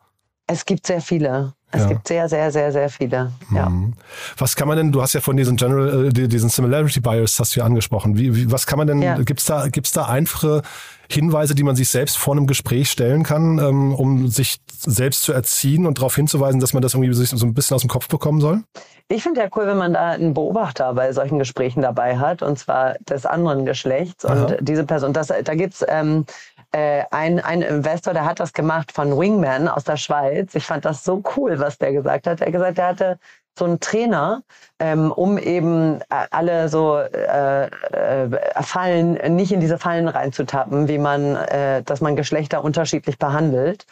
Es 0.47 0.65
gibt 0.65 0.87
sehr 0.87 1.01
viele. 1.01 1.53
Es 1.71 1.81
ja. 1.81 1.89
gibt 1.89 2.07
sehr, 2.07 2.29
sehr, 2.29 2.51
sehr, 2.51 2.71
sehr 2.71 2.89
viele. 2.89 3.31
Ja. 3.53 3.67
Mhm. 3.67 3.93
Was 4.37 4.55
kann 4.55 4.69
man 4.69 4.77
denn, 4.77 4.91
du 4.91 5.01
hast 5.01 5.13
ja 5.13 5.19
von 5.19 5.35
diesen 5.35 5.57
General, 5.57 6.07
äh, 6.07 6.27
diesen 6.27 6.49
Similarity 6.49 7.01
Bias 7.01 7.39
hast 7.39 7.55
du 7.55 7.59
ja 7.59 7.65
angesprochen. 7.65 8.17
Wie, 8.17 8.35
wie 8.35 8.51
was 8.51 8.65
kann 8.65 8.77
man 8.77 8.87
denn, 8.87 9.01
ja. 9.01 9.17
gibt's 9.17 9.45
da, 9.45 9.67
gibt's 9.67 9.91
da 9.91 10.05
einfache 10.05 10.61
Hinweise, 11.09 11.55
die 11.55 11.63
man 11.63 11.75
sich 11.75 11.89
selbst 11.89 12.17
vor 12.17 12.35
einem 12.35 12.47
Gespräch 12.47 12.89
stellen 12.89 13.23
kann, 13.23 13.59
ähm, 13.59 13.93
um 13.93 14.27
sich 14.29 14.59
selbst 14.79 15.23
zu 15.23 15.33
erziehen 15.33 15.85
und 15.85 15.97
darauf 15.97 16.15
hinzuweisen, 16.15 16.59
dass 16.61 16.73
man 16.73 16.81
das 16.81 16.93
irgendwie 16.93 17.13
so 17.13 17.45
ein 17.45 17.53
bisschen 17.53 17.75
aus 17.75 17.81
dem 17.81 17.89
Kopf 17.89 18.07
bekommen 18.07 18.39
soll? 18.39 18.63
Ich 19.09 19.23
finde 19.23 19.41
ja 19.41 19.47
cool, 19.55 19.67
wenn 19.67 19.77
man 19.77 19.93
da 19.93 20.11
einen 20.11 20.33
Beobachter 20.33 20.93
bei 20.93 21.13
solchen 21.13 21.39
Gesprächen 21.39 21.81
dabei 21.81 22.17
hat, 22.17 22.41
und 22.41 22.59
zwar 22.59 22.95
des 23.09 23.25
anderen 23.25 23.65
Geschlechts. 23.65 24.25
Aha. 24.25 24.45
Und 24.45 24.57
diese 24.61 24.85
Person, 24.85 25.13
das, 25.13 25.27
da 25.27 25.55
gibt's 25.55 25.83
ähm, 25.87 26.25
äh, 26.71 27.03
ein, 27.11 27.39
ein 27.39 27.61
Investor, 27.61 28.13
der 28.13 28.25
hat 28.25 28.39
das 28.39 28.53
gemacht 28.53 28.91
von 28.91 29.17
Wingman 29.17 29.67
aus 29.67 29.83
der 29.83 29.97
Schweiz. 29.97 30.53
Ich 30.55 30.65
fand 30.65 30.85
das 30.85 31.03
so 31.03 31.23
cool, 31.35 31.59
was 31.59 31.77
der 31.77 31.93
gesagt 31.93 32.27
hat. 32.27 32.41
Er 32.41 32.47
hat 32.47 32.53
gesagt, 32.53 32.77
er 32.77 32.87
hatte 32.87 33.19
so 33.57 33.65
einen 33.65 33.79
Trainer, 33.79 34.43
ähm, 34.79 35.11
um 35.11 35.37
eben 35.37 36.01
äh, 36.01 36.27
alle 36.31 36.69
so 36.69 36.97
äh, 36.97 37.65
äh, 37.65 38.29
Fallen, 38.61 39.13
nicht 39.35 39.51
in 39.51 39.59
diese 39.59 39.77
Fallen 39.77 40.07
reinzutappen, 40.07 40.87
wie 40.87 40.99
man, 40.99 41.35
äh, 41.35 41.83
dass 41.83 42.01
man 42.01 42.15
Geschlechter 42.15 42.63
unterschiedlich 42.63 43.17
behandelt. 43.17 43.85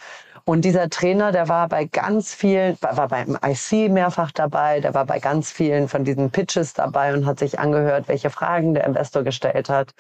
Und 0.48 0.64
dieser 0.64 0.90
Trainer, 0.92 1.32
der 1.32 1.50
war 1.50 1.68
bei 1.68 1.86
ganz 1.86 2.32
vielen, 2.36 2.78
war 2.82 3.08
beim 3.08 3.36
IC 3.44 3.90
mehrfach 3.92 4.32
dabei, 4.32 4.80
der 4.80 4.94
war 4.94 5.06
bei 5.06 5.20
ganz 5.20 5.52
vielen 5.52 5.88
von 5.88 6.04
diesen 6.04 6.30
Pitches 6.30 6.74
dabei 6.74 7.16
und 7.16 7.26
hat 7.26 7.40
sich 7.40 7.58
angehört, 7.58 8.08
welche 8.08 8.30
Fragen 8.30 8.76
der 8.76 8.86
Investor 8.86 9.24
gestellt 9.24 9.70
hat. 9.70 9.96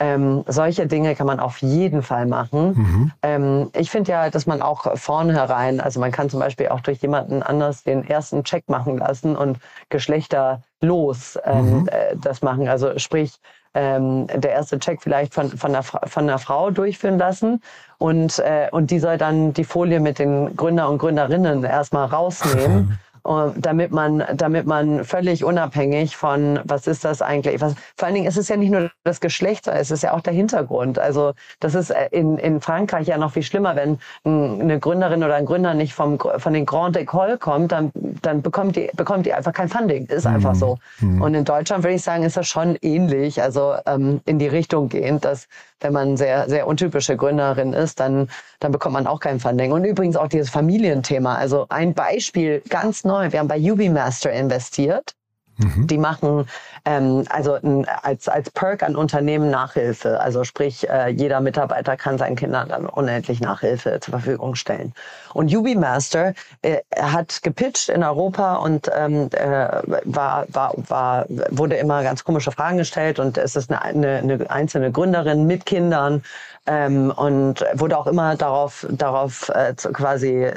Ähm, 0.00 0.44
solche 0.46 0.86
Dinge 0.86 1.16
kann 1.16 1.26
man 1.26 1.40
auf 1.40 1.58
jeden 1.58 2.02
Fall 2.02 2.26
machen. 2.26 2.74
Mhm. 2.74 3.12
Ähm, 3.22 3.70
ich 3.74 3.90
finde 3.90 4.12
ja, 4.12 4.30
dass 4.30 4.46
man 4.46 4.62
auch 4.62 4.96
vornherein, 4.96 5.80
also 5.80 5.98
man 5.98 6.12
kann 6.12 6.30
zum 6.30 6.38
Beispiel 6.38 6.68
auch 6.68 6.80
durch 6.80 7.02
jemanden 7.02 7.42
anders 7.42 7.82
den 7.82 8.06
ersten 8.06 8.44
Check 8.44 8.68
machen 8.68 8.98
lassen 8.98 9.34
und 9.34 9.58
geschlechterlos 9.88 11.38
ähm, 11.44 11.80
mhm. 11.80 11.88
äh, 11.88 12.16
das 12.16 12.42
machen. 12.42 12.68
Also 12.68 12.96
sprich, 12.98 13.40
ähm, 13.74 14.26
der 14.28 14.52
erste 14.52 14.78
Check 14.78 15.02
vielleicht 15.02 15.34
von, 15.34 15.50
von, 15.50 15.74
einer, 15.74 15.82
von 15.82 16.22
einer 16.22 16.38
Frau 16.38 16.70
durchführen 16.70 17.18
lassen 17.18 17.60
und, 17.98 18.38
äh, 18.38 18.68
und 18.70 18.90
die 18.90 18.98
soll 18.98 19.18
dann 19.18 19.52
die 19.52 19.64
Folie 19.64 20.00
mit 20.00 20.18
den 20.18 20.56
Gründer 20.56 20.88
und 20.88 20.98
Gründerinnen 20.98 21.64
erstmal 21.64 22.06
rausnehmen. 22.06 22.98
damit 23.56 23.92
man, 23.92 24.24
damit 24.34 24.66
man 24.66 25.04
völlig 25.04 25.44
unabhängig 25.44 26.16
von, 26.16 26.60
was 26.64 26.86
ist 26.86 27.04
das 27.04 27.22
eigentlich, 27.22 27.60
was, 27.60 27.74
vor 27.96 28.06
allen 28.06 28.14
Dingen 28.14 28.26
ist 28.26 28.36
es 28.36 28.48
ja 28.48 28.56
nicht 28.56 28.70
nur 28.70 28.90
das 29.04 29.20
Geschlecht, 29.20 29.66
es 29.68 29.90
ist 29.90 30.02
ja 30.02 30.12
auch 30.12 30.20
der 30.20 30.32
Hintergrund. 30.32 30.98
Also 30.98 31.32
das 31.60 31.74
ist 31.74 31.90
äh, 31.90 32.08
in, 32.10 32.38
in 32.38 32.60
Frankreich 32.60 33.06
ja 33.08 33.18
noch 33.18 33.32
viel 33.32 33.42
schlimmer, 33.42 33.76
wenn 33.76 33.98
eine 34.24 34.78
Gründerin 34.78 35.22
oder 35.22 35.34
ein 35.34 35.46
Gründer 35.46 35.74
nicht 35.74 35.94
vom, 35.94 36.18
von 36.18 36.52
den 36.52 36.66
Grand 36.66 36.96
École 36.96 37.38
kommt, 37.38 37.72
dann, 37.72 37.90
dann 38.22 38.42
bekommt 38.42 38.76
die, 38.76 38.90
bekommt 38.96 39.26
die 39.26 39.34
einfach 39.34 39.52
kein 39.52 39.68
Funding. 39.68 40.06
Ist 40.06 40.26
mhm. 40.26 40.34
einfach 40.34 40.54
so. 40.54 40.78
Mhm. 41.00 41.22
Und 41.22 41.34
in 41.34 41.44
Deutschland 41.44 41.84
würde 41.84 41.94
ich 41.94 42.02
sagen, 42.02 42.24
ist 42.24 42.36
das 42.36 42.48
schon 42.48 42.76
ähnlich, 42.82 43.42
also 43.42 43.74
ähm, 43.86 44.20
in 44.24 44.38
die 44.38 44.48
Richtung 44.48 44.88
gehend, 44.88 45.24
dass 45.24 45.48
wenn 45.80 45.92
man 45.92 46.16
sehr, 46.16 46.48
sehr 46.48 46.66
untypische 46.66 47.16
Gründerin 47.16 47.72
ist, 47.72 48.00
dann, 48.00 48.28
dann 48.60 48.72
bekommt 48.72 48.94
man 48.94 49.06
auch 49.06 49.20
kein 49.20 49.40
Funding. 49.40 49.72
Und 49.72 49.84
übrigens 49.84 50.16
auch 50.16 50.28
dieses 50.28 50.50
Familienthema. 50.50 51.34
Also 51.36 51.66
ein 51.68 51.94
Beispiel 51.94 52.62
ganz 52.68 53.04
neu. 53.04 53.30
Wir 53.32 53.40
haben 53.40 53.48
bei 53.48 53.58
UbiMaster 53.60 54.32
investiert. 54.32 55.14
Mhm. 55.58 55.86
Die 55.86 55.98
machen 55.98 56.46
ähm, 56.84 57.24
also 57.30 57.54
ein, 57.54 57.86
als, 58.02 58.28
als 58.28 58.50
Perk 58.50 58.82
an 58.82 58.96
Unternehmen 58.96 59.50
Nachhilfe. 59.50 60.20
Also 60.20 60.44
sprich, 60.44 60.88
äh, 60.88 61.08
jeder 61.08 61.40
Mitarbeiter 61.40 61.96
kann 61.96 62.16
seinen 62.16 62.36
Kindern 62.36 62.68
dann 62.68 62.86
unendlich 62.86 63.40
Nachhilfe 63.40 63.98
zur 64.00 64.12
Verfügung 64.12 64.54
stellen. 64.54 64.94
Und 65.34 65.54
UbiMaster 65.54 66.34
äh, 66.62 66.78
hat 66.96 67.42
gepitcht 67.42 67.88
in 67.88 68.04
Europa 68.04 68.56
und 68.56 68.88
ähm, 68.94 69.28
äh, 69.32 69.68
war, 70.04 70.46
war, 70.48 70.74
war, 70.76 71.26
wurde 71.50 71.76
immer 71.76 72.02
ganz 72.02 72.24
komische 72.24 72.52
Fragen 72.52 72.78
gestellt 72.78 73.18
und 73.18 73.36
es 73.36 73.56
ist 73.56 73.70
eine, 73.70 73.82
eine, 73.82 74.18
eine 74.18 74.50
einzelne 74.50 74.92
Gründerin 74.92 75.46
mit 75.46 75.66
Kindern 75.66 76.22
ähm, 76.66 77.10
und 77.10 77.64
wurde 77.74 77.98
auch 77.98 78.06
immer 78.06 78.36
darauf, 78.36 78.86
darauf 78.90 79.48
äh, 79.48 79.74
quasi 79.74 80.44
äh, 80.44 80.54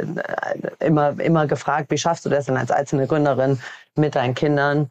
immer, 0.80 1.20
immer 1.20 1.48
gefragt, 1.48 1.90
wie 1.90 1.98
schaffst 1.98 2.26
du 2.26 2.30
das 2.30 2.46
denn 2.46 2.58
als 2.58 2.70
einzelne 2.70 3.08
Gründerin 3.08 3.60
mit 3.95 4.15
deinen 4.15 4.36
Kindern? 4.36 4.89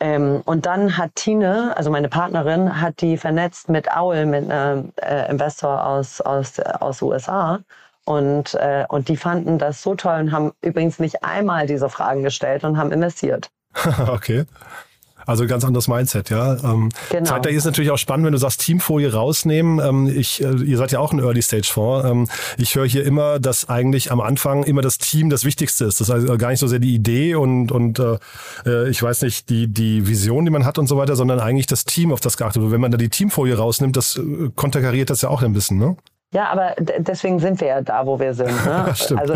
Ähm, 0.00 0.42
und 0.46 0.64
dann 0.66 0.96
hat 0.96 1.14
Tine, 1.14 1.74
also 1.76 1.90
meine 1.90 2.08
Partnerin, 2.08 2.80
hat 2.80 3.02
die 3.02 3.18
vernetzt 3.18 3.68
mit 3.68 3.88
Owl, 3.94 4.24
mit 4.26 4.50
einem 4.50 4.92
äh, 4.96 5.30
Investor 5.30 5.84
aus, 5.84 6.20
aus, 6.22 6.58
aus 6.58 7.02
USA. 7.02 7.60
Und, 8.06 8.54
äh, 8.54 8.86
und 8.88 9.08
die 9.08 9.16
fanden 9.16 9.58
das 9.58 9.82
so 9.82 9.94
toll 9.94 10.20
und 10.20 10.32
haben 10.32 10.52
übrigens 10.62 10.98
nicht 10.98 11.22
einmal 11.22 11.66
diese 11.66 11.90
Fragen 11.90 12.22
gestellt 12.22 12.64
und 12.64 12.78
haben 12.78 12.92
investiert. 12.92 13.50
okay. 14.08 14.46
Also 15.30 15.46
ganz 15.46 15.64
anderes 15.64 15.86
Mindset, 15.86 16.28
ja. 16.30 16.54
Ähm, 16.64 16.88
genau. 17.08 17.24
Zeitgleich 17.24 17.54
ist 17.54 17.64
natürlich 17.64 17.92
auch 17.92 17.98
spannend, 17.98 18.26
wenn 18.26 18.32
du 18.32 18.38
sagst, 18.38 18.60
Teamfolie 18.62 19.12
rausnehmen. 19.12 19.78
Ähm, 19.78 20.12
ich, 20.12 20.42
äh, 20.42 20.50
ihr 20.64 20.76
seid 20.76 20.90
ja 20.90 20.98
auch 20.98 21.12
ein 21.12 21.20
Early 21.20 21.40
Stage 21.40 21.70
Fonds. 21.72 22.08
Ähm, 22.08 22.28
ich 22.58 22.74
höre 22.74 22.86
hier 22.86 23.04
immer, 23.04 23.38
dass 23.38 23.68
eigentlich 23.68 24.10
am 24.10 24.20
Anfang 24.20 24.64
immer 24.64 24.82
das 24.82 24.98
Team 24.98 25.30
das 25.30 25.44
Wichtigste 25.44 25.84
ist. 25.84 26.00
Das 26.00 26.08
ist 26.08 26.14
also 26.14 26.36
gar 26.36 26.50
nicht 26.50 26.58
so 26.58 26.66
sehr 26.66 26.80
die 26.80 26.94
Idee 26.94 27.36
und 27.36 27.70
und 27.70 28.00
äh, 28.00 28.18
äh, 28.66 28.88
ich 28.90 29.00
weiß 29.00 29.22
nicht 29.22 29.48
die 29.50 29.68
die 29.68 30.08
Vision, 30.08 30.44
die 30.44 30.50
man 30.50 30.66
hat 30.66 30.78
und 30.78 30.88
so 30.88 30.96
weiter, 30.96 31.14
sondern 31.14 31.38
eigentlich 31.38 31.66
das 31.66 31.84
Team, 31.84 32.12
auf 32.12 32.20
das 32.20 32.36
geachtet 32.36 32.62
wird. 32.62 32.72
Wenn 32.72 32.80
man 32.80 32.90
da 32.90 32.98
die 32.98 33.08
Teamfolie 33.08 33.56
rausnimmt, 33.56 33.96
das 33.96 34.16
äh, 34.16 34.50
konterkariert 34.56 35.10
das 35.10 35.22
ja 35.22 35.28
auch 35.28 35.42
ein 35.42 35.52
bisschen, 35.52 35.78
ne? 35.78 35.96
Ja, 36.32 36.48
aber 36.50 36.76
deswegen 36.78 37.40
sind 37.40 37.60
wir 37.60 37.66
ja 37.66 37.80
da, 37.82 38.06
wo 38.06 38.20
wir 38.20 38.34
sind. 38.34 38.52
Ne? 38.64 38.84
also 39.16 39.34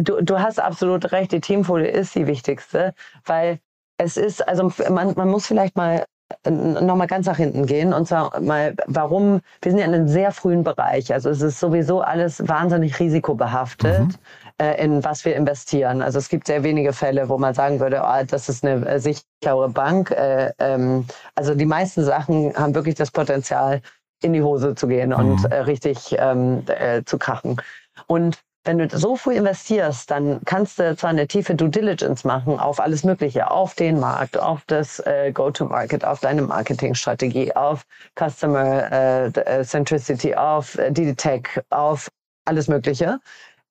du, 0.00 0.20
du 0.20 0.38
hast 0.38 0.58
absolut 0.60 1.12
recht, 1.12 1.30
die 1.30 1.40
Teamfolie 1.40 1.88
ist 1.88 2.14
die 2.16 2.26
wichtigste, 2.26 2.92
weil 3.24 3.60
es 3.98 4.16
ist, 4.16 4.46
also 4.46 4.72
man, 4.90 5.14
man 5.14 5.28
muss 5.28 5.46
vielleicht 5.46 5.76
mal 5.76 6.04
äh, 6.44 6.50
nochmal 6.50 7.06
ganz 7.06 7.26
nach 7.26 7.36
hinten 7.36 7.66
gehen 7.66 7.92
und 7.92 8.08
zwar 8.08 8.40
mal, 8.40 8.74
warum, 8.86 9.40
wir 9.62 9.70
sind 9.70 9.78
ja 9.78 9.86
in 9.86 9.94
einem 9.94 10.08
sehr 10.08 10.32
frühen 10.32 10.64
Bereich, 10.64 11.12
also 11.12 11.30
es 11.30 11.40
ist 11.40 11.60
sowieso 11.60 12.00
alles 12.00 12.46
wahnsinnig 12.48 12.98
risikobehaftet, 12.98 14.08
mhm. 14.08 14.14
äh, 14.58 14.82
in 14.82 15.04
was 15.04 15.24
wir 15.24 15.36
investieren. 15.36 16.02
Also 16.02 16.18
es 16.18 16.28
gibt 16.28 16.46
sehr 16.46 16.62
wenige 16.62 16.92
Fälle, 16.92 17.28
wo 17.28 17.38
man 17.38 17.54
sagen 17.54 17.80
würde, 17.80 18.02
oh, 18.04 18.24
das 18.26 18.48
ist 18.48 18.64
eine 18.64 18.86
äh, 18.86 18.98
sichere 18.98 19.68
Bank. 19.68 20.10
Äh, 20.10 20.52
ähm, 20.58 21.06
also 21.34 21.54
die 21.54 21.66
meisten 21.66 22.04
Sachen 22.04 22.54
haben 22.56 22.74
wirklich 22.74 22.94
das 22.94 23.10
Potenzial, 23.10 23.80
in 24.22 24.32
die 24.32 24.42
Hose 24.42 24.74
zu 24.74 24.88
gehen 24.88 25.10
mhm. 25.10 25.16
und 25.16 25.44
äh, 25.44 25.56
richtig 25.56 26.16
ähm, 26.18 26.64
äh, 26.66 27.02
zu 27.04 27.18
krachen. 27.18 27.60
Und 28.06 28.38
wenn 28.64 28.78
du 28.78 28.88
so 28.96 29.16
früh 29.16 29.34
investierst, 29.34 30.10
dann 30.10 30.40
kannst 30.44 30.78
du 30.78 30.96
zwar 30.96 31.10
eine 31.10 31.26
tiefe 31.26 31.54
Due 31.54 31.68
Diligence 31.68 32.24
machen 32.24 32.58
auf 32.58 32.80
alles 32.80 33.04
Mögliche, 33.04 33.50
auf 33.50 33.74
den 33.74 34.00
Markt, 34.00 34.38
auf 34.38 34.62
das 34.66 35.00
äh, 35.00 35.32
Go-to-Market, 35.32 36.04
auf 36.04 36.20
deine 36.20 36.42
Marketingstrategie, 36.42 37.54
auf 37.54 37.84
Customer 38.18 38.90
äh, 38.90 39.26
äh 39.26 39.64
Centricity, 39.64 40.34
auf 40.34 40.78
äh, 40.78 40.90
die 40.90 41.14
Tech, 41.14 41.60
auf 41.70 42.08
alles 42.46 42.68
Mögliche. 42.68 43.20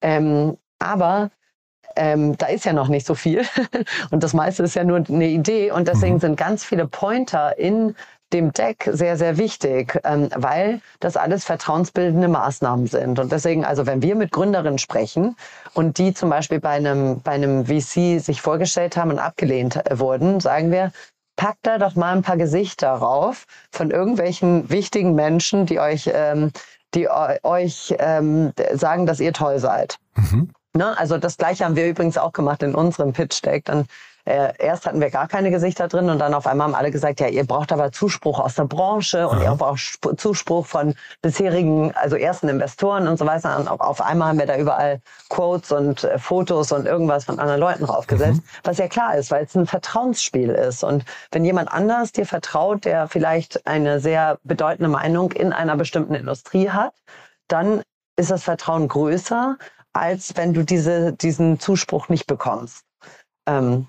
Ähm, 0.02 0.58
aber 0.80 1.32
ähm, 1.96 2.38
da 2.38 2.48
ist 2.48 2.66
ja 2.66 2.74
noch 2.74 2.88
nicht 2.88 3.06
so 3.06 3.16
viel 3.16 3.44
und 4.12 4.24
das 4.24 4.34
meiste 4.34 4.64
ist 4.64 4.76
ja 4.76 4.84
nur 4.84 5.04
eine 5.08 5.28
Idee 5.28 5.72
und 5.72 5.88
deswegen 5.88 6.16
mhm. 6.16 6.20
sind 6.20 6.38
ganz 6.38 6.64
viele 6.64 6.88
Pointer 6.88 7.58
in 7.58 7.96
dem 8.34 8.52
Deck 8.52 8.90
sehr, 8.92 9.18
sehr 9.18 9.38
wichtig, 9.38 10.00
ähm, 10.04 10.30
weil 10.36 10.82
das 11.00 11.16
alles 11.16 11.46
vertrauensbildende 11.46 12.28
Maßnahmen 12.28 12.88
sind. 12.88 13.20
Und 13.20 13.32
deswegen, 13.32 13.64
also 13.64 13.86
wenn 13.86 14.02
wir 14.02 14.16
mit 14.16 14.32
Gründerinnen 14.32 14.80
sprechen 14.80 15.36
und 15.74 15.98
die 15.98 16.14
zum 16.14 16.30
Beispiel 16.30 16.60
bei 16.60 16.72
einem, 16.72 17.22
bei 17.22 17.32
einem 17.32 17.66
VC 17.66 18.20
sich 18.20 18.42
vorgestellt 18.42 18.98
haben 18.98 19.12
und 19.12 19.20
abgelehnt 19.20 19.76
äh, 19.76 20.00
wurden, 20.00 20.40
sagen 20.40 20.72
wir, 20.72 20.92
packt 21.36 21.66
da 21.66 21.78
doch 21.78 21.96
mal 21.96 22.16
ein 22.16 22.22
paar 22.22 22.38
Gesichter 22.38 22.90
rauf 22.90 23.46
von 23.72 23.92
irgendwelchen 23.92 24.70
wichtigen 24.70 25.16
Menschen, 25.16 25.66
die 25.66 25.80
euch, 25.80 26.10
ähm, 26.14 26.52
die 26.94 27.10
euch 27.10 27.96
ähm, 28.00 28.52
sagen, 28.74 29.06
dass 29.06 29.20
ihr 29.20 29.34
toll 29.34 29.60
seid. 29.60 29.98
Mhm. 30.16 30.50
Ne? 30.76 30.98
Also 30.98 31.18
das 31.18 31.38
gleiche 31.38 31.66
haben 31.66 31.76
wir 31.76 31.88
übrigens 31.88 32.18
auch 32.18 32.34
gemacht 32.34 32.64
in 32.64 32.76
unserem 32.76 33.14
Pitch 33.14 33.44
Deck. 33.44 33.66
Dann 33.66 33.86
äh, 34.26 34.54
erst 34.58 34.86
hatten 34.86 35.02
wir 35.02 35.10
gar 35.10 35.28
keine 35.28 35.52
Gesichter 35.52 35.90
drin 35.90 36.10
und 36.10 36.20
dann 36.20 36.34
auf 36.34 36.48
einmal 36.48 36.68
haben 36.68 36.76
alle 36.76 36.92
gesagt, 36.92 37.20
ja, 37.20 37.28
ihr 37.28 37.46
braucht 37.46 37.74
aber 37.74 37.92
Zuspruch 37.92 38.40
aus 38.40 38.56
der 38.56 38.64
Branche 38.64 39.28
und 39.28 39.40
Aha. 39.40 39.52
ihr 39.52 39.56
braucht 39.56 40.00
Zuspruch 40.18 40.66
von 40.66 40.96
bisherigen, 41.22 41.94
also 41.96 42.16
ersten 42.16 42.48
Investoren 42.48 43.08
und 43.10 43.18
so 43.20 43.26
weiter. 43.26 43.58
Und 43.60 43.68
auf 43.68 44.02
einmal 44.02 44.30
haben 44.30 44.40
wir 44.40 44.46
da 44.46 44.58
überall 44.58 45.02
Quotes 45.30 45.74
und 45.74 46.06
äh, 46.06 46.18
Fotos 46.20 46.72
und 46.72 46.86
irgendwas 46.86 47.26
von 47.26 47.38
anderen 47.40 47.60
Leuten 47.60 47.86
draufgesetzt, 47.86 48.42
mhm. 48.42 48.60
was 48.64 48.78
ja 48.78 48.88
klar 48.88 49.18
ist, 49.18 49.30
weil 49.30 49.44
es 49.44 49.56
ein 49.56 49.68
Vertrauensspiel 49.68 50.50
ist. 50.50 50.86
Und 50.86 51.04
wenn 51.32 51.44
jemand 51.44 51.70
anders 51.72 52.14
dir 52.14 52.26
vertraut, 52.26 52.86
der 52.86 53.10
vielleicht 53.10 53.68
eine 53.68 54.00
sehr 54.00 54.40
bedeutende 54.44 54.90
Meinung 54.90 55.34
in 55.34 55.52
einer 55.52 55.76
bestimmten 55.76 56.16
Industrie 56.16 56.70
hat, 56.70 56.94
dann 57.50 57.82
ist 58.16 58.32
das 58.32 58.44
Vertrauen 58.44 58.88
größer, 58.88 59.58
als 59.92 60.38
wenn 60.38 60.54
du 60.54 60.64
diese, 60.64 61.12
diesen 61.12 61.60
Zuspruch 61.60 62.08
nicht 62.08 62.26
bekommst. 62.26 62.86
Ähm, 63.46 63.88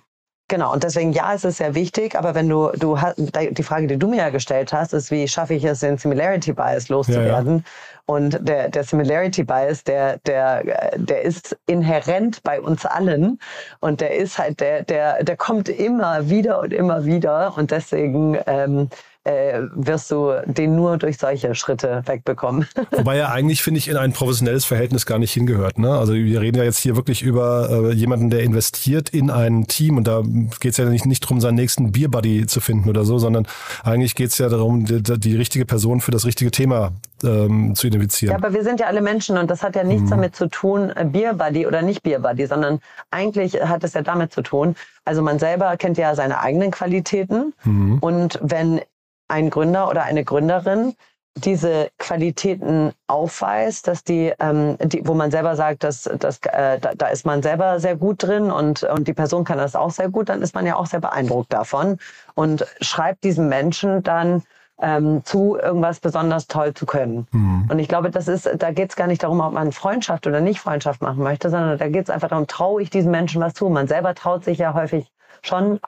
Genau, 0.48 0.74
und 0.74 0.84
deswegen 0.84 1.12
ja, 1.12 1.32
es 1.32 1.44
ist 1.44 1.56
sehr 1.56 1.74
wichtig, 1.74 2.16
aber 2.18 2.34
wenn 2.34 2.50
du, 2.50 2.70
du 2.78 3.00
hast, 3.00 3.16
die 3.16 3.62
Frage, 3.62 3.86
die 3.86 3.96
du 3.96 4.08
mir 4.08 4.18
ja 4.18 4.28
gestellt 4.28 4.74
hast, 4.74 4.92
ist, 4.92 5.10
wie 5.10 5.26
schaffe 5.26 5.54
ich 5.54 5.64
es, 5.64 5.80
den 5.80 5.96
Similarity 5.96 6.52
Bias 6.52 6.90
loszuwerden? 6.90 7.56
Ja, 7.56 7.56
ja. 7.56 7.62
Und 8.06 8.46
der, 8.46 8.68
der 8.68 8.84
Similarity 8.84 9.42
Bias, 9.42 9.84
der, 9.84 10.18
der, 10.18 10.92
der 10.96 11.22
ist 11.22 11.56
inhärent 11.66 12.42
bei 12.42 12.60
uns 12.60 12.84
allen 12.84 13.38
und 13.80 14.02
der 14.02 14.14
ist 14.16 14.38
halt, 14.38 14.60
der, 14.60 14.82
der, 14.82 15.24
der 15.24 15.36
kommt 15.38 15.70
immer 15.70 16.28
wieder 16.28 16.60
und 16.60 16.74
immer 16.74 17.06
wieder 17.06 17.56
und 17.56 17.70
deswegen 17.70 18.36
ähm, 18.46 18.90
äh, 19.24 19.62
wirst 19.74 20.10
du 20.10 20.32
den 20.46 20.76
nur 20.76 20.98
durch 20.98 21.16
solche 21.18 21.54
Schritte 21.54 22.02
wegbekommen. 22.04 22.66
Wobei 22.90 23.16
er 23.16 23.32
eigentlich, 23.32 23.62
finde 23.62 23.78
ich, 23.78 23.88
in 23.88 23.96
ein 23.96 24.12
professionelles 24.12 24.66
Verhältnis 24.66 25.06
gar 25.06 25.18
nicht 25.18 25.32
hingehört. 25.32 25.78
Ne? 25.78 25.90
Also 25.90 26.14
wir 26.14 26.40
reden 26.40 26.58
ja 26.58 26.64
jetzt 26.64 26.78
hier 26.78 26.94
wirklich 26.94 27.22
über 27.22 27.70
äh, 27.70 27.92
jemanden, 27.92 28.28
der 28.28 28.42
investiert 28.42 29.08
in 29.08 29.30
ein 29.30 29.66
Team 29.66 29.96
und 29.96 30.06
da 30.06 30.22
geht 30.60 30.72
es 30.72 30.76
ja 30.76 30.84
nicht, 30.84 31.06
nicht 31.06 31.24
darum, 31.24 31.40
seinen 31.40 31.54
nächsten 31.54 31.92
Beerbuddy 31.92 32.46
zu 32.46 32.60
finden 32.60 32.88
oder 32.90 33.04
so, 33.04 33.18
sondern 33.18 33.46
eigentlich 33.82 34.14
geht 34.14 34.28
es 34.28 34.38
ja 34.38 34.48
darum, 34.48 34.84
die, 34.84 35.02
die, 35.02 35.36
richtige 35.36 35.64
Person 35.64 36.00
für 36.00 36.10
das 36.10 36.26
richtige 36.26 36.50
Thema 36.50 36.92
ähm, 37.22 37.74
zu 37.74 37.86
identifizieren. 37.86 38.32
Ja, 38.32 38.38
aber 38.38 38.54
wir 38.54 38.62
sind 38.62 38.78
ja 38.78 38.86
alle 38.86 39.00
Menschen 39.00 39.38
und 39.38 39.50
das 39.50 39.62
hat 39.62 39.74
ja 39.74 39.84
nichts 39.84 40.04
mhm. 40.04 40.10
damit 40.10 40.36
zu 40.36 40.48
tun, 40.48 40.90
äh, 40.90 41.04
Beerbuddy 41.04 41.66
oder 41.66 41.82
nicht 41.82 42.02
Beerbuddy, 42.02 42.46
sondern 42.46 42.80
eigentlich 43.10 43.54
hat 43.54 43.84
es 43.84 43.94
ja 43.94 44.02
damit 44.02 44.32
zu 44.32 44.42
tun, 44.42 44.76
also 45.06 45.22
man 45.22 45.38
selber 45.38 45.76
kennt 45.76 45.98
ja 45.98 46.14
seine 46.14 46.40
eigenen 46.40 46.70
Qualitäten 46.70 47.54
mhm. 47.64 47.98
und 48.00 48.38
wenn 48.42 48.80
ein 49.28 49.50
Gründer 49.50 49.88
oder 49.88 50.04
eine 50.04 50.24
Gründerin 50.24 50.94
diese 51.36 51.90
Qualitäten 51.98 52.92
aufweist, 53.08 53.88
dass 53.88 54.04
die, 54.04 54.32
ähm, 54.38 54.76
die 54.80 55.06
wo 55.06 55.14
man 55.14 55.30
selber 55.30 55.56
sagt, 55.56 55.82
dass, 55.82 56.02
dass 56.02 56.38
äh, 56.44 56.78
da, 56.78 56.94
da 56.94 57.06
ist 57.08 57.26
man 57.26 57.42
selber 57.42 57.80
sehr 57.80 57.96
gut 57.96 58.22
drin 58.22 58.50
und, 58.50 58.84
und 58.84 59.08
die 59.08 59.14
Person 59.14 59.44
kann 59.44 59.58
das 59.58 59.74
auch 59.74 59.90
sehr 59.90 60.08
gut, 60.08 60.28
dann 60.28 60.42
ist 60.42 60.54
man 60.54 60.64
ja 60.64 60.76
auch 60.76 60.86
sehr 60.86 61.00
beeindruckt 61.00 61.52
davon 61.52 61.98
und 62.34 62.64
schreibt 62.80 63.24
diesem 63.24 63.48
Menschen 63.48 64.02
dann 64.04 64.44
ähm, 64.80 65.24
zu, 65.24 65.56
irgendwas 65.56 66.00
besonders 66.00 66.46
toll 66.46 66.74
zu 66.74 66.86
können. 66.86 67.26
Mhm. 67.32 67.68
Und 67.70 67.78
ich 67.78 67.88
glaube, 67.88 68.10
das 68.10 68.28
ist, 68.28 68.48
da 68.58 68.70
geht 68.70 68.90
es 68.90 68.96
gar 68.96 69.06
nicht 69.06 69.22
darum, 69.22 69.40
ob 69.40 69.52
man 69.52 69.72
Freundschaft 69.72 70.26
oder 70.26 70.40
nicht 70.40 70.60
Freundschaft 70.60 71.02
machen 71.02 71.22
möchte, 71.22 71.50
sondern 71.50 71.78
da 71.78 71.88
geht 71.88 72.04
es 72.04 72.10
einfach 72.10 72.28
darum, 72.28 72.46
traue 72.46 72.82
ich 72.82 72.90
diesem 72.90 73.10
Menschen 73.10 73.40
was 73.40 73.54
zu. 73.54 73.68
Man 73.68 73.88
selber 73.88 74.14
traut 74.14 74.44
sich 74.44 74.58
ja 74.58 74.74
häufig 74.74 75.10
schon 75.42 75.80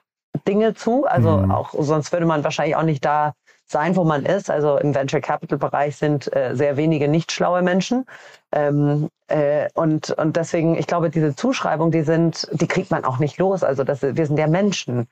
Dinge 0.45 0.73
zu. 0.73 1.05
Also 1.05 1.37
mhm. 1.37 1.51
auch 1.51 1.73
sonst 1.77 2.11
würde 2.11 2.25
man 2.25 2.43
wahrscheinlich 2.43 2.75
auch 2.75 2.83
nicht 2.83 3.05
da 3.05 3.33
sein, 3.65 3.95
wo 3.95 4.03
man 4.03 4.25
ist. 4.25 4.49
Also 4.49 4.77
im 4.77 4.95
Venture 4.95 5.21
Capital 5.21 5.57
Bereich 5.57 5.97
sind 5.97 6.33
äh, 6.35 6.55
sehr 6.55 6.77
wenige 6.77 7.07
nicht 7.07 7.31
schlaue 7.31 7.61
Menschen. 7.61 8.05
Ähm, 8.51 9.09
äh, 9.27 9.67
und, 9.73 10.11
und 10.11 10.35
deswegen, 10.37 10.77
ich 10.77 10.87
glaube, 10.87 11.09
diese 11.09 11.35
Zuschreibung, 11.35 11.91
die 11.91 12.03
sind, 12.03 12.47
die 12.51 12.67
kriegt 12.67 12.91
man 12.91 13.03
auch 13.03 13.19
nicht 13.19 13.37
los. 13.37 13.63
Also 13.63 13.83
das, 13.83 14.01
wir 14.01 14.25
sind 14.25 14.39
ja 14.39 14.47
Menschen. 14.47 15.07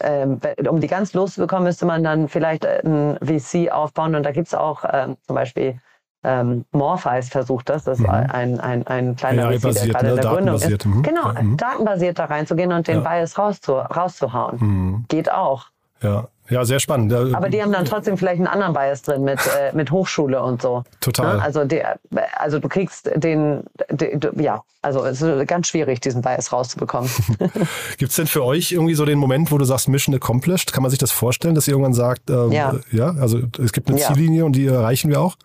Ähm, 0.00 0.40
um 0.68 0.80
die 0.80 0.86
ganz 0.86 1.12
loszubekommen, 1.12 1.64
müsste 1.64 1.84
man 1.84 2.02
dann 2.02 2.28
vielleicht 2.28 2.64
ein 2.64 3.18
VC 3.22 3.70
aufbauen. 3.70 4.14
Und 4.14 4.22
da 4.22 4.32
gibt's 4.32 4.54
auch 4.54 4.84
ähm, 4.90 5.16
zum 5.26 5.36
Beispiel 5.36 5.78
ähm, 6.24 6.64
Morpheus 6.72 7.28
versucht 7.28 7.68
das, 7.68 7.84
das 7.84 7.98
ist 7.98 8.06
mhm. 8.06 8.10
ein, 8.10 8.60
ein, 8.60 8.86
ein 8.86 9.16
kleiner 9.16 9.48
AI 9.48 9.58
VC, 9.58 9.62
der 9.62 9.88
gerade 9.88 10.06
ne? 10.06 10.10
in 10.10 10.16
der 10.16 10.30
Gründung 10.30 10.54
ist. 10.56 10.86
Mhm. 10.86 11.02
Genau, 11.02 11.32
mhm. 11.32 11.56
datenbasiert 11.56 12.18
da 12.18 12.26
reinzugehen 12.26 12.72
und 12.72 12.86
den 12.86 13.02
ja. 13.02 13.08
Bias 13.08 13.38
rauszu, 13.38 13.72
rauszuhauen. 13.72 14.58
Mhm. 14.60 15.04
Geht 15.08 15.32
auch. 15.32 15.66
Ja, 16.00 16.28
ja, 16.50 16.64
sehr 16.64 16.80
spannend. 16.80 17.12
Aber 17.12 17.48
die 17.48 17.62
haben 17.62 17.72
dann 17.72 17.84
trotzdem 17.84 18.18
vielleicht 18.18 18.38
einen 18.38 18.48
anderen 18.48 18.74
Bias 18.74 19.02
drin 19.02 19.22
mit, 19.22 19.38
äh, 19.46 19.74
mit 19.74 19.90
Hochschule 19.90 20.42
und 20.42 20.60
so. 20.60 20.82
Total. 21.00 21.36
Ne? 21.36 21.42
Also, 21.42 21.64
die, 21.64 21.80
also 22.36 22.58
du 22.58 22.68
kriegst 22.68 23.10
den, 23.14 23.62
die, 23.90 24.18
ja, 24.42 24.62
also 24.82 25.04
es 25.04 25.22
ist 25.22 25.48
ganz 25.48 25.68
schwierig, 25.68 26.00
diesen 26.00 26.20
Bias 26.20 26.52
rauszubekommen. 26.52 27.08
Gibt 27.98 28.10
es 28.10 28.16
denn 28.16 28.26
für 28.26 28.44
euch 28.44 28.72
irgendwie 28.72 28.94
so 28.94 29.04
den 29.04 29.18
Moment, 29.18 29.50
wo 29.50 29.58
du 29.58 29.64
sagst, 29.64 29.88
Mission 29.88 30.14
accomplished? 30.14 30.72
Kann 30.72 30.82
man 30.82 30.90
sich 30.90 30.98
das 30.98 31.12
vorstellen, 31.12 31.54
dass 31.54 31.68
ihr 31.68 31.72
irgendwann 31.72 31.94
sagt, 31.94 32.28
ähm, 32.28 32.52
ja. 32.52 32.74
ja, 32.90 33.14
also 33.18 33.40
es 33.62 33.72
gibt 33.72 33.88
eine 33.88 33.98
ja. 33.98 34.08
Ziellinie 34.08 34.44
und 34.44 34.52
die 34.52 34.66
erreichen 34.66 35.10
wir 35.10 35.20
auch? 35.20 35.36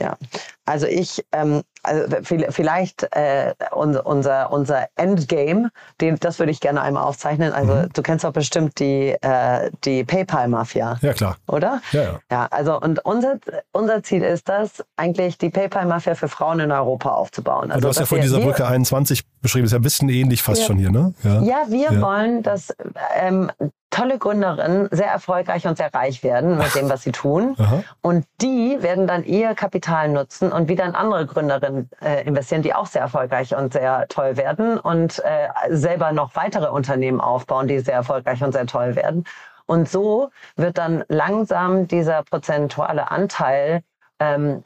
Ja, 0.00 0.16
also 0.64 0.86
ich, 0.86 1.24
ähm, 1.32 1.62
also 1.82 2.16
vielleicht 2.50 3.04
äh, 3.16 3.54
unser, 3.72 4.52
unser 4.52 4.86
Endgame, 4.96 5.70
den, 6.00 6.16
das 6.20 6.38
würde 6.38 6.52
ich 6.52 6.60
gerne 6.60 6.82
einmal 6.82 7.04
aufzeichnen. 7.04 7.52
Also 7.52 7.74
mhm. 7.74 7.88
du 7.92 8.02
kennst 8.02 8.24
doch 8.24 8.32
bestimmt 8.32 8.78
die, 8.78 9.16
äh, 9.20 9.70
die 9.84 10.04
PayPal-Mafia. 10.04 10.98
Ja, 11.00 11.12
klar. 11.14 11.36
Oder? 11.46 11.80
Ja, 11.92 12.02
ja. 12.02 12.20
Ja, 12.30 12.48
also 12.50 12.78
und 12.78 13.04
unser, 13.04 13.38
unser 13.72 14.02
Ziel 14.02 14.22
ist 14.22 14.48
das, 14.48 14.84
eigentlich 14.96 15.38
die 15.38 15.50
PayPal-Mafia 15.50 16.14
für 16.14 16.28
Frauen 16.28 16.60
in 16.60 16.70
Europa 16.70 17.10
aufzubauen. 17.10 17.70
Also, 17.70 17.80
du 17.80 17.88
hast 17.88 18.00
ja 18.00 18.06
vor 18.06 18.18
dieser 18.18 18.40
Brücke 18.40 18.66
21 18.66 19.24
beschrieben, 19.40 19.66
ist 19.66 19.72
ja 19.72 19.78
ein 19.78 19.82
bisschen 19.82 20.08
ähnlich 20.10 20.42
fast 20.42 20.60
ja, 20.60 20.66
schon 20.66 20.78
hier, 20.78 20.90
ne? 20.90 21.14
Ja, 21.22 21.40
ja 21.40 21.64
wir 21.68 22.00
wollen, 22.00 22.42
dass 22.42 22.74
ähm, 23.16 23.50
tolle 23.90 24.18
Gründerinnen 24.18 24.88
sehr 24.90 25.08
erfolgreich 25.08 25.66
und 25.66 25.76
sehr 25.78 25.92
reich 25.92 26.22
werden 26.22 26.58
mit 26.58 26.74
dem, 26.74 26.88
was 26.88 27.02
sie 27.02 27.12
tun. 27.12 27.56
Aha. 27.58 27.82
Und 28.00 28.26
die 28.40 28.78
werden 28.80 29.06
dann 29.06 29.24
ihr 29.24 29.54
Kapital 29.54 30.08
nutzen 30.08 30.52
und 30.52 30.68
wieder 30.68 30.84
in 30.84 30.94
andere 30.94 31.26
Gründerinnen 31.26 31.90
äh, 32.02 32.24
investieren, 32.24 32.62
die 32.62 32.74
auch 32.74 32.86
sehr 32.86 33.02
erfolgreich 33.02 33.54
und 33.54 33.72
sehr 33.72 34.06
toll 34.08 34.36
werden 34.36 34.78
und 34.78 35.22
äh, 35.24 35.48
selber 35.70 36.12
noch 36.12 36.36
weitere 36.36 36.68
Unternehmen 36.68 37.20
aufbauen, 37.20 37.66
die 37.66 37.78
sehr 37.78 37.94
erfolgreich 37.94 38.42
und 38.42 38.52
sehr 38.52 38.66
toll 38.66 38.94
werden. 38.94 39.24
Und 39.66 39.88
so 39.88 40.30
wird 40.56 40.78
dann 40.78 41.04
langsam 41.08 41.88
dieser 41.88 42.22
prozentuale 42.22 43.10
Anteil 43.10 43.82
ähm, 44.20 44.62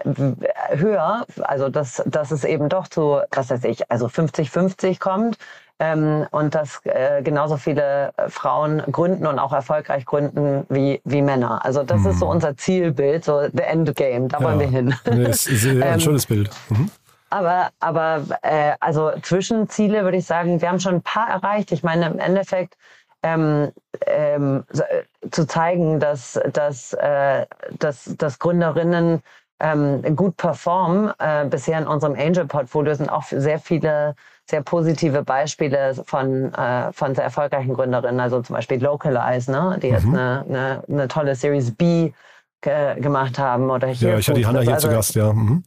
höher, 0.70 1.26
also 1.42 1.68
dass, 1.68 2.02
dass 2.06 2.30
es 2.30 2.44
eben 2.44 2.68
doch 2.68 2.88
zu, 2.88 3.20
was 3.30 3.50
weiß 3.50 3.64
ich, 3.64 3.90
also 3.90 4.06
50-50 4.06 4.98
kommt 4.98 5.36
ähm, 5.82 6.28
und 6.30 6.54
dass 6.54 6.80
äh, 6.84 7.22
genauso 7.22 7.56
viele 7.56 8.12
äh, 8.16 8.28
Frauen 8.28 8.84
gründen 8.92 9.26
und 9.26 9.40
auch 9.40 9.52
erfolgreich 9.52 10.06
gründen 10.06 10.64
wie, 10.68 11.00
wie 11.04 11.22
Männer. 11.22 11.64
Also 11.64 11.82
das 11.82 12.02
mhm. 12.02 12.10
ist 12.10 12.18
so 12.20 12.26
hm. 12.26 12.36
unser 12.36 12.56
Zielbild, 12.56 13.24
so 13.24 13.48
the 13.52 13.62
Endgame, 13.62 14.28
da 14.28 14.38
ja. 14.38 14.44
wollen 14.44 14.60
wir 14.60 14.68
hin. 14.68 14.94
Nee, 15.10 15.24
ist, 15.24 15.48
ist 15.48 15.66
ein 15.66 15.82
ähm, 15.84 15.98
schönes 15.98 16.26
Bild. 16.26 16.50
Mhm. 16.68 16.88
Aber, 17.30 17.70
aber 17.80 18.22
äh, 18.42 18.74
also 18.78 19.10
Zwischenziele 19.22 20.04
würde 20.04 20.18
ich 20.18 20.26
sagen, 20.26 20.60
wir 20.60 20.68
haben 20.68 20.78
schon 20.78 20.96
ein 20.96 21.02
paar 21.02 21.28
erreicht. 21.28 21.72
Ich 21.72 21.82
meine, 21.82 22.06
im 22.06 22.18
Endeffekt 22.20 22.76
ähm, 23.24 23.72
ähm, 24.06 24.64
äh, 24.72 25.30
zu 25.30 25.46
zeigen, 25.48 25.98
dass, 25.98 26.38
dass, 26.52 26.92
äh, 26.92 27.46
dass, 27.80 28.14
dass 28.18 28.38
Gründerinnen 28.38 29.20
ähm, 29.58 30.14
gut 30.14 30.36
performen. 30.36 31.12
Äh, 31.18 31.46
bisher 31.46 31.78
in 31.78 31.88
unserem 31.88 32.14
Angel-Portfolio 32.14 32.94
sind 32.94 33.08
auch 33.08 33.24
sehr 33.24 33.58
viele 33.58 34.14
sehr 34.48 34.62
positive 34.62 35.22
Beispiele 35.22 35.94
von, 36.04 36.52
äh, 36.54 36.92
von 36.92 37.14
sehr 37.14 37.24
erfolgreichen 37.24 37.74
Gründerinnen, 37.74 38.20
also 38.20 38.40
zum 38.42 38.56
Beispiel 38.56 38.82
Localize, 38.82 39.50
ne? 39.50 39.78
die 39.80 39.88
mhm. 39.88 39.92
jetzt 39.94 40.06
eine, 40.06 40.44
eine, 40.48 40.82
eine, 40.88 41.08
tolle 41.08 41.34
Series 41.34 41.74
B 41.74 42.12
ge 42.60 43.00
gemacht 43.00 43.38
haben. 43.38 43.70
Oder 43.70 43.88
hier 43.88 44.10
ja, 44.10 44.18
ich 44.18 44.28
hatte 44.28 44.38
die 44.38 44.46
Hanna 44.46 44.60
hier 44.60 44.74
also, 44.74 44.88
zu 44.88 44.94
Gast, 44.94 45.14
ja. 45.14 45.32
Mhm. 45.32 45.64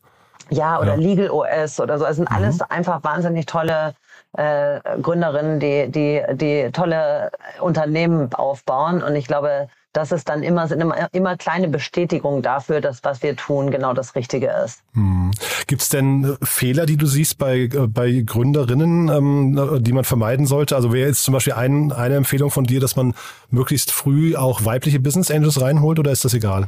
Ja, 0.49 0.79
oder 0.79 0.95
ja. 0.95 0.95
Legal 0.95 1.29
OS 1.31 1.79
oder 1.79 1.97
so. 1.97 2.05
Es 2.05 2.17
sind 2.17 2.29
mhm. 2.29 2.35
alles 2.35 2.61
einfach 2.61 3.03
wahnsinnig 3.03 3.45
tolle 3.45 3.95
äh, 4.33 4.79
Gründerinnen, 5.01 5.59
die, 5.59 5.89
die, 5.89 6.21
die 6.33 6.69
tolle 6.71 7.31
Unternehmen 7.59 8.33
aufbauen. 8.33 9.01
Und 9.01 9.15
ich 9.15 9.27
glaube, 9.27 9.69
das 9.95 10.11
ist 10.11 10.27
dann 10.27 10.43
immer, 10.43 10.67
sind 10.67 10.81
immer, 10.81 11.07
immer 11.13 11.37
kleine 11.37 11.69
Bestätigungen 11.69 12.41
dafür, 12.41 12.81
dass 12.81 13.03
was 13.03 13.23
wir 13.23 13.35
tun 13.37 13.71
genau 13.71 13.93
das 13.93 14.13
Richtige 14.15 14.51
ist. 14.65 14.83
Hm. 14.93 15.31
Gibt 15.67 15.81
es 15.81 15.89
denn 15.89 16.37
Fehler, 16.41 16.85
die 16.85 16.97
du 16.97 17.05
siehst 17.05 17.37
bei, 17.37 17.59
äh, 17.61 17.87
bei 17.87 18.23
Gründerinnen, 18.25 19.07
ähm, 19.07 19.83
die 19.83 19.93
man 19.93 20.03
vermeiden 20.03 20.47
sollte? 20.47 20.75
Also 20.75 20.91
wäre 20.91 21.07
jetzt 21.07 21.23
zum 21.23 21.33
Beispiel 21.33 21.53
ein, 21.53 21.93
eine 21.93 22.15
Empfehlung 22.15 22.51
von 22.51 22.65
dir, 22.65 22.81
dass 22.81 22.97
man 22.97 23.15
möglichst 23.49 23.91
früh 23.91 24.35
auch 24.35 24.65
weibliche 24.65 24.99
Business 24.99 25.31
Angels 25.31 25.61
reinholt 25.61 25.97
oder 25.97 26.11
ist 26.11 26.25
das 26.25 26.33
egal? 26.33 26.67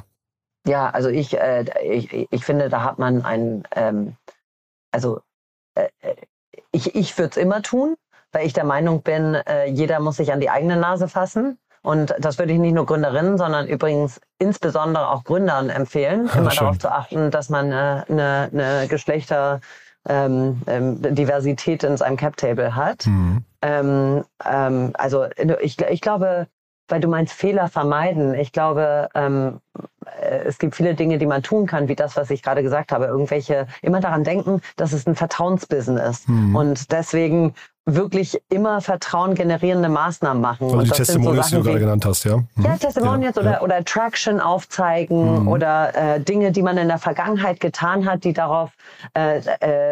Ja, 0.66 0.90
also 0.90 1.10
ich, 1.10 1.38
äh, 1.38 1.66
ich, 1.84 2.28
ich 2.32 2.46
finde, 2.46 2.70
da 2.70 2.84
hat 2.84 2.98
man 2.98 3.24
ein, 3.24 3.64
ähm, 3.76 4.16
also 4.92 5.20
äh, 5.76 5.90
äh 6.02 6.16
ich, 6.72 6.96
ich 6.96 7.18
würde 7.18 7.32
es 7.32 7.38
immer 7.38 7.62
tun, 7.62 7.96
weil 8.32 8.46
ich 8.46 8.54
der 8.54 8.66
Meinung 8.66 9.02
bin, 9.02 9.36
äh, 9.36 9.66
jeder 9.66 10.00
muss 10.00 10.18
sich 10.18 10.32
an 10.32 10.40
die 10.40 10.50
eigene 10.50 10.78
Nase 10.78 11.08
fassen. 11.08 11.58
Und 11.88 12.14
das 12.20 12.38
würde 12.38 12.52
ich 12.52 12.60
nicht 12.60 12.74
nur 12.74 12.86
Gründerinnen, 12.86 13.38
sondern 13.38 13.66
übrigens 13.66 14.20
insbesondere 14.40 15.08
auch 15.08 15.24
Gründern 15.24 15.70
empfehlen, 15.70 16.30
immer 16.38 16.52
schön. 16.52 16.66
darauf 16.66 16.80
zu 16.80 16.92
achten, 16.92 17.32
dass 17.32 17.48
man 17.48 17.68
eine, 17.68 18.04
eine, 18.10 18.50
eine 18.52 18.88
Geschlechter 18.90 19.62
ähm, 20.06 20.62
ähm, 20.68 21.02
Diversität 21.02 21.86
in 21.86 21.96
seinem 21.96 22.18
Cap-Table 22.18 22.76
hat. 22.76 23.06
Mhm. 23.06 23.46
Ähm, 23.62 24.26
ähm, 24.44 24.92
also 24.96 25.28
ich, 25.62 25.80
ich 25.80 26.02
glaube, 26.02 26.48
weil 26.90 27.00
du 27.00 27.08
meinst 27.08 27.32
Fehler 27.32 27.70
vermeiden. 27.70 28.36
Ich 28.36 28.52
glaube, 28.52 29.08
ähm, 29.16 29.62
äh, 30.22 30.40
es 30.40 30.58
gibt 30.58 30.76
viele 30.76 30.94
Dinge, 30.94 31.18
die 31.20 31.26
man 31.26 31.42
tun 31.42 31.68
kann, 31.68 31.88
wie 31.88 31.96
das, 31.96 32.18
was 32.18 32.30
ich 32.32 32.44
gerade 32.44 32.64
gesagt 32.64 32.92
habe. 32.92 33.06
Irgendwelche, 33.06 33.66
immer 33.82 34.02
daran 34.02 34.26
denken, 34.26 34.60
dass 34.76 34.92
es 34.92 35.08
ein 35.08 35.16
Vertrauensbusiness. 35.16 36.28
Mhm. 36.28 36.54
Und 36.54 36.92
deswegen 36.92 37.54
wirklich 37.88 38.38
immer 38.50 38.82
Vertrauen 38.82 39.34
generierende 39.34 39.88
Maßnahmen 39.88 40.42
machen. 40.42 40.66
Also 40.66 40.82
die 40.82 40.90
Testimonials, 40.90 41.50
so 41.50 41.56
die 41.58 41.64
du 41.64 41.70
gerade 41.70 41.80
genannt 41.80 42.06
hast, 42.06 42.26
ja? 42.26 42.38
Mhm. 42.38 42.66
Ja, 42.66 42.78
Testimonials 42.78 43.36
ja, 43.38 43.42
oder, 43.42 43.52
ja. 43.54 43.62
oder 43.62 43.86
Traction 43.86 44.42
aufzeigen 44.42 45.44
mhm. 45.44 45.48
oder 45.48 45.96
äh, 45.96 46.20
Dinge, 46.20 46.52
die 46.52 46.62
man 46.62 46.78
in 46.78 46.90
der 46.90 46.98
Vergangenheit 46.98 47.62
getan 47.62 48.06
hat, 48.06 48.26
die 48.26 48.34
darauf 48.34 48.72
äh, 49.16 49.38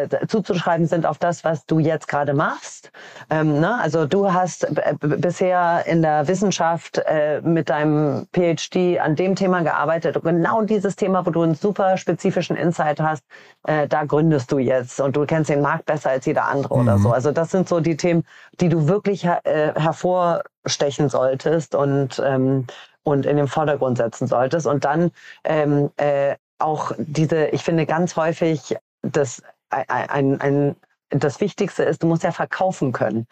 äh, 0.03 0.27
zuzuschreiben 0.27 0.87
sind 0.87 1.05
auf 1.05 1.17
das, 1.19 1.45
was 1.45 1.65
du 1.65 1.79
jetzt 1.79 2.09
gerade 2.09 2.33
machst. 2.33 2.91
Ähm, 3.29 3.61
ne? 3.61 3.79
Also 3.79 4.05
du 4.05 4.33
hast 4.33 4.67
bisher 4.99 5.85
in 5.87 6.01
der 6.01 6.27
Wissenschaft 6.27 6.97
äh, 6.97 7.39
mit 7.41 7.69
deinem 7.69 8.27
PhD 8.33 8.99
an 8.99 9.15
dem 9.15 9.35
Thema 9.35 9.61
gearbeitet 9.61 10.17
und 10.17 10.23
genau 10.23 10.61
dieses 10.63 10.97
Thema, 10.97 11.25
wo 11.25 11.29
du 11.29 11.43
einen 11.43 11.55
super 11.55 11.95
spezifischen 11.95 12.57
Insight 12.57 12.99
hast, 12.99 13.23
äh, 13.63 13.87
da 13.87 14.03
gründest 14.03 14.51
du 14.51 14.59
jetzt 14.59 14.99
und 14.99 15.15
du 15.15 15.25
kennst 15.25 15.49
den 15.49 15.61
Markt 15.61 15.85
besser 15.85 16.09
als 16.09 16.25
jeder 16.25 16.45
andere 16.45 16.75
mhm. 16.75 16.81
oder 16.81 16.97
so. 16.97 17.11
Also 17.11 17.31
das 17.31 17.51
sind 17.51 17.69
so 17.69 17.79
die 17.85 17.97
Themen, 17.97 18.23
die 18.59 18.69
du 18.69 18.87
wirklich 18.87 19.23
äh, 19.25 19.73
hervorstechen 19.75 21.09
solltest 21.09 21.75
und, 21.75 22.21
ähm, 22.23 22.67
und 23.03 23.25
in 23.25 23.37
den 23.37 23.47
Vordergrund 23.47 23.97
setzen 23.97 24.27
solltest. 24.27 24.67
Und 24.67 24.85
dann 24.85 25.11
ähm, 25.43 25.91
äh, 25.97 26.35
auch 26.59 26.91
diese, 26.97 27.47
ich 27.47 27.63
finde 27.63 27.85
ganz 27.85 28.15
häufig, 28.15 28.75
das, 29.01 29.41
ein, 29.69 30.41
ein, 30.41 30.75
das 31.09 31.39
Wichtigste 31.41 31.83
ist, 31.83 32.01
du 32.03 32.07
musst 32.07 32.23
ja 32.23 32.31
verkaufen 32.31 32.91
können. 32.91 33.27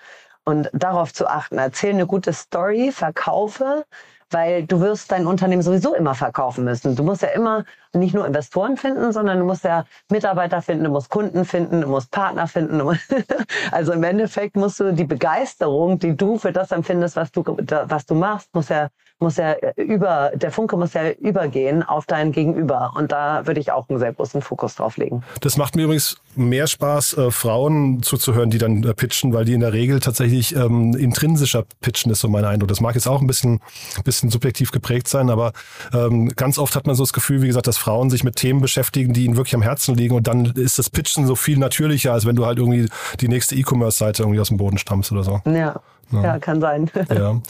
Und 0.45 0.69
darauf 0.73 1.13
zu 1.13 1.27
achten, 1.27 1.57
erzähl 1.57 1.91
eine 1.91 2.05
gute 2.05 2.33
Story, 2.33 2.91
verkaufe, 2.91 3.85
weil 4.29 4.65
du 4.65 4.81
wirst 4.81 5.11
dein 5.11 5.25
Unternehmen 5.25 5.61
sowieso 5.61 5.95
immer 5.95 6.15
verkaufen 6.15 6.65
müssen. 6.65 6.95
Du 6.95 7.03
musst 7.03 7.21
ja 7.21 7.29
immer 7.29 7.63
nicht 7.93 8.13
nur 8.13 8.25
Investoren 8.25 8.77
finden, 8.77 9.11
sondern 9.11 9.39
du 9.39 9.45
musst 9.45 9.63
ja 9.63 9.85
Mitarbeiter 10.09 10.61
finden, 10.61 10.85
du 10.85 10.89
musst 10.89 11.09
Kunden 11.09 11.45
finden, 11.45 11.81
du 11.81 11.87
musst 11.87 12.11
Partner 12.11 12.47
finden. 12.47 12.81
also 13.71 13.93
im 13.93 14.03
Endeffekt 14.03 14.55
musst 14.55 14.79
du 14.79 14.93
die 14.93 15.05
Begeisterung, 15.05 15.99
die 15.99 16.15
du 16.15 16.37
für 16.37 16.51
das 16.51 16.71
empfindest, 16.71 17.15
was 17.15 17.31
du, 17.31 17.43
was 17.43 18.05
du 18.05 18.15
machst, 18.15 18.53
muss 18.53 18.69
ja 18.69 18.89
muss 19.23 19.37
ja 19.37 19.55
über, 19.75 20.31
der 20.35 20.51
Funke 20.51 20.77
muss 20.77 20.93
ja 20.93 21.11
übergehen 21.11 21.81
auf 21.81 22.05
dein 22.05 22.31
Gegenüber. 22.31 22.91
Und 22.95 23.11
da 23.11 23.47
würde 23.47 23.59
ich 23.59 23.71
auch 23.71 23.89
einen 23.89 23.97
sehr 23.97 24.13
großen 24.13 24.41
Fokus 24.41 24.75
drauf 24.75 24.97
legen. 24.97 25.23
Das 25.41 25.57
macht 25.57 25.75
mir 25.75 25.83
übrigens 25.83 26.17
mehr 26.35 26.67
Spaß, 26.67 27.17
äh, 27.17 27.31
Frauen 27.31 28.03
zuzuhören, 28.03 28.49
die 28.49 28.57
dann 28.57 28.83
äh, 28.83 28.93
pitchen, 28.93 29.33
weil 29.33 29.45
die 29.45 29.53
in 29.53 29.61
der 29.61 29.73
Regel 29.73 29.99
tatsächlich 29.99 30.55
ähm, 30.55 30.95
intrinsischer 30.95 31.63
pitchen, 31.81 32.11
ist 32.11 32.19
so 32.19 32.27
mein 32.27 32.45
Eindruck. 32.45 32.67
Das 32.69 32.81
mag 32.81 32.95
jetzt 32.95 33.07
auch 33.07 33.21
ein 33.21 33.27
bisschen, 33.27 33.61
bisschen 34.03 34.29
subjektiv 34.29 34.71
geprägt 34.71 35.07
sein, 35.07 35.29
aber 35.29 35.53
ähm, 35.93 36.29
ganz 36.35 36.57
oft 36.57 36.75
hat 36.75 36.85
man 36.85 36.95
so 36.95 37.03
das 37.03 37.13
Gefühl, 37.13 37.41
wie 37.41 37.47
gesagt, 37.47 37.67
dass 37.67 37.77
Frauen 37.83 38.09
sich 38.09 38.23
mit 38.23 38.37
Themen 38.37 38.61
beschäftigen, 38.61 39.11
die 39.11 39.25
ihnen 39.25 39.35
wirklich 39.35 39.55
am 39.55 39.61
Herzen 39.61 39.93
liegen 39.95 40.15
und 40.15 40.25
dann 40.25 40.45
ist 40.45 40.79
das 40.79 40.89
Pitchen 40.89 41.27
so 41.27 41.35
viel 41.35 41.57
natürlicher, 41.57 42.13
als 42.13 42.25
wenn 42.25 42.37
du 42.37 42.45
halt 42.45 42.57
irgendwie 42.57 42.87
die 43.19 43.27
nächste 43.27 43.55
E-Commerce-Seite 43.55 44.23
irgendwie 44.23 44.39
aus 44.39 44.47
dem 44.47 44.55
Boden 44.57 44.77
stammst 44.77 45.11
oder 45.11 45.23
so. 45.23 45.41
Ja. 45.45 45.81
Ja. 46.11 46.23
ja, 46.23 46.39
kann 46.39 46.61
sein. 46.61 46.89
Ja. 47.09 47.41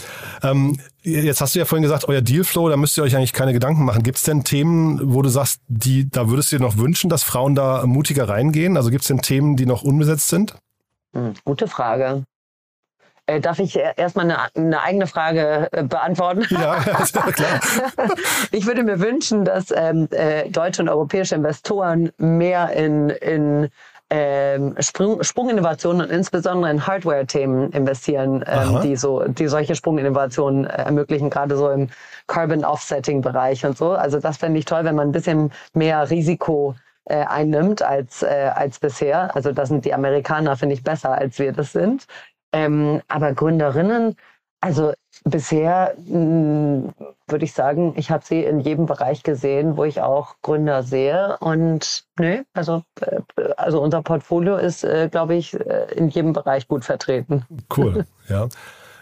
Ähm, 0.42 0.80
jetzt 1.04 1.42
hast 1.42 1.54
du 1.54 1.60
ja 1.60 1.66
vorhin 1.66 1.84
gesagt, 1.84 2.08
euer 2.08 2.22
Dealflow, 2.22 2.70
da 2.70 2.78
müsst 2.78 2.98
ihr 2.98 3.04
euch 3.04 3.16
eigentlich 3.16 3.34
keine 3.34 3.54
Gedanken 3.54 3.84
machen. 3.84 4.04
Gibt 4.04 4.18
es 4.18 4.24
denn 4.24 4.44
Themen, 4.44 5.14
wo 5.14 5.22
du 5.22 5.30
sagst, 5.30 5.62
die, 5.68 6.10
da 6.10 6.30
würdest 6.30 6.52
du 6.52 6.58
dir 6.58 6.64
noch 6.64 6.78
wünschen, 6.78 7.10
dass 7.10 7.24
Frauen 7.24 7.56
da 7.56 7.86
mutiger 7.86 8.28
reingehen? 8.28 8.78
Also 8.78 8.90
gibt 8.90 9.02
es 9.02 9.10
denn 9.10 9.22
Themen, 9.22 9.56
die 9.56 9.66
noch 9.66 9.84
unbesetzt 9.84 10.30
sind? 10.30 10.56
Hm, 11.14 11.34
gute 11.46 11.68
Frage. 11.68 12.24
Äh, 13.26 13.39
darf 13.39 13.59
ich 13.59 13.78
erstmal 13.78 14.26
eine, 14.26 14.38
eine 14.55 14.82
eigene 14.82 15.07
Frage 15.07 15.69
äh, 15.71 15.84
beantworten? 15.84 16.45
Ja, 16.49 16.76
ja 16.86 17.32
klar. 17.32 17.59
ich 18.51 18.65
würde 18.65 18.84
mir 18.84 18.99
wünschen, 18.99 19.45
dass 19.45 19.71
ähm, 19.71 20.09
äh, 20.11 20.49
deutsche 20.49 20.82
und 20.82 20.89
europäische 20.89 21.36
Investoren 21.36 22.11
mehr 22.17 22.71
in, 22.71 23.09
in 23.09 23.69
ähm, 24.09 24.76
Sprung, 24.80 25.24
Sprunginnovationen 25.24 26.01
und 26.01 26.11
insbesondere 26.11 26.69
in 26.69 26.86
Hardware-Themen 26.86 27.71
investieren, 27.71 28.43
ähm, 28.45 28.82
die 28.84 28.95
so, 28.95 29.24
die 29.28 29.47
solche 29.47 29.76
Sprunginnovationen 29.76 30.65
äh, 30.65 30.84
ermöglichen, 30.84 31.30
gerade 31.30 31.55
so 31.55 31.69
im 31.69 31.89
Carbon 32.28 32.65
Offsetting-Bereich 32.65 33.65
und 33.65 33.78
so. 33.78 33.93
Also 33.93 34.19
das 34.19 34.38
fände 34.38 34.59
ich 34.59 34.65
toll, 34.65 34.84
wenn 34.84 34.95
man 34.95 35.09
ein 35.09 35.13
bisschen 35.13 35.51
mehr 35.74 36.09
Risiko 36.09 36.76
äh, 37.05 37.26
einnimmt 37.26 37.82
als, 37.82 38.21
äh, 38.21 38.51
als 38.53 38.80
bisher. 38.80 39.36
Also 39.36 39.51
da 39.51 39.65
sind 39.65 39.84
die 39.86 39.93
Amerikaner, 39.93 40.57
finde 40.57 40.76
ich, 40.76 40.84
besser, 40.84 41.13
als 41.13 41.39
wir 41.39 41.51
das 41.51 41.71
sind. 41.71 42.05
Ähm, 42.54 43.01
aber 43.08 43.34
Gründerinnen, 43.34 44.16
also 44.62 44.93
bisher 45.26 45.93
hm, 46.08 46.93
würde 47.28 47.45
ich 47.45 47.54
sagen, 47.54 47.93
ich 47.97 48.12
habe 48.12 48.24
sie 48.26 48.43
in 48.43 48.60
jedem 48.60 48.86
Bereich 48.86 49.24
gesehen, 49.24 49.76
wo 49.76 49.84
ich 49.84 50.01
auch 50.01 50.36
Gründer 50.41 50.84
sehe. 50.84 51.38
Und 51.39 52.06
nö, 52.18 52.43
also, 52.54 52.84
äh, 53.01 53.20
also 53.58 53.82
unser 53.82 54.01
Portfolio 54.01 54.56
ist, 54.56 54.84
äh, 54.84 55.10
glaube 55.10 55.36
ich, 55.36 55.54
äh, 55.54 55.93
in 55.95 56.10
jedem 56.10 56.34
Bereich 56.34 56.68
gut 56.68 56.86
vertreten. 56.86 57.45
Cool, 57.76 58.06
ja. 58.30 58.47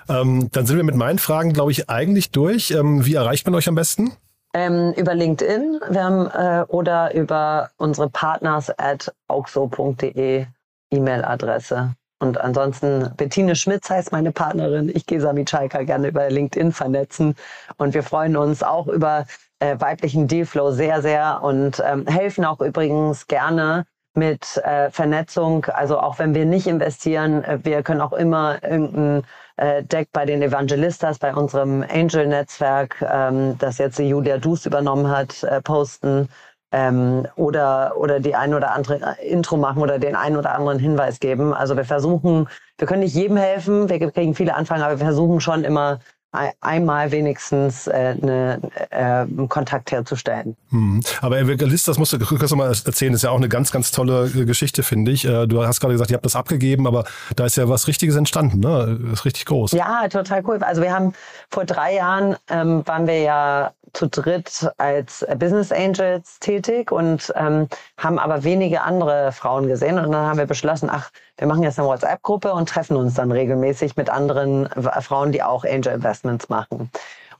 Ähm, 0.09 0.49
dann 0.51 0.65
sind 0.65 0.77
wir 0.77 0.83
mit 0.83 0.95
meinen 0.95 1.19
Fragen, 1.19 1.53
glaube 1.53 1.71
ich, 1.71 1.89
eigentlich 1.89 2.31
durch. 2.31 2.71
Ähm, 2.71 3.05
wie 3.05 3.13
erreicht 3.15 3.45
man 3.45 3.55
euch 3.55 3.67
am 3.67 3.75
besten? 3.75 4.13
Ähm, 4.53 4.93
über 4.97 5.13
LinkedIn 5.15 5.79
wir 5.89 6.03
haben, 6.03 6.27
äh, 6.27 6.65
oder 6.67 7.13
über 7.13 7.69
unsere 7.77 8.09
Partners 8.09 8.71
at 8.77 9.13
auxo.de 9.27 10.45
E-Mail-Adresse. 10.91 11.95
Und 12.21 12.39
ansonsten, 12.39 13.11
Bettine 13.17 13.55
Schmitz 13.55 13.89
heißt 13.89 14.11
meine 14.11 14.31
Partnerin. 14.31 14.91
Ich 14.93 15.07
gehe 15.07 15.19
Sami 15.19 15.43
Schalker 15.47 15.83
gerne 15.85 16.09
über 16.09 16.29
LinkedIn 16.29 16.71
vernetzen. 16.71 17.35
Und 17.77 17.95
wir 17.95 18.03
freuen 18.03 18.37
uns 18.37 18.61
auch 18.61 18.87
über 18.87 19.25
äh, 19.57 19.75
weiblichen 19.79 20.27
Dealflow 20.27 20.71
sehr, 20.71 21.01
sehr 21.01 21.39
und 21.41 21.81
ähm, 21.83 22.05
helfen 22.05 22.45
auch 22.45 22.61
übrigens 22.61 23.25
gerne 23.25 23.85
mit 24.13 24.57
äh, 24.57 24.91
Vernetzung. 24.91 25.65
Also 25.65 25.99
auch 25.99 26.19
wenn 26.19 26.35
wir 26.35 26.45
nicht 26.45 26.67
investieren, 26.67 27.43
äh, 27.43 27.57
wir 27.63 27.81
können 27.81 28.01
auch 28.01 28.13
immer 28.13 28.61
irgendein 28.63 29.23
äh, 29.57 29.83
Deck 29.83 30.09
bei 30.11 30.25
den 30.25 30.43
Evangelistas, 30.43 31.17
bei 31.17 31.33
unserem 31.33 31.83
Angel-Netzwerk, 31.89 33.01
ähm, 33.01 33.57
das 33.57 33.79
jetzt 33.79 33.97
Julia 33.97 34.37
Dus 34.37 34.67
übernommen 34.67 35.09
hat, 35.09 35.41
äh, 35.41 35.59
posten 35.59 36.29
ähm, 36.71 37.27
oder, 37.35 37.93
oder 37.97 38.19
die 38.19 38.35
ein 38.35 38.53
oder 38.53 38.71
andere 38.71 39.17
Intro 39.21 39.57
machen 39.57 39.81
oder 39.81 39.99
den 39.99 40.15
einen 40.15 40.37
oder 40.37 40.55
anderen 40.55 40.79
Hinweis 40.79 41.19
geben. 41.19 41.53
Also 41.53 41.75
wir 41.75 41.85
versuchen, 41.85 42.47
wir 42.77 42.87
können 42.87 43.01
nicht 43.01 43.15
jedem 43.15 43.37
helfen, 43.37 43.89
wir 43.89 44.11
kriegen 44.11 44.35
viele 44.35 44.55
Anfragen, 44.55 44.81
aber 44.81 44.99
wir 44.99 45.05
versuchen 45.05 45.41
schon 45.41 45.63
immer 45.63 45.99
einmal 46.31 47.11
wenigstens 47.11 47.87
äh, 47.87 48.15
eine, 48.21 48.61
äh, 48.89 48.97
einen 48.97 49.49
Kontakt 49.49 49.91
herzustellen. 49.91 50.55
Hm. 50.69 51.01
Aber 51.21 51.37
Evangelist, 51.39 51.87
das 51.87 51.97
musst 51.97 52.13
du 52.13 52.19
kurz 52.19 52.51
mal 52.51 52.67
erzählen, 52.67 53.13
ist 53.13 53.23
ja 53.23 53.31
auch 53.31 53.37
eine 53.37 53.49
ganz, 53.49 53.71
ganz 53.71 53.91
tolle 53.91 54.31
äh, 54.33 54.45
Geschichte, 54.45 54.83
finde 54.83 55.11
ich. 55.11 55.25
Äh, 55.25 55.47
du 55.47 55.65
hast 55.65 55.81
gerade 55.81 55.93
gesagt, 55.93 56.09
ihr 56.11 56.15
habt 56.15 56.25
das 56.25 56.35
abgegeben, 56.35 56.87
aber 56.87 57.03
da 57.35 57.45
ist 57.45 57.57
ja 57.57 57.67
was 57.67 57.87
Richtiges 57.87 58.15
entstanden, 58.15 58.59
ne? 58.59 58.97
Das 59.01 59.19
ist 59.19 59.25
richtig 59.25 59.45
groß. 59.45 59.73
Ja, 59.73 60.07
total 60.07 60.43
cool. 60.47 60.57
Also 60.61 60.81
wir 60.81 60.93
haben 60.93 61.13
vor 61.49 61.65
drei 61.65 61.95
Jahren 61.95 62.37
ähm, 62.49 62.83
waren 62.87 63.07
wir 63.07 63.19
ja 63.19 63.73
zu 63.93 64.07
dritt 64.07 64.71
als 64.77 65.25
Business 65.37 65.71
Angels 65.71 66.39
tätig 66.39 66.91
und 66.91 67.33
ähm, 67.35 67.67
haben 67.97 68.19
aber 68.19 68.43
wenige 68.43 68.81
andere 68.83 69.31
Frauen 69.31 69.67
gesehen. 69.67 69.99
Und 69.99 70.11
dann 70.11 70.25
haben 70.25 70.37
wir 70.37 70.45
beschlossen, 70.45 70.89
ach, 70.89 71.11
wir 71.37 71.47
machen 71.47 71.63
jetzt 71.63 71.79
eine 71.79 71.87
WhatsApp-Gruppe 71.87 72.53
und 72.53 72.69
treffen 72.69 72.95
uns 72.95 73.15
dann 73.15 73.31
regelmäßig 73.31 73.95
mit 73.95 74.09
anderen 74.09 74.69
Frauen, 75.01 75.31
die 75.31 75.43
auch 75.43 75.63
Angel 75.65 75.93
Investments 75.93 76.49
machen. 76.49 76.91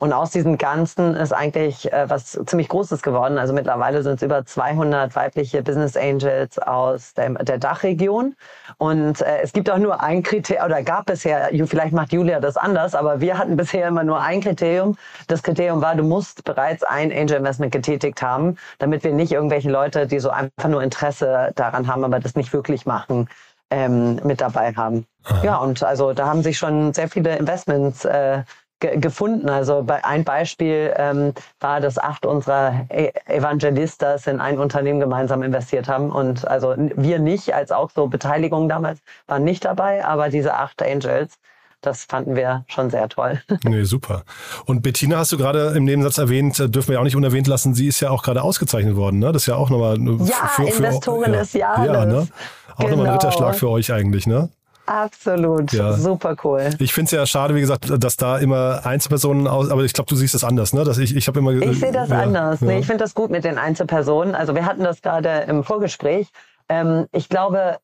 Und 0.02 0.14
aus 0.14 0.32
diesen 0.32 0.58
ganzen 0.58 1.14
ist 1.14 1.32
eigentlich 1.32 1.94
äh, 1.94 2.10
was 2.10 2.32
ziemlich 2.48 2.70
Großes 2.70 3.04
geworden. 3.04 3.38
Also 3.38 3.54
mittlerweile 3.54 4.02
sind 4.02 4.16
es 4.16 4.24
über 4.24 4.44
200 4.44 5.16
weibliche 5.16 5.62
Business 5.62 5.96
Angels 5.96 6.58
aus 6.58 7.14
der, 7.14 7.30
der 7.36 7.60
Dachregion. 7.60 8.36
Und 8.80 9.22
äh, 9.22 9.42
es 9.44 9.54
gibt 9.54 9.70
auch 9.70 9.78
nur 9.78 10.02
ein 10.02 10.24
Kriterium, 10.24 10.66
oder 10.66 10.82
gab 10.82 11.06
bisher, 11.06 11.52
vielleicht 11.68 11.94
macht 11.94 12.14
Julia 12.14 12.40
das 12.40 12.58
anders, 12.58 12.96
aber 12.96 13.22
wir 13.22 13.38
hatten 13.38 13.56
bisher 13.56 13.90
immer 13.90 14.04
nur 14.04 14.20
ein 14.20 14.42
Kriterium. 14.42 14.98
Das 15.28 15.44
Kriterium 15.44 15.84
war, 15.84 15.94
du 15.94 16.02
musst 16.02 16.46
bereits 16.46 16.82
ein 16.82 17.12
Angel 17.12 17.38
Investment 17.38 17.72
getätigt 17.72 18.24
haben, 18.24 18.58
damit 18.80 19.04
wir 19.04 19.14
nicht 19.14 19.32
irgendwelche 19.32 19.70
Leute, 19.70 20.08
die 20.08 20.18
so 20.18 20.32
einfach 20.32 20.68
nur 20.68 20.82
Interesse 20.82 21.52
daran 21.54 21.86
haben, 21.86 22.04
aber 22.04 22.20
das 22.20 22.34
nicht 22.34 22.54
wirklich 22.54 22.88
machen, 22.88 23.30
ähm, 23.72 24.20
mit 24.24 24.42
dabei 24.42 24.74
haben. 24.74 25.06
Aha. 25.24 25.44
Ja, 25.44 25.58
und 25.58 25.82
also 25.84 26.14
da 26.14 26.28
haben 26.28 26.44
sich 26.44 26.58
schon 26.58 26.94
sehr 26.94 27.10
viele 27.10 27.36
Investments 27.38 28.06
äh, 28.06 28.44
gefunden. 28.80 29.50
Also 29.50 29.84
bei, 29.84 30.04
ein 30.04 30.24
Beispiel 30.24 30.94
ähm, 30.98 31.34
war, 31.60 31.80
dass 31.80 31.98
acht 31.98 32.26
unserer 32.26 32.86
e 32.90 33.12
Evangelistas 33.28 34.28
in 34.28 34.40
ein 34.40 34.60
Unternehmen 34.60 35.00
gemeinsam 35.00 35.44
investiert 35.44 35.88
haben. 35.88 36.12
Und 36.12 36.48
also 36.48 36.76
wir 36.78 37.20
nicht, 37.20 37.54
als 37.54 37.72
auch 37.72 37.92
so 37.92 38.08
Beteiligung 38.08 38.68
damals, 38.68 39.00
waren 39.28 39.44
nicht 39.44 39.66
dabei, 39.66 40.04
aber 40.04 40.30
diese 40.30 40.56
acht 40.56 40.82
Angels 40.82 41.38
das 41.82 42.06
fanden 42.06 42.36
wir 42.36 42.64
schon 42.68 42.90
sehr 42.90 43.10
toll. 43.10 43.42
Nee, 43.64 43.84
super. 43.84 44.24
Und 44.66 44.82
Bettina 44.82 45.18
hast 45.18 45.32
du 45.32 45.38
gerade 45.38 45.74
im 45.76 45.86
Nebensatz 45.86 46.18
erwähnt, 46.18 46.60
äh, 46.60 46.70
dürfen 46.70 46.92
wir 46.92 47.00
auch 47.00 47.04
nicht 47.04 47.16
unerwähnt 47.16 47.48
lassen, 47.48 47.74
sie 47.74 47.88
ist 47.88 48.00
ja 48.00 48.10
auch 48.10 48.24
gerade 48.24 48.42
ausgezeichnet 48.42 48.96
worden. 48.96 49.20
Ne? 49.20 49.32
Das 49.32 49.44
ist 49.44 49.48
ja 49.48 49.56
auch 49.56 49.70
nochmal 49.70 49.98
ja, 50.00 50.48
für, 50.48 50.68
für, 50.68 50.78
Investorin 50.78 51.34
ja, 51.34 51.40
des 51.40 51.54
Jahres. 51.54 51.86
Ja, 51.86 52.06
ne? 52.06 52.28
Auch 52.74 52.78
genau. 52.78 52.90
nochmal 52.90 53.08
ein 53.08 53.14
Ritterschlag 53.14 53.56
für 53.56 53.70
euch 53.70 53.94
eigentlich, 53.94 54.28
ne? 54.28 54.50
Absolut, 54.86 55.72
ja. 55.72 55.94
super 55.94 56.36
cool. 56.44 56.70
Ich 56.80 56.94
finde 56.94 57.06
es 57.06 57.12
ja 57.12 57.26
schade, 57.26 57.56
wie 57.56 57.62
gesagt, 57.62 57.86
dass 58.04 58.18
da 58.18 58.40
immer 58.40 58.86
Einzelpersonen 58.86 59.48
aus, 59.48 59.70
aber 59.70 59.84
ich 59.84 59.94
glaube, 59.94 60.10
du 60.10 60.16
siehst 60.16 60.34
das 60.34 60.44
anders, 60.44 60.74
ne? 60.74 60.84
Dass 60.84 60.98
ich 60.98 61.16
ich 61.16 61.28
habe 61.28 61.40
immer 61.40 61.52
Ich 61.54 61.80
sehe 61.80 61.92
das 61.92 62.10
ja, 62.10 62.22
anders. 62.22 62.60
Ja. 62.62 62.68
Nee, 62.68 62.80
ich 62.80 62.88
finde 62.88 63.04
das 63.04 63.14
gut 63.14 63.30
mit 63.30 63.46
den 63.46 63.58
Einzelpersonen. 63.58 64.36
Also 64.36 64.56
wir 64.56 64.66
hatten 64.66 64.84
das 64.84 65.02
gerade 65.02 65.46
im 65.48 65.64
Vorgespräch. 65.64 66.28
Ähm, 66.68 67.06
ich 67.12 67.30
glaube, 67.30 67.78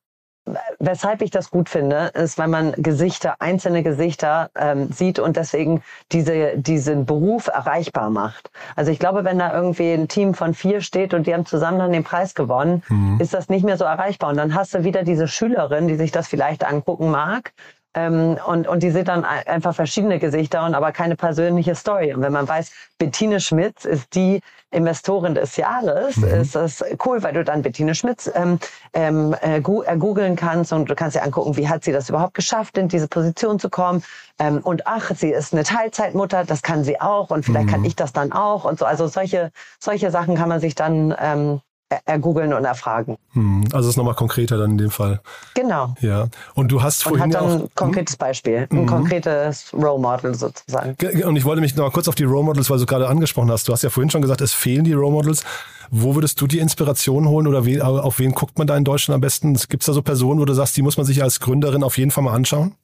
weshalb 0.80 1.22
ich 1.22 1.32
das 1.32 1.52
gut 1.52 1.70
finde, 1.70 2.12
ist, 2.14 2.38
weil 2.38 2.48
man 2.48 2.74
Gesichter, 2.78 3.36
einzelne 3.40 3.84
Gesichter 3.84 4.50
ähm, 4.56 4.92
sieht 4.92 5.20
und 5.20 5.38
deswegen 5.38 5.82
diese, 6.12 6.58
diesen 6.58 7.06
Beruf 7.06 7.48
erreichbar 7.48 8.10
macht. 8.10 8.52
Also 8.76 8.92
ich 8.92 9.00
glaube, 9.00 9.24
wenn 9.24 9.40
da 9.40 9.54
irgendwie 9.54 9.92
ein 9.92 10.08
Team 10.08 10.34
von 10.34 10.54
vier 10.54 10.82
steht 10.82 11.14
und 11.14 11.28
die 11.28 11.34
haben 11.34 11.46
zusammen 11.46 11.80
dann 11.80 11.92
den 11.92 12.04
Preis 12.04 12.36
gewonnen, 12.36 12.84
mhm. 12.90 13.20
ist 13.20 13.34
das 13.34 13.50
nicht 13.50 13.66
mehr 13.66 13.78
so 13.78 13.86
erreichbar. 13.86 14.30
Und 14.30 14.38
dann 14.38 14.54
hast 14.54 14.74
du 14.74 14.84
wieder 14.84 15.04
diese 15.04 15.28
Schülerin, 15.28 15.88
die 15.88 15.96
sich 15.96 16.12
das 16.12 16.28
vielleicht 16.28 16.66
angucken 16.66 17.12
mag, 17.12 17.54
ähm, 17.98 18.38
und, 18.46 18.68
und 18.68 18.84
die 18.84 18.92
sieht 18.92 19.08
dann 19.08 19.26
einfach 19.26 19.74
verschiedene 19.74 20.20
Gesichter 20.20 20.66
und 20.66 20.76
aber 20.76 20.92
keine 20.92 21.16
persönliche 21.16 21.74
Story. 21.74 22.14
Und 22.14 22.22
wenn 22.22 22.34
man 22.34 22.48
weiß, 22.48 22.72
Bettine 23.00 23.40
Schmitz 23.40 23.86
ist 23.86 24.14
die 24.14 24.42
Investorin 24.72 25.34
des 25.34 25.56
Jahres, 25.56 26.18
mhm. 26.18 26.28
ist 26.28 26.56
das 26.56 26.84
cool, 27.06 27.24
weil 27.24 27.34
du 27.34 27.44
dann 27.44 27.62
Bettine 27.62 27.96
Schmitz 27.96 28.30
ähm, 28.34 28.60
ähm, 28.94 29.36
äh, 29.42 29.62
googeln 29.62 30.36
kannst 30.36 30.74
und 30.74 30.90
du 30.90 30.96
kannst 30.96 31.16
dir 31.16 31.24
angucken, 31.24 31.56
wie 31.56 31.70
hat 31.70 31.86
sie 31.86 31.94
das 31.94 32.10
überhaupt 32.10 32.34
geschafft, 32.34 32.78
in 32.78 32.90
diese 32.90 33.08
Position 33.08 33.60
zu 33.60 33.70
kommen. 33.70 34.04
Ähm, 34.40 34.60
und 34.60 34.86
ach, 34.86 35.12
sie 35.16 35.30
ist 35.30 35.54
eine 35.54 35.64
Teilzeitmutter, 35.64 36.44
das 36.44 36.62
kann 36.64 36.84
sie 36.84 37.00
auch 37.00 37.30
und 37.30 37.44
vielleicht 37.44 37.68
mhm. 37.68 37.72
kann 37.72 37.86
ich 37.86 37.96
das 37.96 38.12
dann 38.12 38.34
auch 38.34 38.66
und 38.66 38.78
so. 38.78 38.86
Also 38.86 39.08
solche, 39.08 39.52
solche 39.80 40.12
Sachen 40.12 40.36
kann 40.36 40.50
man 40.50 40.60
sich 40.60 40.76
dann 40.76 41.16
ähm, 41.18 41.62
ergoogeln 42.06 42.54
und 42.54 42.66
erfragen. 42.66 43.18
Hm, 43.32 43.64
also 43.72 43.88
es 43.88 43.94
ist 43.94 43.98
nochmal 43.98 44.16
konkreter 44.16 44.58
dann 44.58 44.72
in 44.72 44.78
dem 44.78 44.92
Fall. 44.92 45.22
Genau. 45.54 45.96
Ja. 46.02 46.28
Und 46.54 46.72
du 46.72 46.82
hast 46.82 47.04
vorhin 47.04 47.24
und 47.24 47.36
hat 47.36 47.42
dann 47.42 47.62
auch, 47.62 47.64
ein 47.64 47.70
konkretes 47.76 48.16
hm? 48.16 48.20
Beispiel, 48.20 48.68
ein 48.70 48.82
mhm. 48.82 48.86
konkretes 48.88 49.74
Role 49.74 50.00
Model 50.00 50.36
sozusagen. 50.36 50.96
Und 51.26 51.36
ich 51.36 51.46
wollte 51.46 51.62
mich 51.62 51.76
noch 51.76 51.86
mal 51.86 51.92
kurz 51.92 52.08
auf 52.08 52.16
die 52.16 52.26
Role 52.26 52.44
Models, 52.44 52.70
weil 52.70 52.80
du 52.80 52.86
gerade 52.86 53.08
angesprochen 53.08 53.52
hast. 53.52 53.68
Du 53.68 53.74
hast 53.74 53.84
ja 53.84 53.90
vorhin 53.90 54.10
schon 54.10 54.22
gesagt, 54.22 54.42
es 54.42 54.54
fehlen 54.54 54.84
die 54.84 54.94
Role 54.94 55.12
Models. 55.12 55.44
Wo 55.90 56.16
würdest 56.16 56.42
du 56.42 56.48
die 56.48 56.60
Inspiration 56.60 57.30
holen 57.30 57.48
oder 57.48 57.66
we, 57.66 57.82
auf 57.82 58.20
wen 58.20 58.34
guckt 58.34 58.58
man 58.58 58.68
da 58.68 58.76
in 58.76 58.84
Deutschland 58.84 59.16
am 59.16 59.22
besten? 59.22 59.54
Gibt 59.54 59.84
es 59.84 59.88
da 59.88 59.94
so 59.94 60.02
Personen, 60.02 60.42
wo 60.42 60.46
du 60.46 60.54
sagst, 60.54 60.76
die 60.76 60.82
muss 60.82 60.98
man 60.98 61.06
sich 61.06 61.24
als 61.24 61.40
Gründerin 61.40 61.84
auf 61.84 61.98
jeden 61.98 62.12
Fall 62.12 62.26
mal 62.26 62.34
anschauen? 62.34 62.76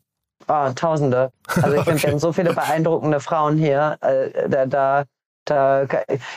Oh, 0.47 0.69
Tausende. 0.73 1.31
Also 1.47 1.73
ich 1.73 1.81
okay. 1.81 1.83
finde, 1.83 2.03
wir 2.03 2.11
haben 2.11 2.19
so 2.19 2.31
viele 2.31 2.53
beeindruckende 2.53 3.19
Frauen 3.19 3.57
hier. 3.57 3.97
Äh, 4.01 4.49
da, 4.49 4.65
da 4.65 5.03
da, 5.45 5.85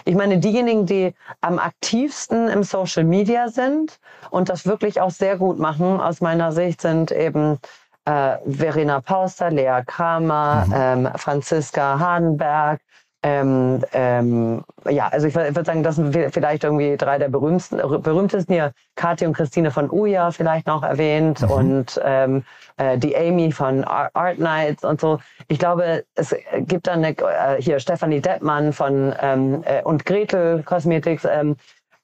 ich 0.04 0.14
meine, 0.14 0.38
diejenigen, 0.38 0.86
die 0.86 1.14
am 1.40 1.59
aktivsten 1.59 2.48
im 2.48 2.62
Social 2.62 3.04
Media 3.04 3.48
sind 3.48 3.98
und 4.30 4.48
das 4.48 4.66
wirklich 4.66 5.00
auch 5.00 5.11
sehr 5.11 5.36
gut 5.36 5.59
machen, 5.59 6.00
aus 6.00 6.20
meiner 6.20 6.52
Sicht, 6.52 6.80
sind 6.80 7.12
eben 7.12 7.59
äh, 8.04 8.36
Verena 8.46 9.00
Pauster, 9.00 9.50
Lea 9.50 9.82
Kramer, 9.86 10.64
mhm. 10.66 11.07
ähm, 11.07 11.09
Franziska 11.16 11.98
Hardenberg, 11.98 12.80
ähm, 13.28 13.82
ähm, 13.92 14.62
ja, 14.88 15.08
also 15.08 15.26
ich 15.26 15.34
würde 15.34 15.64
sagen, 15.64 15.82
das 15.82 15.96
sind 15.96 16.16
vielleicht 16.32 16.62
irgendwie 16.62 16.96
drei 16.96 17.18
der 17.18 17.28
berühmtesten, 17.28 17.78
berühmtesten 18.00 18.54
hier. 18.54 18.72
Kathi 18.94 19.26
und 19.26 19.32
Christine 19.32 19.72
von 19.72 19.90
Uja 19.90 20.30
vielleicht 20.30 20.68
noch 20.68 20.84
erwähnt 20.84 21.42
mhm. 21.42 21.50
und 21.50 22.00
ähm, 22.04 22.44
äh, 22.76 22.96
die 22.96 23.16
Amy 23.16 23.50
von 23.50 23.82
Art 23.82 24.38
Nights 24.38 24.84
und 24.84 25.00
so. 25.00 25.18
Ich 25.48 25.58
glaube, 25.58 26.04
es 26.14 26.36
gibt 26.60 26.86
dann 26.86 27.04
eine, 27.04 27.18
äh, 27.18 27.60
hier 27.60 27.80
Stefanie 27.80 28.20
Deppmann 28.20 28.72
von 28.72 29.12
ähm, 29.20 29.64
äh, 29.64 29.82
und 29.82 30.06
Gretel 30.06 30.62
Cosmetics. 30.62 31.24
Ähm, 31.28 31.56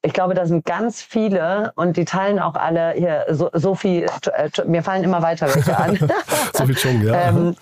ich 0.05 0.13
glaube, 0.13 0.35
da 0.35 0.47
sind 0.47 0.65
ganz 0.65 1.01
viele 1.01 1.73
und 1.77 1.97
die 1.97 2.05
teilen 2.05 2.41
auch 2.41 2.55
alle 2.55 2.93
hier 2.97 3.25
so, 3.31 3.51
Sophie, 3.53 4.03
äh, 4.03 4.51
mir 4.67 4.83
fallen 4.83 5.05
immer 5.05 5.23
weiter 5.23 5.55
welche 5.55 5.79
an. 5.79 5.97
Sophie 6.53 6.75
Chong, 6.75 7.03
ja. 7.03 7.29
ähm, 7.29 7.55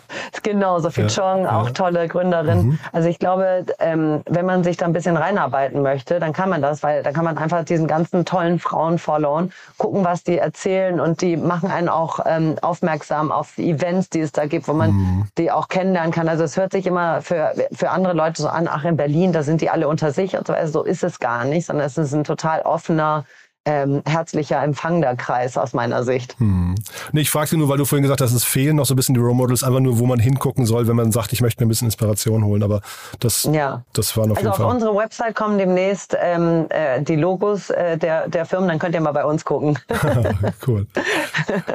genau, 0.42 0.78
Sophie 0.78 1.02
ja, 1.02 1.08
Chong, 1.08 1.46
auch 1.46 1.66
ja. 1.66 1.72
tolle 1.72 2.08
Gründerin. 2.08 2.62
Mhm. 2.62 2.78
Also 2.92 3.10
ich 3.10 3.18
glaube, 3.18 3.66
ähm, 3.78 4.22
wenn 4.26 4.46
man 4.46 4.64
sich 4.64 4.78
da 4.78 4.86
ein 4.86 4.94
bisschen 4.94 5.18
reinarbeiten 5.18 5.82
möchte, 5.82 6.18
dann 6.18 6.32
kann 6.32 6.48
man 6.48 6.62
das, 6.62 6.82
weil 6.82 7.02
dann 7.02 7.12
kann 7.12 7.26
man 7.26 7.36
einfach 7.36 7.62
diesen 7.62 7.86
ganzen 7.86 8.24
tollen 8.24 8.58
Frauen 8.58 8.98
followen, 8.98 9.52
gucken, 9.76 10.02
was 10.02 10.24
die 10.24 10.38
erzählen 10.38 10.98
und 10.98 11.20
die 11.20 11.36
machen 11.36 11.70
einen 11.70 11.90
auch 11.90 12.20
ähm, 12.24 12.56
aufmerksam 12.62 13.32
auf 13.32 13.58
Events, 13.58 14.08
die 14.08 14.20
es 14.20 14.32
da 14.32 14.46
gibt, 14.46 14.66
wo 14.66 14.72
man 14.72 14.92
mhm. 14.92 15.26
die 15.36 15.50
auch 15.50 15.68
kennenlernen 15.68 16.10
kann. 16.10 16.26
Also 16.26 16.44
es 16.44 16.56
hört 16.56 16.72
sich 16.72 16.86
immer 16.86 17.20
für, 17.20 17.52
für 17.72 17.90
andere 17.90 18.14
Leute 18.14 18.40
so 18.40 18.48
an, 18.48 18.66
ach 18.66 18.84
in 18.84 18.96
Berlin, 18.96 19.34
da 19.34 19.42
sind 19.42 19.60
die 19.60 19.68
alle 19.68 19.88
unter 19.88 20.10
sich 20.12 20.38
und 20.38 20.46
so 20.46 20.54
weiter. 20.54 20.68
So 20.68 20.84
ist 20.84 21.04
es 21.04 21.18
gar 21.18 21.44
nicht, 21.44 21.66
sondern 21.66 21.86
es 21.86 21.98
ist 21.98 22.14
ein 22.14 22.29
total 22.30 22.62
offener, 22.62 23.24
ähm, 23.66 24.02
herzlicher 24.06 24.62
Empfang 24.62 25.02
der 25.02 25.16
Kreis 25.16 25.58
aus 25.58 25.74
meiner 25.74 26.02
Sicht. 26.02 26.38
Hm. 26.38 26.76
Nee, 27.12 27.20
ich 27.20 27.30
fragte 27.30 27.58
nur, 27.58 27.68
weil 27.68 27.76
du 27.76 27.84
vorhin 27.84 28.02
gesagt 28.02 28.22
hast, 28.22 28.32
es 28.32 28.44
fehlen 28.44 28.76
noch 28.76 28.86
so 28.86 28.94
ein 28.94 28.96
bisschen 28.96 29.14
die 29.14 29.20
Role 29.20 29.34
Models, 29.34 29.62
einfach 29.62 29.80
nur, 29.80 29.98
wo 29.98 30.06
man 30.06 30.18
hingucken 30.18 30.64
soll, 30.64 30.88
wenn 30.88 30.96
man 30.96 31.12
sagt, 31.12 31.32
ich 31.32 31.42
möchte 31.42 31.62
mir 31.62 31.66
ein 31.66 31.68
bisschen 31.68 31.86
Inspiration 31.86 32.44
holen. 32.44 32.62
Aber 32.62 32.80
das, 33.18 33.48
ja. 33.52 33.84
das 33.92 34.16
war 34.16 34.26
noch 34.26 34.36
Also 34.36 34.50
auf 34.50 34.56
Fall. 34.56 34.66
unsere 34.66 34.96
Website 34.96 35.34
kommen 35.34 35.58
demnächst 35.58 36.16
ähm, 36.18 36.66
äh, 36.70 37.02
die 37.02 37.16
Logos 37.16 37.68
äh, 37.68 37.98
der, 37.98 38.28
der 38.28 38.46
Firmen, 38.46 38.68
dann 38.68 38.78
könnt 38.78 38.94
ihr 38.94 39.00
mal 39.02 39.12
bei 39.12 39.24
uns 39.24 39.44
gucken. 39.44 39.78
cool. 40.66 40.86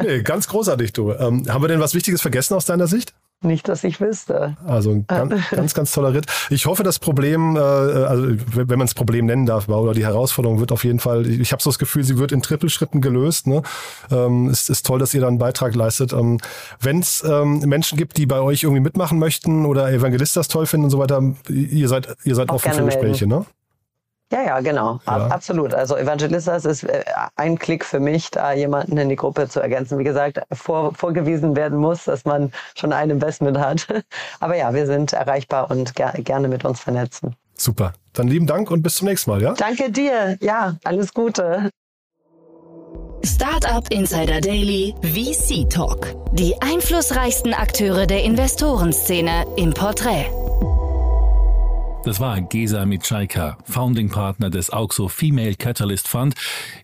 Nee, 0.01 0.23
ganz 0.23 0.47
großartig, 0.47 0.91
du. 0.93 1.11
Ähm, 1.11 1.45
haben 1.47 1.61
wir 1.61 1.67
denn 1.67 1.79
was 1.79 1.93
Wichtiges 1.93 2.21
vergessen 2.21 2.55
aus 2.55 2.65
deiner 2.65 2.87
Sicht? 2.87 3.13
Nicht, 3.45 3.67
dass 3.67 3.83
ich 3.83 4.01
wüsste. 4.01 4.57
Also 4.65 4.91
ein 4.91 5.05
ganz, 5.07 5.49
ganz, 5.51 5.73
ganz 5.73 5.91
toller 5.91 6.13
Ritt. 6.13 6.25
Ich 6.49 6.65
hoffe, 6.65 6.83
das 6.83 6.97
Problem, 6.97 7.55
äh, 7.55 7.59
also 7.59 8.27
wenn 8.53 8.79
man 8.79 8.87
es 8.87 8.95
Problem 8.95 9.27
nennen 9.27 9.45
darf, 9.45 9.69
oder 9.69 9.93
die 9.93 10.03
Herausforderung 10.03 10.59
wird 10.59 10.71
auf 10.71 10.83
jeden 10.83 10.99
Fall, 10.99 11.27
ich 11.27 11.51
habe 11.51 11.61
so 11.61 11.69
das 11.69 11.77
Gefühl, 11.77 12.03
sie 12.03 12.17
wird 12.17 12.31
in 12.31 12.41
Trippelschritten 12.41 13.01
gelöst. 13.01 13.45
Ne? 13.45 13.61
Ähm, 14.11 14.49
es 14.49 14.69
ist 14.69 14.85
toll, 14.85 14.99
dass 14.99 15.13
ihr 15.13 15.21
da 15.21 15.27
einen 15.27 15.37
Beitrag 15.37 15.75
leistet. 15.75 16.11
Ähm, 16.11 16.39
wenn 16.81 16.99
es 16.99 17.23
ähm, 17.23 17.59
Menschen 17.59 17.97
gibt, 17.97 18.17
die 18.17 18.25
bei 18.25 18.39
euch 18.39 18.63
irgendwie 18.63 18.81
mitmachen 18.81 19.19
möchten 19.19 19.65
oder 19.65 19.91
Evangelistas 19.91 20.47
toll 20.47 20.65
finden 20.65 20.85
und 20.85 20.91
so 20.91 20.97
weiter, 20.97 21.21
ihr 21.47 21.87
seid, 21.87 22.15
ihr 22.23 22.35
seid 22.35 22.49
offen 22.49 22.73
für 22.73 22.83
Gespräche, 22.83 23.27
melden. 23.27 23.41
ne? 23.41 23.45
Ja, 24.35 24.43
ja, 24.43 24.59
genau. 24.59 24.99
Ja. 25.07 25.27
Absolut. 25.27 25.73
Also 25.73 25.95
Evangelistas 25.95 26.65
ist 26.65 26.83
äh, 26.83 27.05
ein 27.37 27.57
Klick 27.57 27.85
für 27.85 28.01
mich, 28.01 28.31
da 28.31 28.51
jemanden 28.51 28.97
in 28.97 29.07
die 29.07 29.15
Gruppe 29.15 29.47
zu 29.47 29.61
ergänzen. 29.61 29.97
Wie 29.97 30.03
gesagt, 30.03 30.41
vor, 30.51 30.93
vorgewiesen 30.93 31.55
werden 31.55 31.77
muss, 31.77 32.03
dass 32.03 32.25
man 32.25 32.51
schon 32.75 32.91
ein 32.91 33.09
Investment 33.09 33.57
hat. 33.57 33.87
Aber 34.41 34.57
ja, 34.57 34.73
wir 34.73 34.87
sind 34.87 35.13
erreichbar 35.13 35.71
und 35.71 35.95
ger 35.95 36.11
gerne 36.17 36.49
mit 36.49 36.65
uns 36.65 36.81
vernetzen. 36.81 37.35
Super. 37.55 37.93
Dann 38.11 38.27
lieben 38.27 38.45
Dank 38.45 38.71
und 38.71 38.81
bis 38.81 38.97
zum 38.97 39.07
nächsten 39.07 39.31
Mal, 39.31 39.41
ja? 39.41 39.53
Danke 39.53 39.89
dir. 39.89 40.37
Ja, 40.41 40.75
alles 40.83 41.13
Gute. 41.13 41.69
Startup 43.23 43.89
Insider 43.89 44.41
Daily 44.41 44.93
VC 45.01 45.69
Talk. 45.69 46.13
Die 46.33 46.61
einflussreichsten 46.61 47.53
Akteure 47.53 48.05
der 48.05 48.25
Investorenszene 48.25 49.45
im 49.55 49.73
Porträt. 49.73 50.25
Das 52.05 52.19
war 52.19 52.39
Gesa 52.39 52.85
Mitschaika, 52.85 53.57
Founding 53.63 54.09
Partner 54.09 54.51
des 54.51 54.69
AUXO 54.69 55.07
Female 55.07 55.55
Catalyst 55.55 56.07
Fund, 56.07 56.35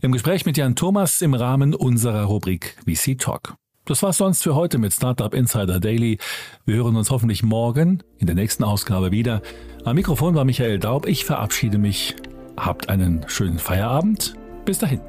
im 0.01 0.11
Gespräch 0.11 0.47
mit 0.47 0.57
Jan 0.57 0.75
Thomas 0.75 1.21
im 1.21 1.35
Rahmen 1.35 1.75
unserer 1.75 2.23
Rubrik 2.23 2.75
VC 2.87 3.19
Talk. 3.19 3.53
Das 3.85 4.01
war's 4.01 4.17
sonst 4.17 4.41
für 4.41 4.55
heute 4.55 4.79
mit 4.79 4.93
Startup 4.93 5.31
Insider 5.31 5.79
Daily. 5.79 6.17
Wir 6.65 6.77
hören 6.77 6.95
uns 6.95 7.11
hoffentlich 7.11 7.43
morgen 7.43 8.01
in 8.17 8.25
der 8.25 8.35
nächsten 8.35 8.63
Ausgabe 8.63 9.11
wieder. 9.11 9.43
Am 9.85 9.95
Mikrofon 9.95 10.33
war 10.33 10.43
Michael 10.43 10.79
Daub. 10.79 11.05
Ich 11.05 11.23
verabschiede 11.23 11.77
mich. 11.77 12.15
Habt 12.57 12.89
einen 12.89 13.23
schönen 13.27 13.59
Feierabend. 13.59 14.33
Bis 14.65 14.79
dahin. 14.79 15.01